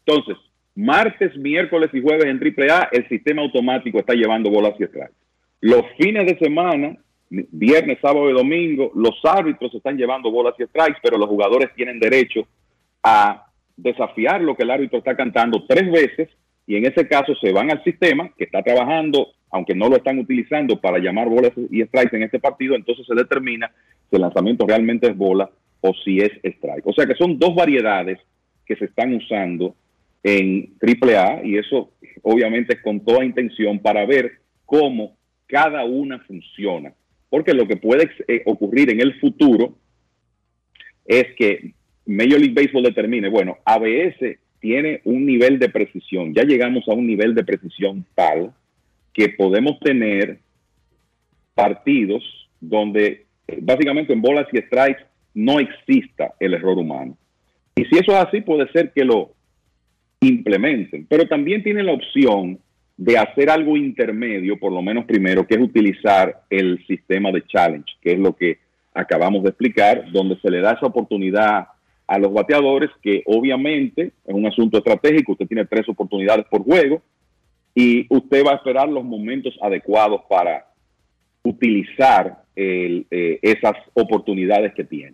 [0.05, 0.37] Entonces,
[0.75, 5.13] martes, miércoles y jueves en AAA, el sistema automático está llevando bolas y strikes.
[5.61, 6.97] Los fines de semana,
[7.29, 11.99] viernes, sábado y domingo, los árbitros están llevando bolas y strikes, pero los jugadores tienen
[11.99, 12.45] derecho
[13.03, 16.29] a desafiar lo que el árbitro está cantando tres veces
[16.65, 20.19] y en ese caso se van al sistema que está trabajando, aunque no lo están
[20.19, 23.71] utilizando para llamar bolas y strikes en este partido, entonces se determina
[24.09, 25.49] si el lanzamiento realmente es bola
[25.81, 26.87] o si es strike.
[26.87, 28.19] O sea que son dos variedades
[28.65, 29.75] que se están usando
[30.23, 35.17] en AAA y eso obviamente es con toda intención para ver cómo
[35.47, 36.93] cada una funciona.
[37.29, 39.75] Porque lo que puede eh, ocurrir en el futuro
[41.05, 41.73] es que
[42.05, 47.05] Major League Baseball determine, bueno, ABS tiene un nivel de precisión, ya llegamos a un
[47.05, 48.53] nivel de precisión tal
[49.13, 50.39] que podemos tener
[51.53, 52.23] partidos
[52.59, 55.03] donde eh, básicamente en bolas y strikes
[55.33, 57.17] no exista el error humano.
[57.75, 59.31] Y si eso es así, puede ser que lo
[60.21, 62.59] implementen, pero también tienen la opción
[62.95, 67.93] de hacer algo intermedio, por lo menos primero, que es utilizar el sistema de challenge,
[68.01, 68.59] que es lo que
[68.93, 71.67] acabamos de explicar, donde se le da esa oportunidad
[72.07, 77.01] a los bateadores, que obviamente es un asunto estratégico, usted tiene tres oportunidades por juego
[77.73, 80.67] y usted va a esperar los momentos adecuados para
[81.43, 85.13] utilizar el, eh, esas oportunidades que tiene.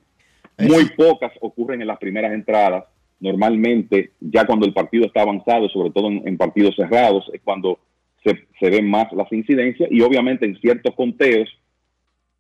[0.58, 2.84] Muy pocas ocurren en las primeras entradas.
[3.22, 7.80] Normalmente, ya cuando el partido está avanzado, sobre todo en, en partidos cerrados, es cuando
[8.24, 11.50] se, se ven más las incidencias y obviamente en ciertos conteos,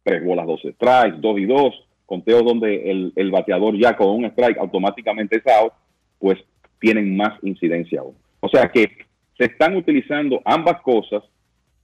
[0.03, 4.25] tres bolas, dos strikes, dos y dos, conteos donde el, el bateador ya con un
[4.25, 5.71] strike automáticamente es out,
[6.17, 6.39] pues
[6.79, 8.15] tienen más incidencia aún.
[8.39, 8.89] O sea que
[9.37, 11.23] se están utilizando ambas cosas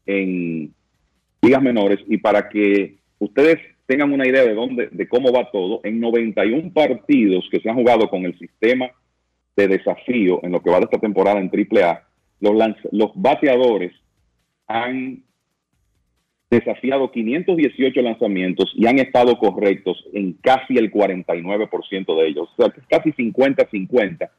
[0.05, 0.73] en
[1.41, 5.79] ligas menores y para que ustedes tengan una idea de dónde, de cómo va todo,
[5.83, 8.89] en 91 partidos que se han jugado con el sistema
[9.55, 12.03] de desafío en lo que va de esta temporada en AAA,
[12.39, 12.55] los,
[12.91, 13.93] los bateadores
[14.67, 15.23] han
[16.59, 22.49] desafiado 518 lanzamientos y han estado correctos en casi el 49% de ellos.
[22.57, 24.29] O sea, casi 50-50,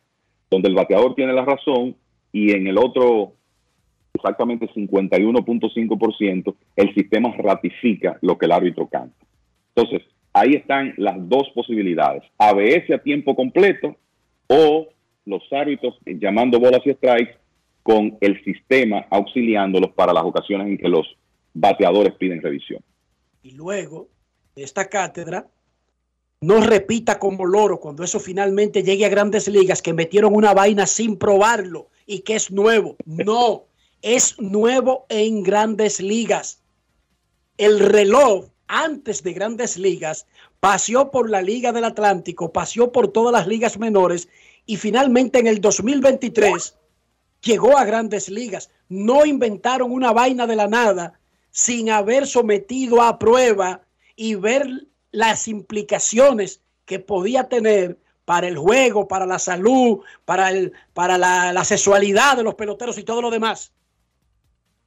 [0.51, 1.97] donde el bateador tiene la razón
[2.33, 3.33] y en el otro
[4.15, 9.17] exactamente 51.5%, el sistema ratifica lo que el árbitro canta.
[9.75, 10.03] Entonces,
[10.33, 13.97] ahí están las dos posibilidades, ABS a tiempo completo
[14.49, 14.89] o
[15.27, 17.37] los árbitros llamando bolas y strikes
[17.83, 21.07] con el sistema auxiliándolos para las ocasiones en que los
[21.59, 22.83] bateadores piden revisión.
[23.43, 24.09] y luego
[24.57, 25.47] esta cátedra
[26.41, 30.87] no repita como loro cuando eso finalmente llegue a grandes ligas que metieron una vaina
[30.87, 32.97] sin probarlo y que es nuevo.
[33.05, 33.65] No,
[34.03, 36.63] es nuevo en grandes ligas.
[37.57, 40.27] El reloj antes de grandes ligas
[40.61, 44.29] paseó por la Liga del Atlántico, paseó por todas las ligas menores
[44.67, 46.77] y finalmente en el 2023
[47.43, 48.71] llegó a grandes ligas.
[48.89, 51.19] No inventaron una vaina de la nada
[51.57, 53.81] sin haber sometido a prueba
[54.15, 60.75] y ver las implicaciones que podía tener para el juego, para la salud, para, el,
[60.93, 63.73] para la, la sexualidad de los peloteros y todo lo demás.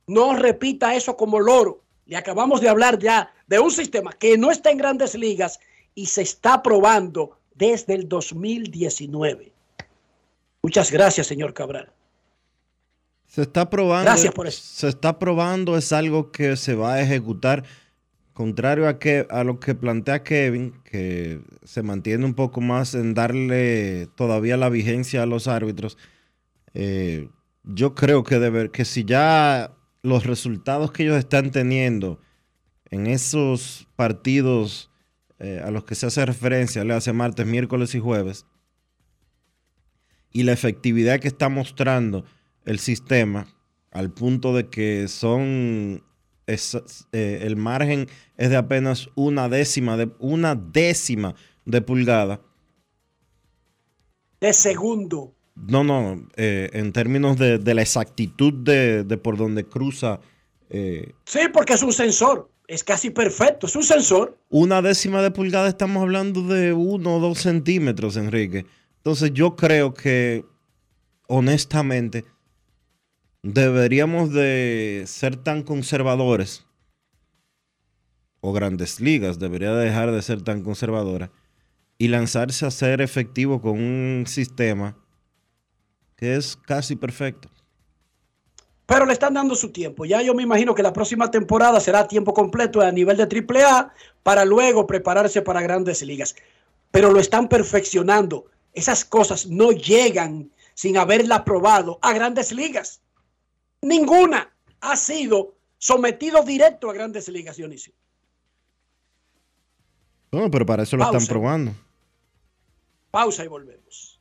[0.06, 1.82] No repita eso como loro.
[2.06, 5.60] Le acabamos de hablar ya de un sistema que no está en grandes ligas
[5.96, 9.52] y se está probando desde el 2019.
[10.62, 11.92] Muchas gracias, señor Cabral.
[13.30, 14.10] Se está probando.
[14.10, 14.62] Gracias por eso.
[14.64, 17.64] Se está probando, es algo que se va a ejecutar.
[18.34, 23.14] Contrario a, que, a lo que plantea Kevin, que se mantiene un poco más en
[23.14, 25.98] darle todavía la vigencia a los árbitros.
[26.74, 27.30] eh,
[27.64, 32.20] yo creo que, deber, que si ya los resultados que ellos están teniendo
[32.90, 34.90] en esos partidos
[35.38, 38.48] eh, a los que se hace referencia, le hace martes, miércoles y jueves,
[40.32, 42.26] y la efectividad que está mostrando
[42.70, 43.48] el sistema
[43.92, 46.04] al punto de que son
[46.46, 46.78] es-
[47.12, 51.36] eh, el margen es de apenas una décima de una décima
[51.66, 52.42] de pulgada.
[54.40, 55.34] De segundo.
[55.56, 60.22] No, no, eh, en términos de, de la exactitud de, de por donde cruza
[60.70, 62.50] eh, Sí, porque es un sensor.
[62.68, 63.66] Es casi perfecto.
[63.68, 64.38] Es un sensor.
[64.50, 68.66] una décima de pulgada, estamos hablando de uno o dos centímetros, Enrique.
[68.98, 70.46] Entonces yo creo que,
[71.28, 72.26] honestamente,
[73.44, 76.66] deberíamos de ser tan conservadores,
[78.42, 81.32] o grandes ligas debería dejar de ser tan conservadora,
[81.98, 84.98] y lanzarse a ser efectivo con un sistema
[86.16, 87.50] que es casi perfecto.
[88.86, 90.04] Pero le están dando su tiempo.
[90.04, 93.94] Ya yo me imagino que la próxima temporada será tiempo completo a nivel de AAA
[94.24, 96.36] para luego prepararse para grandes ligas.
[96.90, 98.46] Pero lo están perfeccionando.
[98.74, 103.02] Esas cosas no llegan sin haberla probado a grandes ligas.
[103.82, 104.52] Ninguna
[104.82, 107.94] ha sido sometido directo a grandes ligas, Dionisio.
[110.32, 111.30] No, pero para eso lo están Pausa.
[111.30, 111.74] probando.
[113.12, 114.20] Pausa y volvemos.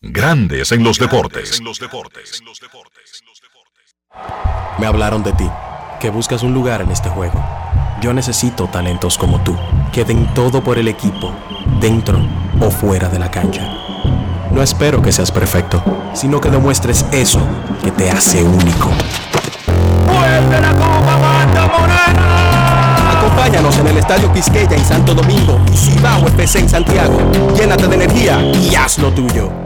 [0.00, 1.60] Grandes en los deportes.
[4.78, 5.48] Me hablaron de ti,
[6.00, 7.44] que buscas un lugar en este juego.
[8.00, 9.56] Yo necesito talentos como tú,
[9.92, 11.34] que den todo por el equipo,
[11.80, 12.18] dentro
[12.60, 13.85] o fuera de la cancha.
[14.56, 15.84] No espero que seas perfecto,
[16.14, 17.40] sino que demuestres eso
[17.84, 18.90] que te hace único.
[23.18, 27.18] Acompáñanos en el Estadio Quisqueya en Santo Domingo y Cibao FC en Santiago.
[27.54, 29.65] Llénate de energía y haz lo tuyo.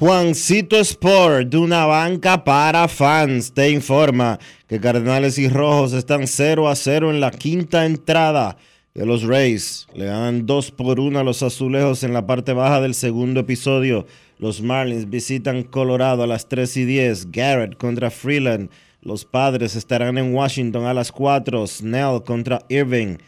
[0.00, 6.68] Juancito Sport, de una banca para fans, te informa que Cardenales y Rojos están 0
[6.68, 8.56] a 0 en la quinta entrada
[8.92, 9.86] de los Rays.
[9.94, 14.04] Le dan 2 por 1 a los azulejos en la parte baja del segundo episodio.
[14.38, 17.30] Los Marlins visitan Colorado a las 3 y 10.
[17.30, 18.70] Garrett contra Freeland.
[19.00, 21.68] Los Padres estarán en Washington a las 4.
[21.68, 23.18] Snell contra Irving.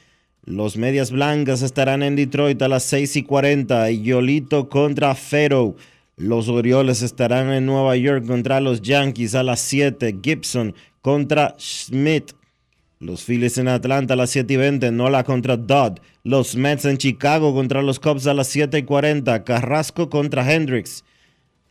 [0.44, 3.88] Los Medias Blancas estarán en Detroit a las 6 y 40.
[3.92, 5.76] Y Yolito contra Fero.
[6.18, 10.18] Los Orioles estarán en Nueva York contra los Yankees a las 7.
[10.22, 12.32] Gibson contra Schmidt.
[13.00, 14.92] Los Phillies en Atlanta a las 7 y 20.
[14.92, 15.98] Nola contra Dodd.
[16.24, 19.44] Los Mets en Chicago contra los Cubs a las 7 y 40.
[19.44, 21.04] Carrasco contra Hendricks.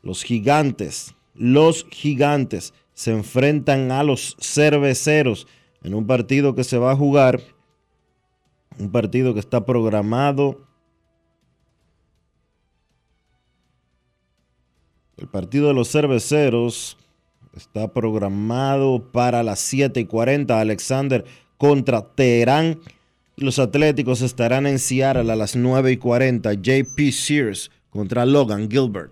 [0.03, 1.15] Los Gigantes.
[1.33, 5.47] Los Gigantes se enfrentan a los Cerveceros
[5.81, 7.41] en un partido que se va a jugar.
[8.77, 10.67] Un partido que está programado
[15.17, 16.97] El partido de los cerveceros
[17.55, 20.59] está programado para las 7 y 40.
[20.59, 21.23] Alexander
[21.57, 22.79] contra Teherán.
[23.37, 26.53] Los Atléticos estarán en Seattle a las 9 y 40.
[26.53, 29.11] JP Sears contra Logan Gilbert.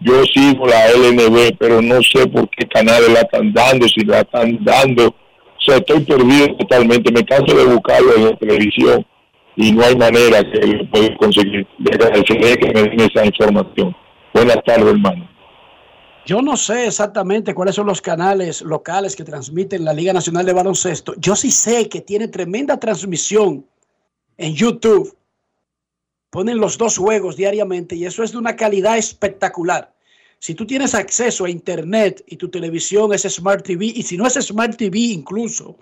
[0.00, 4.20] yo sigo la LNB, pero no sé por qué canales la están dando, si la
[4.20, 5.06] están dando.
[5.06, 7.12] O sea, estoy perdido totalmente.
[7.12, 9.06] Me canso de buscarlo en la televisión
[9.56, 11.66] y no hay manera que lo pueda conseguir.
[11.78, 13.96] Le agradeceré que me den esa información.
[14.34, 15.30] Buenas tardes, hermano.
[16.26, 20.52] Yo no sé exactamente cuáles son los canales locales que transmiten la Liga Nacional de
[20.52, 21.14] Baloncesto.
[21.16, 23.66] Yo sí sé que tiene tremenda transmisión
[24.36, 25.16] en YouTube.
[26.30, 29.92] Ponen los dos juegos diariamente y eso es de una calidad espectacular.
[30.38, 34.26] Si tú tienes acceso a Internet y tu televisión es Smart TV, y si no
[34.26, 35.76] es Smart TV incluso,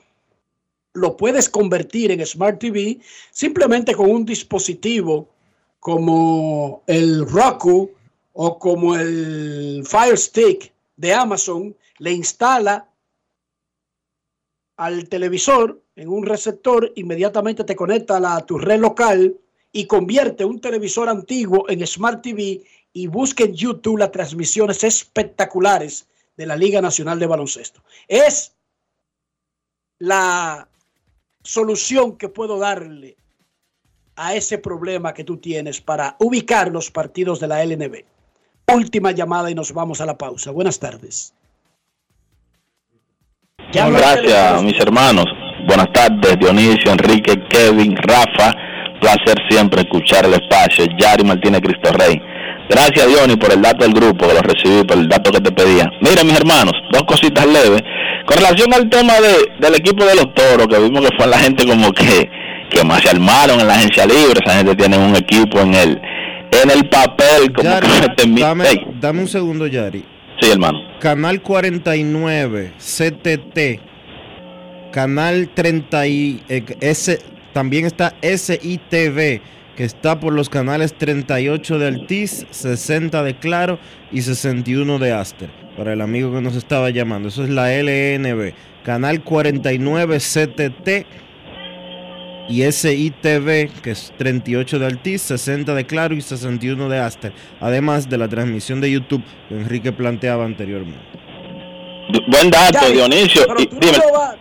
[0.94, 2.98] lo puedes convertir en Smart TV
[3.30, 5.28] simplemente con un dispositivo
[5.78, 7.90] como el Roku
[8.40, 12.88] o como el Fire Stick de Amazon, le instala
[14.76, 19.36] al televisor en un receptor, inmediatamente te conecta a, la- a tu red local
[19.72, 22.62] y convierte un televisor antiguo en Smart TV
[22.92, 26.06] y busca en YouTube las transmisiones espectaculares
[26.36, 27.82] de la Liga Nacional de Baloncesto.
[28.06, 28.54] Es
[29.98, 30.68] la
[31.42, 33.16] solución que puedo darle
[34.14, 38.04] a ese problema que tú tienes para ubicar los partidos de la LNB.
[38.74, 40.50] Última llamada y nos vamos a la pausa.
[40.50, 41.32] Buenas tardes.
[43.80, 45.24] Al Gracias, mis hermanos.
[45.66, 48.54] Buenas tardes, Dionisio, Enrique, Kevin, Rafa.
[49.00, 50.84] Placer siempre escuchar el espacio.
[50.98, 52.20] Yari Martínez Cristo Rey.
[52.68, 55.50] Gracias, Dionis, por el dato del grupo, que lo recibí, por el dato que te
[55.50, 55.90] pedía.
[56.02, 57.82] Mira, mis hermanos, dos cositas leves.
[58.26, 61.38] Con relación al tema de, del equipo de los toros, que vimos que fue la
[61.38, 62.28] gente como que,
[62.68, 64.40] que más se armaron en la agencia libre.
[64.44, 66.02] Esa gente tiene un equipo en el,
[66.62, 68.54] en el papel, como Yari, que se termina.
[69.00, 70.04] dame, un segundo, Yari.
[70.40, 70.78] sí, hermano.
[71.00, 73.80] Canal 49, CTT.
[74.92, 77.18] Canal 30 y eh, S,
[77.52, 79.40] también está SITV,
[79.76, 83.78] que está por los canales 38 de Altiz, 60 de Claro
[84.10, 85.50] y 61 de Aster.
[85.76, 88.54] Para el amigo que nos estaba llamando, eso es la LNB.
[88.82, 90.88] Canal 49 CTT
[92.48, 97.32] y SITV, que es 38 de Altiz, 60 de Claro y 61 de Aster.
[97.60, 100.98] Además de la transmisión de YouTube que Enrique planteaba anteriormente.
[102.28, 103.42] Buen dato, Yari, Dionisio.
[103.46, 103.98] pero tú dime.
[103.98, 104.36] no vas-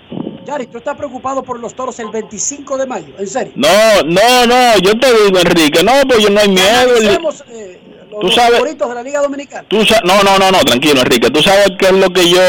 [0.45, 3.51] Yari, tú estás preocupado por los toros el 25 de mayo, en serio.
[3.57, 3.67] No,
[4.05, 6.95] no, no, yo te digo, Enrique, no, pues yo no hay miedo.
[6.95, 7.79] Analicemos, eh,
[8.11, 9.65] los, Tú sabes- favoritos de la Liga Dominicana.
[9.67, 11.29] Tú no, no, no, no, tranquilo, Enrique.
[11.29, 12.39] Tú sabes qué es lo que yo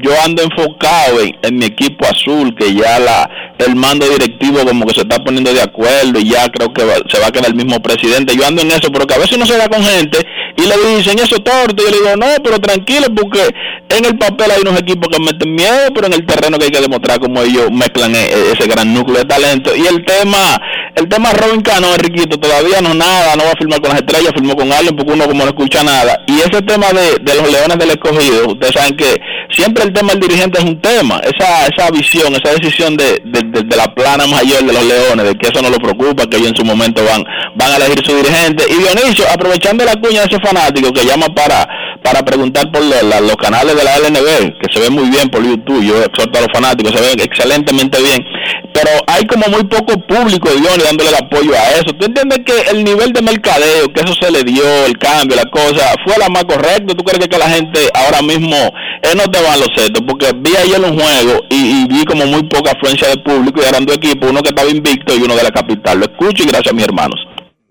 [0.00, 3.28] yo ando enfocado en, en mi equipo azul, que ya la
[3.58, 7.02] el mando directivo como que se está poniendo de acuerdo y ya creo que va-
[7.08, 8.36] se va a quedar el mismo presidente.
[8.36, 10.18] Yo ando en eso, porque a veces uno se da con gente
[10.56, 11.82] y le dicen eso torto.
[11.82, 13.40] Y yo le digo, no, pero tranquilo, porque
[13.88, 16.70] en el papel hay unos equipos que meten miedo, pero en el terreno que hay
[16.70, 19.74] que demostrar cómo ellos mezclan e- e- ese gran núcleo de talento.
[19.74, 20.60] Y el tema,
[20.98, 24.32] el tema Robin Cano, Enriquito, todavía no nada, no va a firmar con las estrellas,
[24.34, 26.22] firmó con Allen porque uno como no escucha nada.
[26.26, 29.20] Y ese tema de, de los leones del escogido, ustedes saben que
[29.50, 33.40] siempre el tema del dirigente es un tema, esa, esa visión, esa decisión de, de,
[33.44, 36.36] de- de la plana mayor de los leones, de que eso no lo preocupa, que
[36.36, 37.24] ellos en su momento van,
[37.56, 38.64] van a elegir su dirigente.
[38.68, 41.66] Y Dionisio, aprovechando la cuña de ese fanático que llama para,
[42.02, 45.82] para preguntar por los canales de la LNB, que se ven muy bien por YouTube,
[45.82, 48.24] yo exhorto a los fanáticos, se ven excelentemente bien,
[48.72, 51.92] pero hay como muy poco público, Dionis, dándole el apoyo a eso.
[51.98, 55.46] ¿Tú entiendes que el nivel de mercadeo, que eso se le dio, el cambio, la
[55.50, 56.94] cosa, fue la más correcta?
[56.94, 58.56] ¿Tú crees que, que la gente ahora mismo
[59.02, 60.02] eh, no te los setos?
[60.06, 63.68] Porque vi ayer un juego y, y vi como muy poca afluencia de público y
[63.68, 65.98] eran dos equipos, uno que estaba invicto y uno de la capital.
[66.00, 67.16] Lo escucho y gracias a mis hermanos.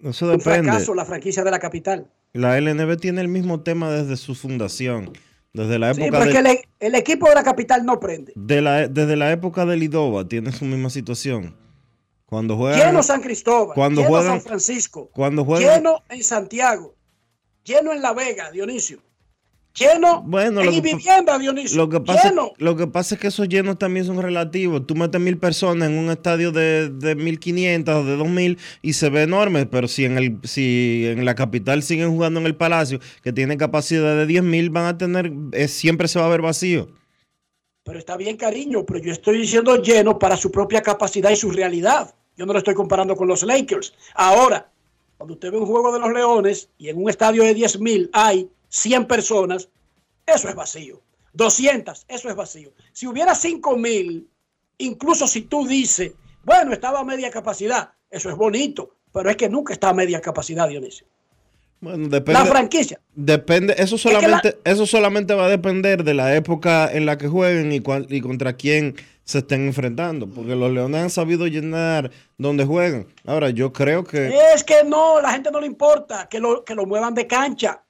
[0.03, 0.64] Eso Un depende.
[0.69, 2.07] fracaso la franquicia de la capital.
[2.34, 5.11] La LNB tiene el mismo tema desde su fundación.
[5.53, 8.31] Desde la Sí, época porque de, el, el equipo de la capital no prende.
[8.35, 11.56] de la, desde la época de Lidova tiene su misma situación.
[12.27, 16.94] Cuando juegan Lleno San Cristóbal, cuando lleno juegan- San Francisco, cuando juegan lleno en Santiago,
[17.64, 18.99] lleno en La Vega, Dionisio,
[19.78, 22.52] lleno Bueno, en lo que vivienda, Dionisio, Lo que, pasa, lleno.
[22.58, 24.86] lo que pasa es que esos llenos también son relativos.
[24.88, 29.10] Tú metes mil personas en un estadio de, de 1500 o de 2000 y se
[29.10, 32.99] ve enorme, pero si en, el, si en la capital siguen jugando en el Palacio,
[33.24, 36.41] que tiene capacidad de 10 mil, van a tener, eh, siempre se va a ver
[36.41, 36.90] vacío.
[37.84, 41.52] Pero está bien, cariño, pero yo estoy diciendo lleno para su propia capacidad y su
[41.52, 42.14] realidad.
[42.36, 43.94] Yo no lo estoy comparando con los Lakers.
[44.14, 44.70] Ahora,
[45.18, 48.10] cuando usted ve un juego de los Leones y en un estadio de 10 mil
[48.14, 49.69] hay 100 personas,
[50.26, 51.02] eso es vacío.
[51.34, 52.72] 200, eso es vacío.
[52.94, 54.27] Si hubiera 5 mil,
[54.77, 56.14] incluso si tú dices,
[56.44, 60.19] bueno, estaba a media capacidad, eso es bonito, pero es que nunca está a media
[60.22, 61.06] capacidad, Dionisio.
[61.80, 62.34] Bueno, depende.
[62.39, 62.99] La franquicia.
[63.14, 67.19] Depende, eso que la- solamente, eso solamente va a depender de la época en la
[67.19, 71.45] que jueguen y, cuál- y contra quién se estén enfrentando, porque los Leones han sabido
[71.45, 73.06] llenar donde juegan.
[73.26, 76.73] Ahora, yo creo que Es que no, la gente no le importa que lo, que
[76.73, 77.84] lo muevan de cancha.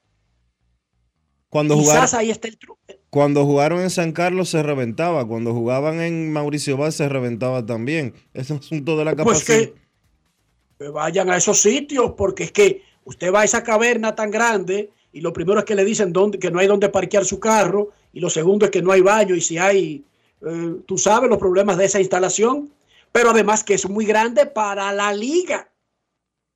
[1.48, 2.78] Cuando jugaron, ahí está el truco.
[3.10, 8.14] cuando jugaron en San Carlos se reventaba, cuando jugaban en Mauricio Vaz se reventaba también.
[8.34, 9.70] Es un asunto de la Pues capacidad.
[9.70, 9.74] que,
[10.78, 14.90] que vayan a esos sitios, porque es que usted va a esa caverna tan grande
[15.12, 17.90] y lo primero es que le dicen dónde, que no hay donde parquear su carro
[18.12, 20.04] y lo segundo es que no hay baño y si hay,
[20.46, 22.70] eh, tú sabes los problemas de esa instalación,
[23.10, 25.70] pero además que es muy grande para la liga.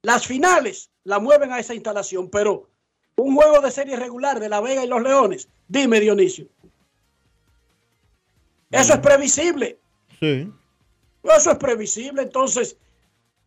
[0.02, 2.68] Las finales la mueven a esa instalación, pero
[3.16, 6.46] un juego de serie regular de La Vega y los Leones, dime Dionisio.
[8.70, 9.78] Eso es previsible.
[10.18, 10.50] Sí.
[11.22, 12.22] Eso es previsible.
[12.22, 12.76] Entonces,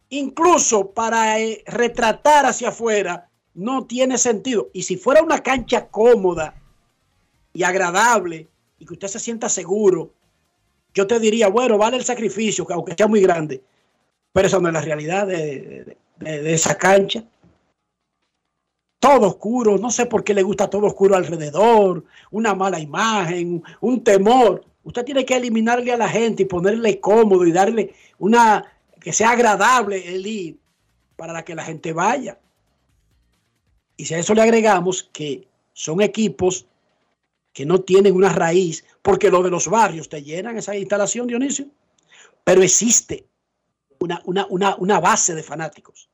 [0.10, 4.70] incluso para eh, retratar hacia afuera, no tiene sentido.
[4.74, 6.54] Y si fuera una cancha cómoda
[7.54, 8.48] y agradable
[8.78, 10.12] y que usted se sienta seguro,
[10.94, 13.62] yo te diría, bueno, vale el sacrificio, que aunque sea muy grande.
[14.32, 17.24] Pero esa no es la realidad de, de- de esa cancha.
[19.00, 24.04] Todo oscuro, no sé por qué le gusta todo oscuro alrededor, una mala imagen, un
[24.04, 24.66] temor.
[24.84, 28.66] Usted tiene que eliminarle a la gente y ponerle cómodo y darle una
[29.00, 30.60] que sea agradable el ir
[31.16, 32.40] para que la gente vaya.
[33.98, 36.66] Y si a eso le agregamos que son equipos
[37.54, 41.68] que no tienen una raíz, porque lo de los barrios te llenan esa instalación, Dionisio,
[42.44, 43.28] pero existe
[44.00, 46.10] una, una, una, una base de fanáticos.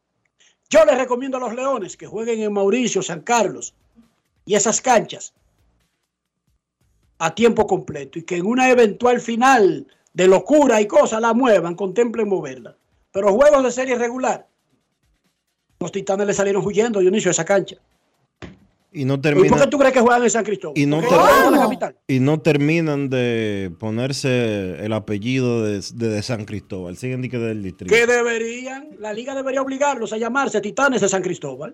[0.71, 3.73] Yo les recomiendo a los Leones que jueguen en Mauricio, San Carlos
[4.45, 5.33] y esas canchas
[7.19, 11.75] a tiempo completo y que en una eventual final de locura y cosas la muevan,
[11.75, 12.77] contemplen moverla.
[13.11, 14.47] Pero juegos de serie regular,
[15.81, 17.75] los titanes le salieron huyendo, Dionisio, a esa cancha.
[18.93, 20.77] Y no ¿Y por qué terminan, tú crees que juegan en San Cristóbal?
[20.77, 26.97] y no, ter- y terminan de ponerse el apellido de, de- de San Cristóbal.
[26.97, 27.93] Siguen dique del distrito.
[27.93, 31.73] Que deberían, la liga debería obligarlos a llamarse Titanes de San Cristóbal.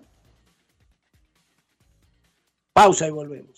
[2.72, 3.57] Pausa y volvemos.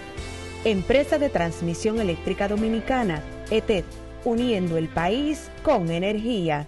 [0.63, 3.83] Empresa de Transmisión Eléctrica Dominicana, ETED,
[4.23, 6.67] uniendo el país con energía.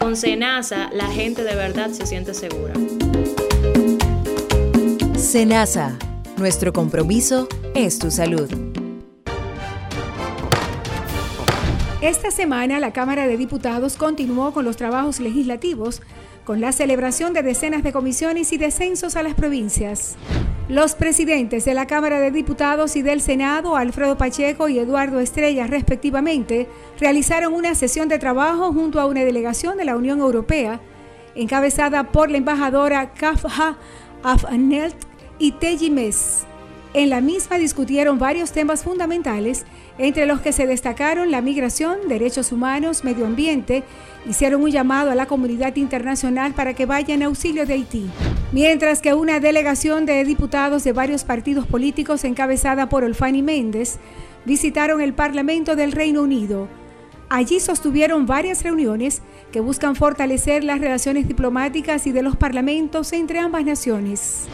[0.00, 2.72] Con Senasa, la gente de verdad se siente segura.
[5.14, 5.98] Senasa,
[6.38, 8.48] nuestro compromiso es tu salud.
[12.00, 16.00] Esta semana la Cámara de Diputados continuó con los trabajos legislativos
[16.50, 20.16] con la celebración de decenas de comisiones y descensos a las provincias.
[20.68, 25.68] Los presidentes de la Cámara de Diputados y del Senado, Alfredo Pacheco y Eduardo Estrella,
[25.68, 26.66] respectivamente,
[26.98, 30.80] realizaron una sesión de trabajo junto a una delegación de la Unión Europea,
[31.36, 33.78] encabezada por la embajadora Kafha
[34.24, 34.96] Afnelt
[35.38, 36.46] y Teji Mes.
[36.94, 39.66] En la misma discutieron varios temas fundamentales,
[40.00, 43.84] entre los que se destacaron la migración, derechos humanos, medio ambiente,
[44.26, 48.10] hicieron un llamado a la comunidad internacional para que vaya en auxilio de Haití.
[48.50, 53.98] Mientras que una delegación de diputados de varios partidos políticos encabezada por Olfani Méndez
[54.46, 56.66] visitaron el Parlamento del Reino Unido.
[57.28, 59.20] Allí sostuvieron varias reuniones
[59.52, 64.48] que buscan fortalecer las relaciones diplomáticas y de los parlamentos entre ambas naciones.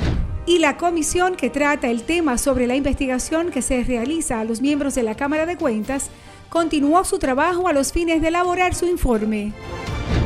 [0.47, 4.60] Y la comisión que trata el tema sobre la investigación que se realiza a los
[4.60, 6.09] miembros de la Cámara de Cuentas
[6.51, 9.52] continuó su trabajo a los fines de elaborar su informe.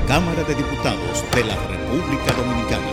[0.07, 2.87] Cámara de Diputados de la República Dominicana.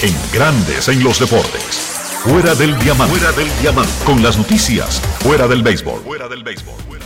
[0.00, 1.76] En Grandes en los Deportes.
[2.24, 3.18] Fuera del diamante.
[3.18, 3.92] Fuera del diamante.
[4.06, 5.00] Con las noticias.
[5.20, 6.00] Fuera del béisbol.
[6.00, 7.03] Fuera del béisbol.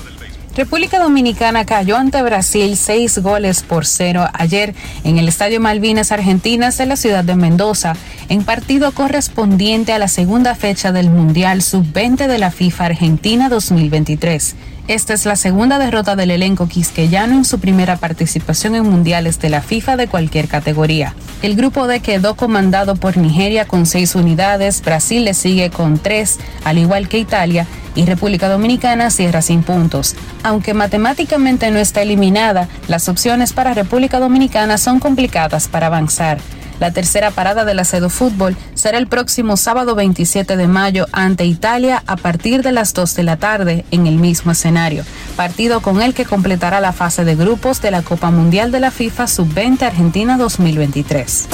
[0.59, 4.75] República Dominicana cayó ante Brasil seis goles por cero ayer
[5.05, 7.95] en el Estadio Malvinas Argentinas de la ciudad de Mendoza,
[8.29, 14.57] en partido correspondiente a la segunda fecha del Mundial Sub-20 de la FIFA Argentina 2023.
[14.89, 19.51] Esta es la segunda derrota del elenco quisqueyano en su primera participación en mundiales de
[19.51, 21.15] la FIFA de cualquier categoría.
[21.43, 26.39] El grupo D quedó comandado por Nigeria con seis unidades, Brasil le sigue con tres,
[26.65, 30.17] al igual que Italia, y República Dominicana cierra sin puntos.
[30.43, 36.39] Aunque matemáticamente no está eliminada, las opciones para República Dominicana son complicadas para avanzar.
[36.81, 42.03] La tercera parada del Acedo Fútbol será el próximo sábado 27 de mayo ante Italia
[42.07, 45.05] a partir de las 2 de la tarde en el mismo escenario,
[45.37, 48.91] partido con el que completará la fase de grupos de la Copa Mundial de la
[48.91, 51.49] FIFA Sub-20 Argentina 2023.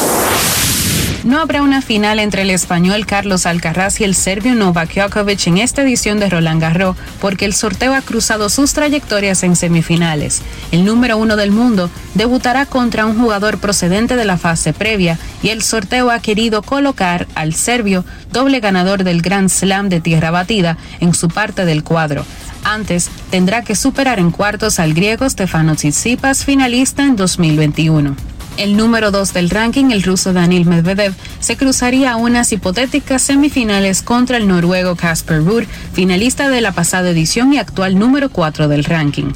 [1.25, 5.57] No habrá una final entre el español Carlos Alcaraz y el serbio Novak Djokovic en
[5.57, 10.43] esta edición de Roland Garros porque el sorteo ha cruzado sus trayectorias en semifinales.
[10.71, 15.49] El número uno del mundo debutará contra un jugador procedente de la fase previa y
[15.49, 20.77] el sorteo ha querido colocar al serbio, doble ganador del Grand Slam de tierra batida,
[21.01, 22.27] en su parte del cuadro.
[22.65, 28.34] Antes, tendrá que superar en cuartos al griego Stefano Tsitsipas, finalista en 2021.
[28.57, 34.03] El número 2 del ranking, el ruso Daniil Medvedev, se cruzaría a unas hipotéticas semifinales
[34.03, 38.85] contra el noruego Casper Ruud, finalista de la pasada edición y actual número 4 del
[38.85, 39.33] ranking.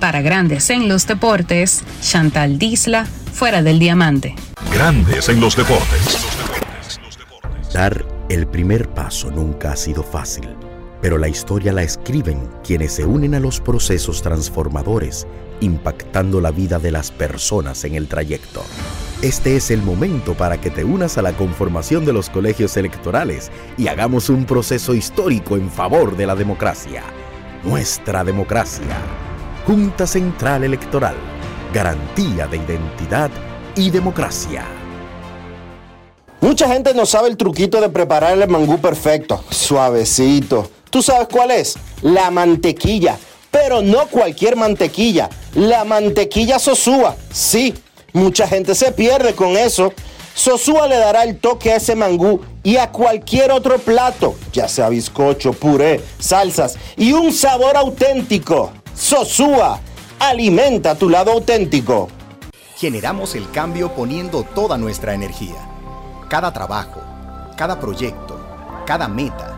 [0.00, 4.34] Para Grandes en los Deportes, Chantal Disla, fuera del diamante.
[4.72, 6.18] Grandes en los deportes.
[7.72, 10.48] Dar el primer paso nunca ha sido fácil,
[11.00, 15.26] pero la historia la escriben quienes se unen a los procesos transformadores,
[15.60, 18.62] impactando la vida de las personas en el trayecto.
[19.22, 23.50] Este es el momento para que te unas a la conformación de los colegios electorales
[23.76, 27.02] y hagamos un proceso histórico en favor de la democracia.
[27.64, 28.96] Nuestra democracia.
[29.66, 31.16] Junta Central Electoral.
[31.74, 33.30] Garantía de identidad
[33.74, 34.64] y democracia.
[36.40, 40.70] Mucha gente no sabe el truquito de preparar el mangú perfecto, suavecito.
[40.90, 41.76] ¿Tú sabes cuál es?
[42.02, 43.18] La mantequilla.
[43.50, 47.16] Pero no cualquier mantequilla, la mantequilla Sosúa.
[47.32, 47.74] Sí,
[48.12, 49.92] mucha gente se pierde con eso.
[50.34, 54.88] Sosúa le dará el toque a ese mangú y a cualquier otro plato, ya sea
[54.88, 58.70] bizcocho, puré, salsas y un sabor auténtico.
[58.94, 59.80] Sosúa,
[60.20, 62.08] alimenta tu lado auténtico.
[62.76, 65.56] Generamos el cambio poniendo toda nuestra energía.
[66.28, 67.00] Cada trabajo,
[67.56, 68.38] cada proyecto,
[68.86, 69.57] cada meta,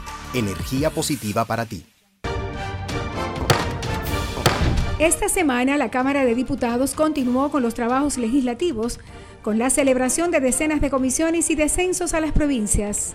[0.33, 1.85] energía positiva para ti.
[4.99, 8.99] Esta semana la Cámara de Diputados continuó con los trabajos legislativos
[9.41, 13.13] con la celebración de decenas de comisiones y descensos a las provincias.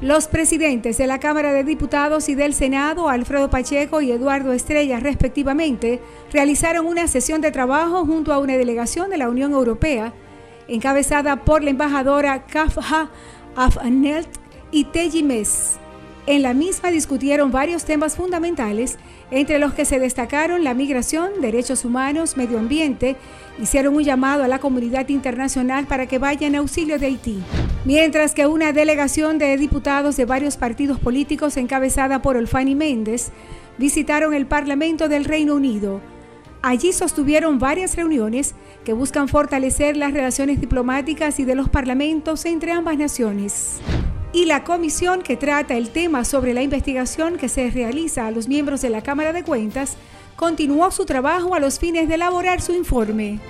[0.00, 5.00] Los presidentes de la Cámara de Diputados y del Senado, Alfredo Pacheco y Eduardo Estrella,
[5.00, 6.00] respectivamente,
[6.32, 10.12] realizaron una sesión de trabajo junto a una delegación de la Unión Europea,
[10.68, 13.10] encabezada por la embajadora Kafha
[13.54, 14.28] Afnelt
[14.70, 15.78] y Teji Mes.
[16.26, 18.98] En la misma discutieron varios temas fundamentales,
[19.30, 23.14] entre los que se destacaron la migración, derechos humanos, medio ambiente,
[23.62, 27.38] hicieron un llamado a la comunidad internacional para que vaya en auxilio de Haití.
[27.84, 33.30] Mientras que una delegación de diputados de varios partidos políticos encabezada por Olfani Méndez
[33.78, 36.00] visitaron el Parlamento del Reino Unido.
[36.60, 42.72] Allí sostuvieron varias reuniones que buscan fortalecer las relaciones diplomáticas y de los parlamentos entre
[42.72, 43.80] ambas naciones.
[44.36, 48.48] Y la comisión que trata el tema sobre la investigación que se realiza a los
[48.48, 49.96] miembros de la Cámara de Cuentas
[50.36, 53.40] continuó su trabajo a los fines de elaborar su informe.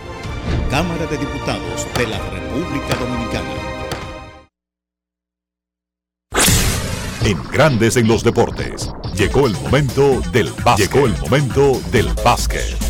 [0.70, 3.50] Cámara de Diputados de la República Dominicana.
[7.24, 8.88] En Grandes en los Deportes.
[9.16, 10.92] Llegó el momento del básquet.
[10.92, 12.85] Llegó el momento del básquet.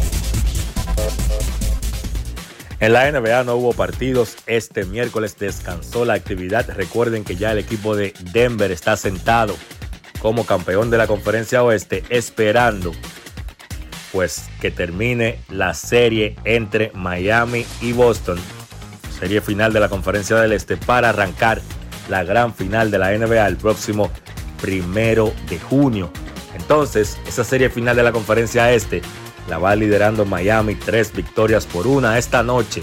[2.78, 4.36] En la NBA no hubo partidos.
[4.47, 6.69] Este miércoles descansó la actividad.
[6.74, 9.57] Recuerden que ya el equipo de Denver está sentado
[10.20, 12.93] como campeón de la conferencia oeste esperando
[14.12, 18.39] pues que termine la serie entre Miami y Boston.
[19.19, 21.61] Serie final de la conferencia del este para arrancar
[22.09, 24.11] la gran final de la NBA el próximo
[24.61, 26.11] primero de junio.
[26.55, 29.03] Entonces, esa serie final de la conferencia este
[29.48, 32.82] la va liderando Miami, tres victorias por una esta noche.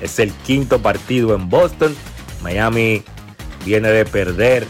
[0.00, 1.94] Es el quinto partido en Boston.
[2.42, 3.02] Miami
[3.64, 4.66] viene de perder.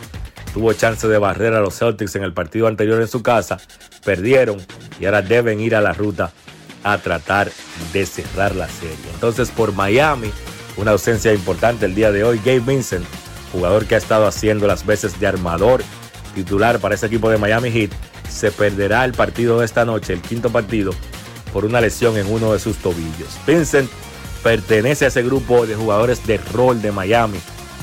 [0.53, 3.59] Tuvo chance de barrer a los Celtics en el partido anterior en su casa.
[4.05, 4.59] Perdieron
[5.01, 6.31] y ahora deben ir a la ruta
[6.85, 7.51] a tratar
[7.93, 8.95] de cerrar la serie.
[9.15, 10.31] Entonces por Miami,
[10.77, 12.39] una ausencia importante el día de hoy.
[12.39, 13.05] Gabe Vincent,
[13.51, 15.83] jugador que ha estado haciendo las veces de armador
[16.35, 17.91] titular para ese equipo de Miami Heat,
[18.29, 20.93] se perderá el partido de esta noche, el quinto partido,
[21.55, 23.39] por una lesión en uno de sus tobillos.
[23.47, 23.89] Vincent
[24.43, 27.39] pertenece a ese grupo de jugadores de rol de Miami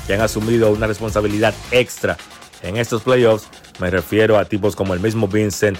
[0.05, 2.17] que han asumido una responsabilidad extra
[2.63, 3.47] en estos playoffs.
[3.79, 5.77] Me refiero a tipos como el mismo Vincent,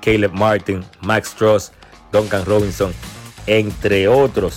[0.00, 1.72] Caleb Martin, Max Stross,
[2.10, 2.94] Duncan Robinson,
[3.46, 4.56] entre otros.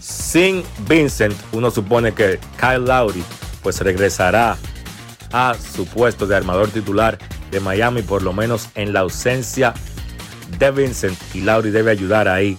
[0.00, 3.22] Sin Vincent, uno supone que Kyle Lowry
[3.62, 4.56] pues regresará
[5.32, 7.18] a su puesto de armador titular
[7.50, 9.74] de Miami, por lo menos en la ausencia
[10.58, 12.58] de Vincent y debe ayudar ahí,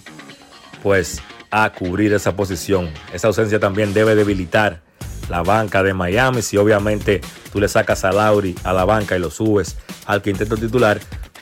[0.82, 1.20] pues
[1.50, 2.90] a cubrir esa posición.
[3.12, 4.80] Esa ausencia también debe debilitar
[5.28, 6.42] la banca de Miami.
[6.42, 7.20] Si obviamente
[7.52, 11.00] tú le sacas a Lauri a la banca y lo subes al quinteto titular,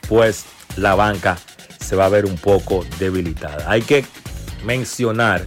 [0.08, 0.44] pues
[0.76, 1.38] la banca
[1.80, 3.70] se va a ver un poco debilitada.
[3.70, 4.04] Hay que
[4.64, 5.44] mencionar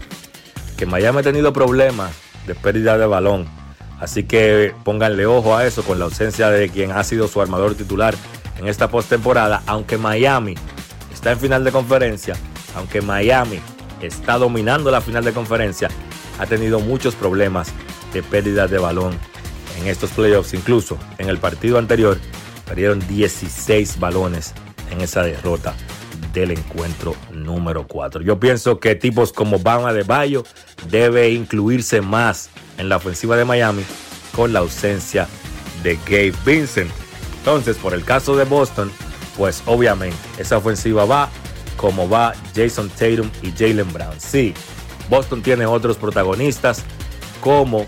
[0.77, 2.11] que Miami ha tenido problemas
[2.47, 3.47] de pérdida de balón.
[3.99, 7.75] Así que pónganle ojo a eso con la ausencia de quien ha sido su armador
[7.75, 8.15] titular
[8.57, 10.55] en esta postemporada, aunque Miami
[11.19, 12.33] está en final de conferencia,
[12.75, 13.59] aunque Miami
[14.01, 15.89] está dominando la final de conferencia,
[16.39, 17.73] ha tenido muchos problemas
[18.13, 19.19] de pérdida de balón
[19.77, 20.53] en estos playoffs.
[20.53, 22.17] Incluso en el partido anterior
[22.65, 24.53] perdieron 16 balones
[24.91, 25.75] en esa derrota
[26.31, 28.21] del encuentro número 4.
[28.21, 30.45] Yo pienso que tipos como Bama de Bayo
[30.89, 33.83] debe incluirse más en la ofensiva de Miami
[34.33, 35.27] con la ausencia
[35.83, 36.89] de Gabe Vincent.
[37.39, 38.89] Entonces, por el caso de Boston,
[39.39, 41.29] pues obviamente esa ofensiva va
[41.77, 44.19] como va Jason Tatum y Jalen Brown.
[44.19, 44.53] Sí,
[45.09, 46.83] Boston tiene otros protagonistas
[47.39, 47.85] como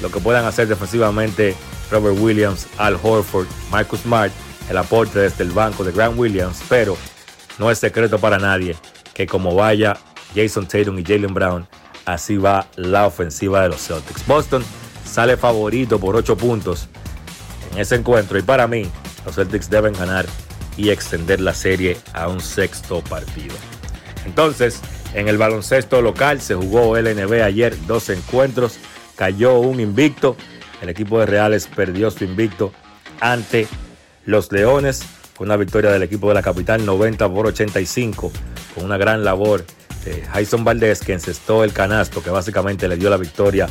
[0.00, 1.56] lo que puedan hacer defensivamente
[1.90, 4.32] Robert Williams, Al Horford, Marcus Smart,
[4.70, 6.96] el aporte desde el banco de Grant Williams, pero
[7.58, 8.76] no es secreto para nadie
[9.14, 9.98] que como vaya
[10.32, 11.66] Jason Tatum y Jalen Brown,
[12.04, 14.24] así va la ofensiva de los Celtics.
[14.28, 14.64] Boston
[15.04, 16.86] sale favorito por 8 puntos
[17.72, 18.88] en ese encuentro y para mí
[19.26, 20.24] los Celtics deben ganar
[20.78, 23.54] y extender la serie a un sexto partido.
[24.24, 24.80] Entonces,
[25.12, 28.78] en el baloncesto local se jugó LNB ayer dos encuentros,
[29.16, 30.36] cayó un invicto,
[30.80, 32.72] el equipo de Reales perdió su invicto
[33.20, 33.66] ante
[34.24, 35.02] los Leones,
[35.40, 38.32] una victoria del equipo de la capital 90 por 85,
[38.74, 39.64] con una gran labor
[40.04, 43.68] de Jason Valdés que encestó el canasto que básicamente le dio la victoria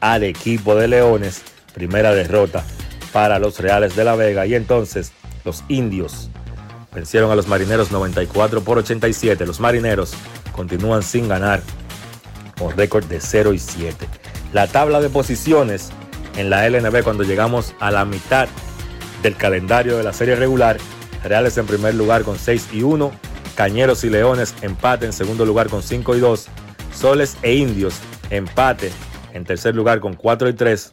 [0.00, 1.42] al equipo de Leones,
[1.72, 2.64] primera derrota
[3.12, 5.12] para los Reales de la Vega y entonces
[5.44, 6.30] los indios
[6.94, 9.44] vencieron a los marineros 94 por 87.
[9.46, 10.14] Los marineros
[10.52, 11.60] continúan sin ganar
[12.58, 14.06] con récord de 0 y 7.
[14.52, 15.90] La tabla de posiciones
[16.36, 18.48] en la LNB cuando llegamos a la mitad
[19.22, 20.78] del calendario de la serie regular.
[21.24, 23.10] Reales en primer lugar con 6 y 1.
[23.56, 26.46] Cañeros y Leones empate en segundo lugar con 5 y 2.
[26.94, 27.94] Soles e Indios
[28.30, 28.92] empate
[29.32, 30.92] en tercer lugar con 4 y 3.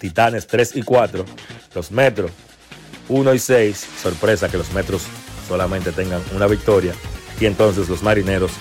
[0.00, 1.24] Titanes 3 y 4.
[1.74, 2.30] Los Metros
[3.08, 3.86] 1 y 6.
[4.02, 5.02] Sorpresa que los Metros
[5.46, 6.94] solamente tengan una victoria.
[7.40, 8.52] Y entonces los Marineros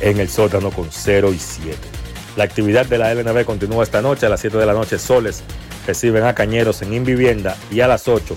[0.00, 1.76] en el sótano con 0 y 7.
[2.36, 4.26] La actividad de la LNB continúa esta noche.
[4.26, 5.42] A las 7 de la noche, Soles
[5.86, 7.56] reciben a Cañeros en Invivienda.
[7.70, 8.34] Y a las 8,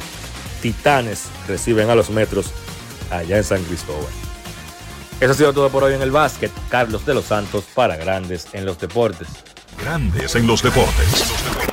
[0.62, 2.48] Titanes reciben a los Metros
[3.12, 4.12] allá en San Cristóbal.
[5.20, 6.52] Eso ha sido todo por hoy en el básquet.
[6.70, 9.28] Carlos de los Santos para Grandes en los Deportes.
[9.80, 11.73] Grandes en los Deportes.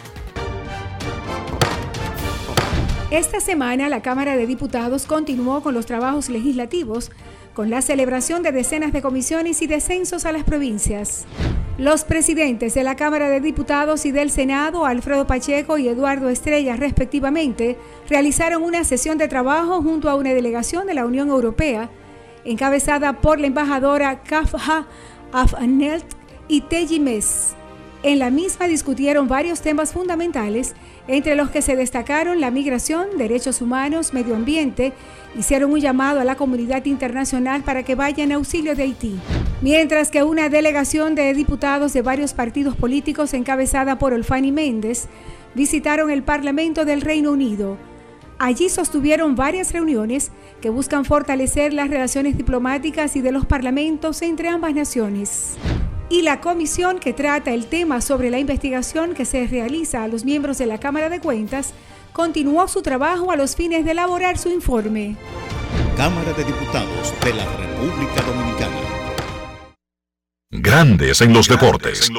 [3.11, 7.11] Esta semana la Cámara de Diputados continuó con los trabajos legislativos
[7.53, 11.25] con la celebración de decenas de comisiones y descensos a las provincias.
[11.77, 16.77] Los presidentes de la Cámara de Diputados y del Senado, Alfredo Pacheco y Eduardo Estrella,
[16.77, 17.77] respectivamente,
[18.07, 21.89] realizaron una sesión de trabajo junto a una delegación de la Unión Europea,
[22.45, 24.87] encabezada por la embajadora Kafha
[25.33, 26.05] Afnelt
[26.47, 27.57] y Teji Mes.
[28.03, 30.73] En la misma discutieron varios temas fundamentales,
[31.07, 34.93] entre los que se destacaron la migración, derechos humanos, medio ambiente,
[35.37, 39.19] hicieron un llamado a la comunidad internacional para que vaya en auxilio de Haití.
[39.61, 45.05] Mientras que una delegación de diputados de varios partidos políticos encabezada por Olfani Méndez
[45.53, 47.77] visitaron el Parlamento del Reino Unido.
[48.39, 54.47] Allí sostuvieron varias reuniones que buscan fortalecer las relaciones diplomáticas y de los parlamentos entre
[54.47, 55.55] ambas naciones
[56.11, 60.25] y la comisión que trata el tema sobre la investigación que se realiza a los
[60.25, 61.73] miembros de la Cámara de Cuentas
[62.11, 65.15] continuó su trabajo a los fines de elaborar su informe.
[65.95, 68.75] Cámara de Diputados de la República Dominicana.
[70.49, 72.11] Grandes en los deportes.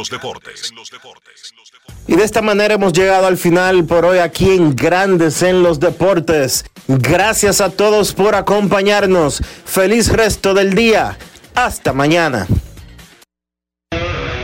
[2.06, 5.78] Y de esta manera hemos llegado al final por hoy aquí en Grandes en los
[5.78, 6.64] Deportes.
[6.88, 9.42] Gracias a todos por acompañarnos.
[9.66, 11.18] Feliz resto del día.
[11.54, 12.46] Hasta mañana.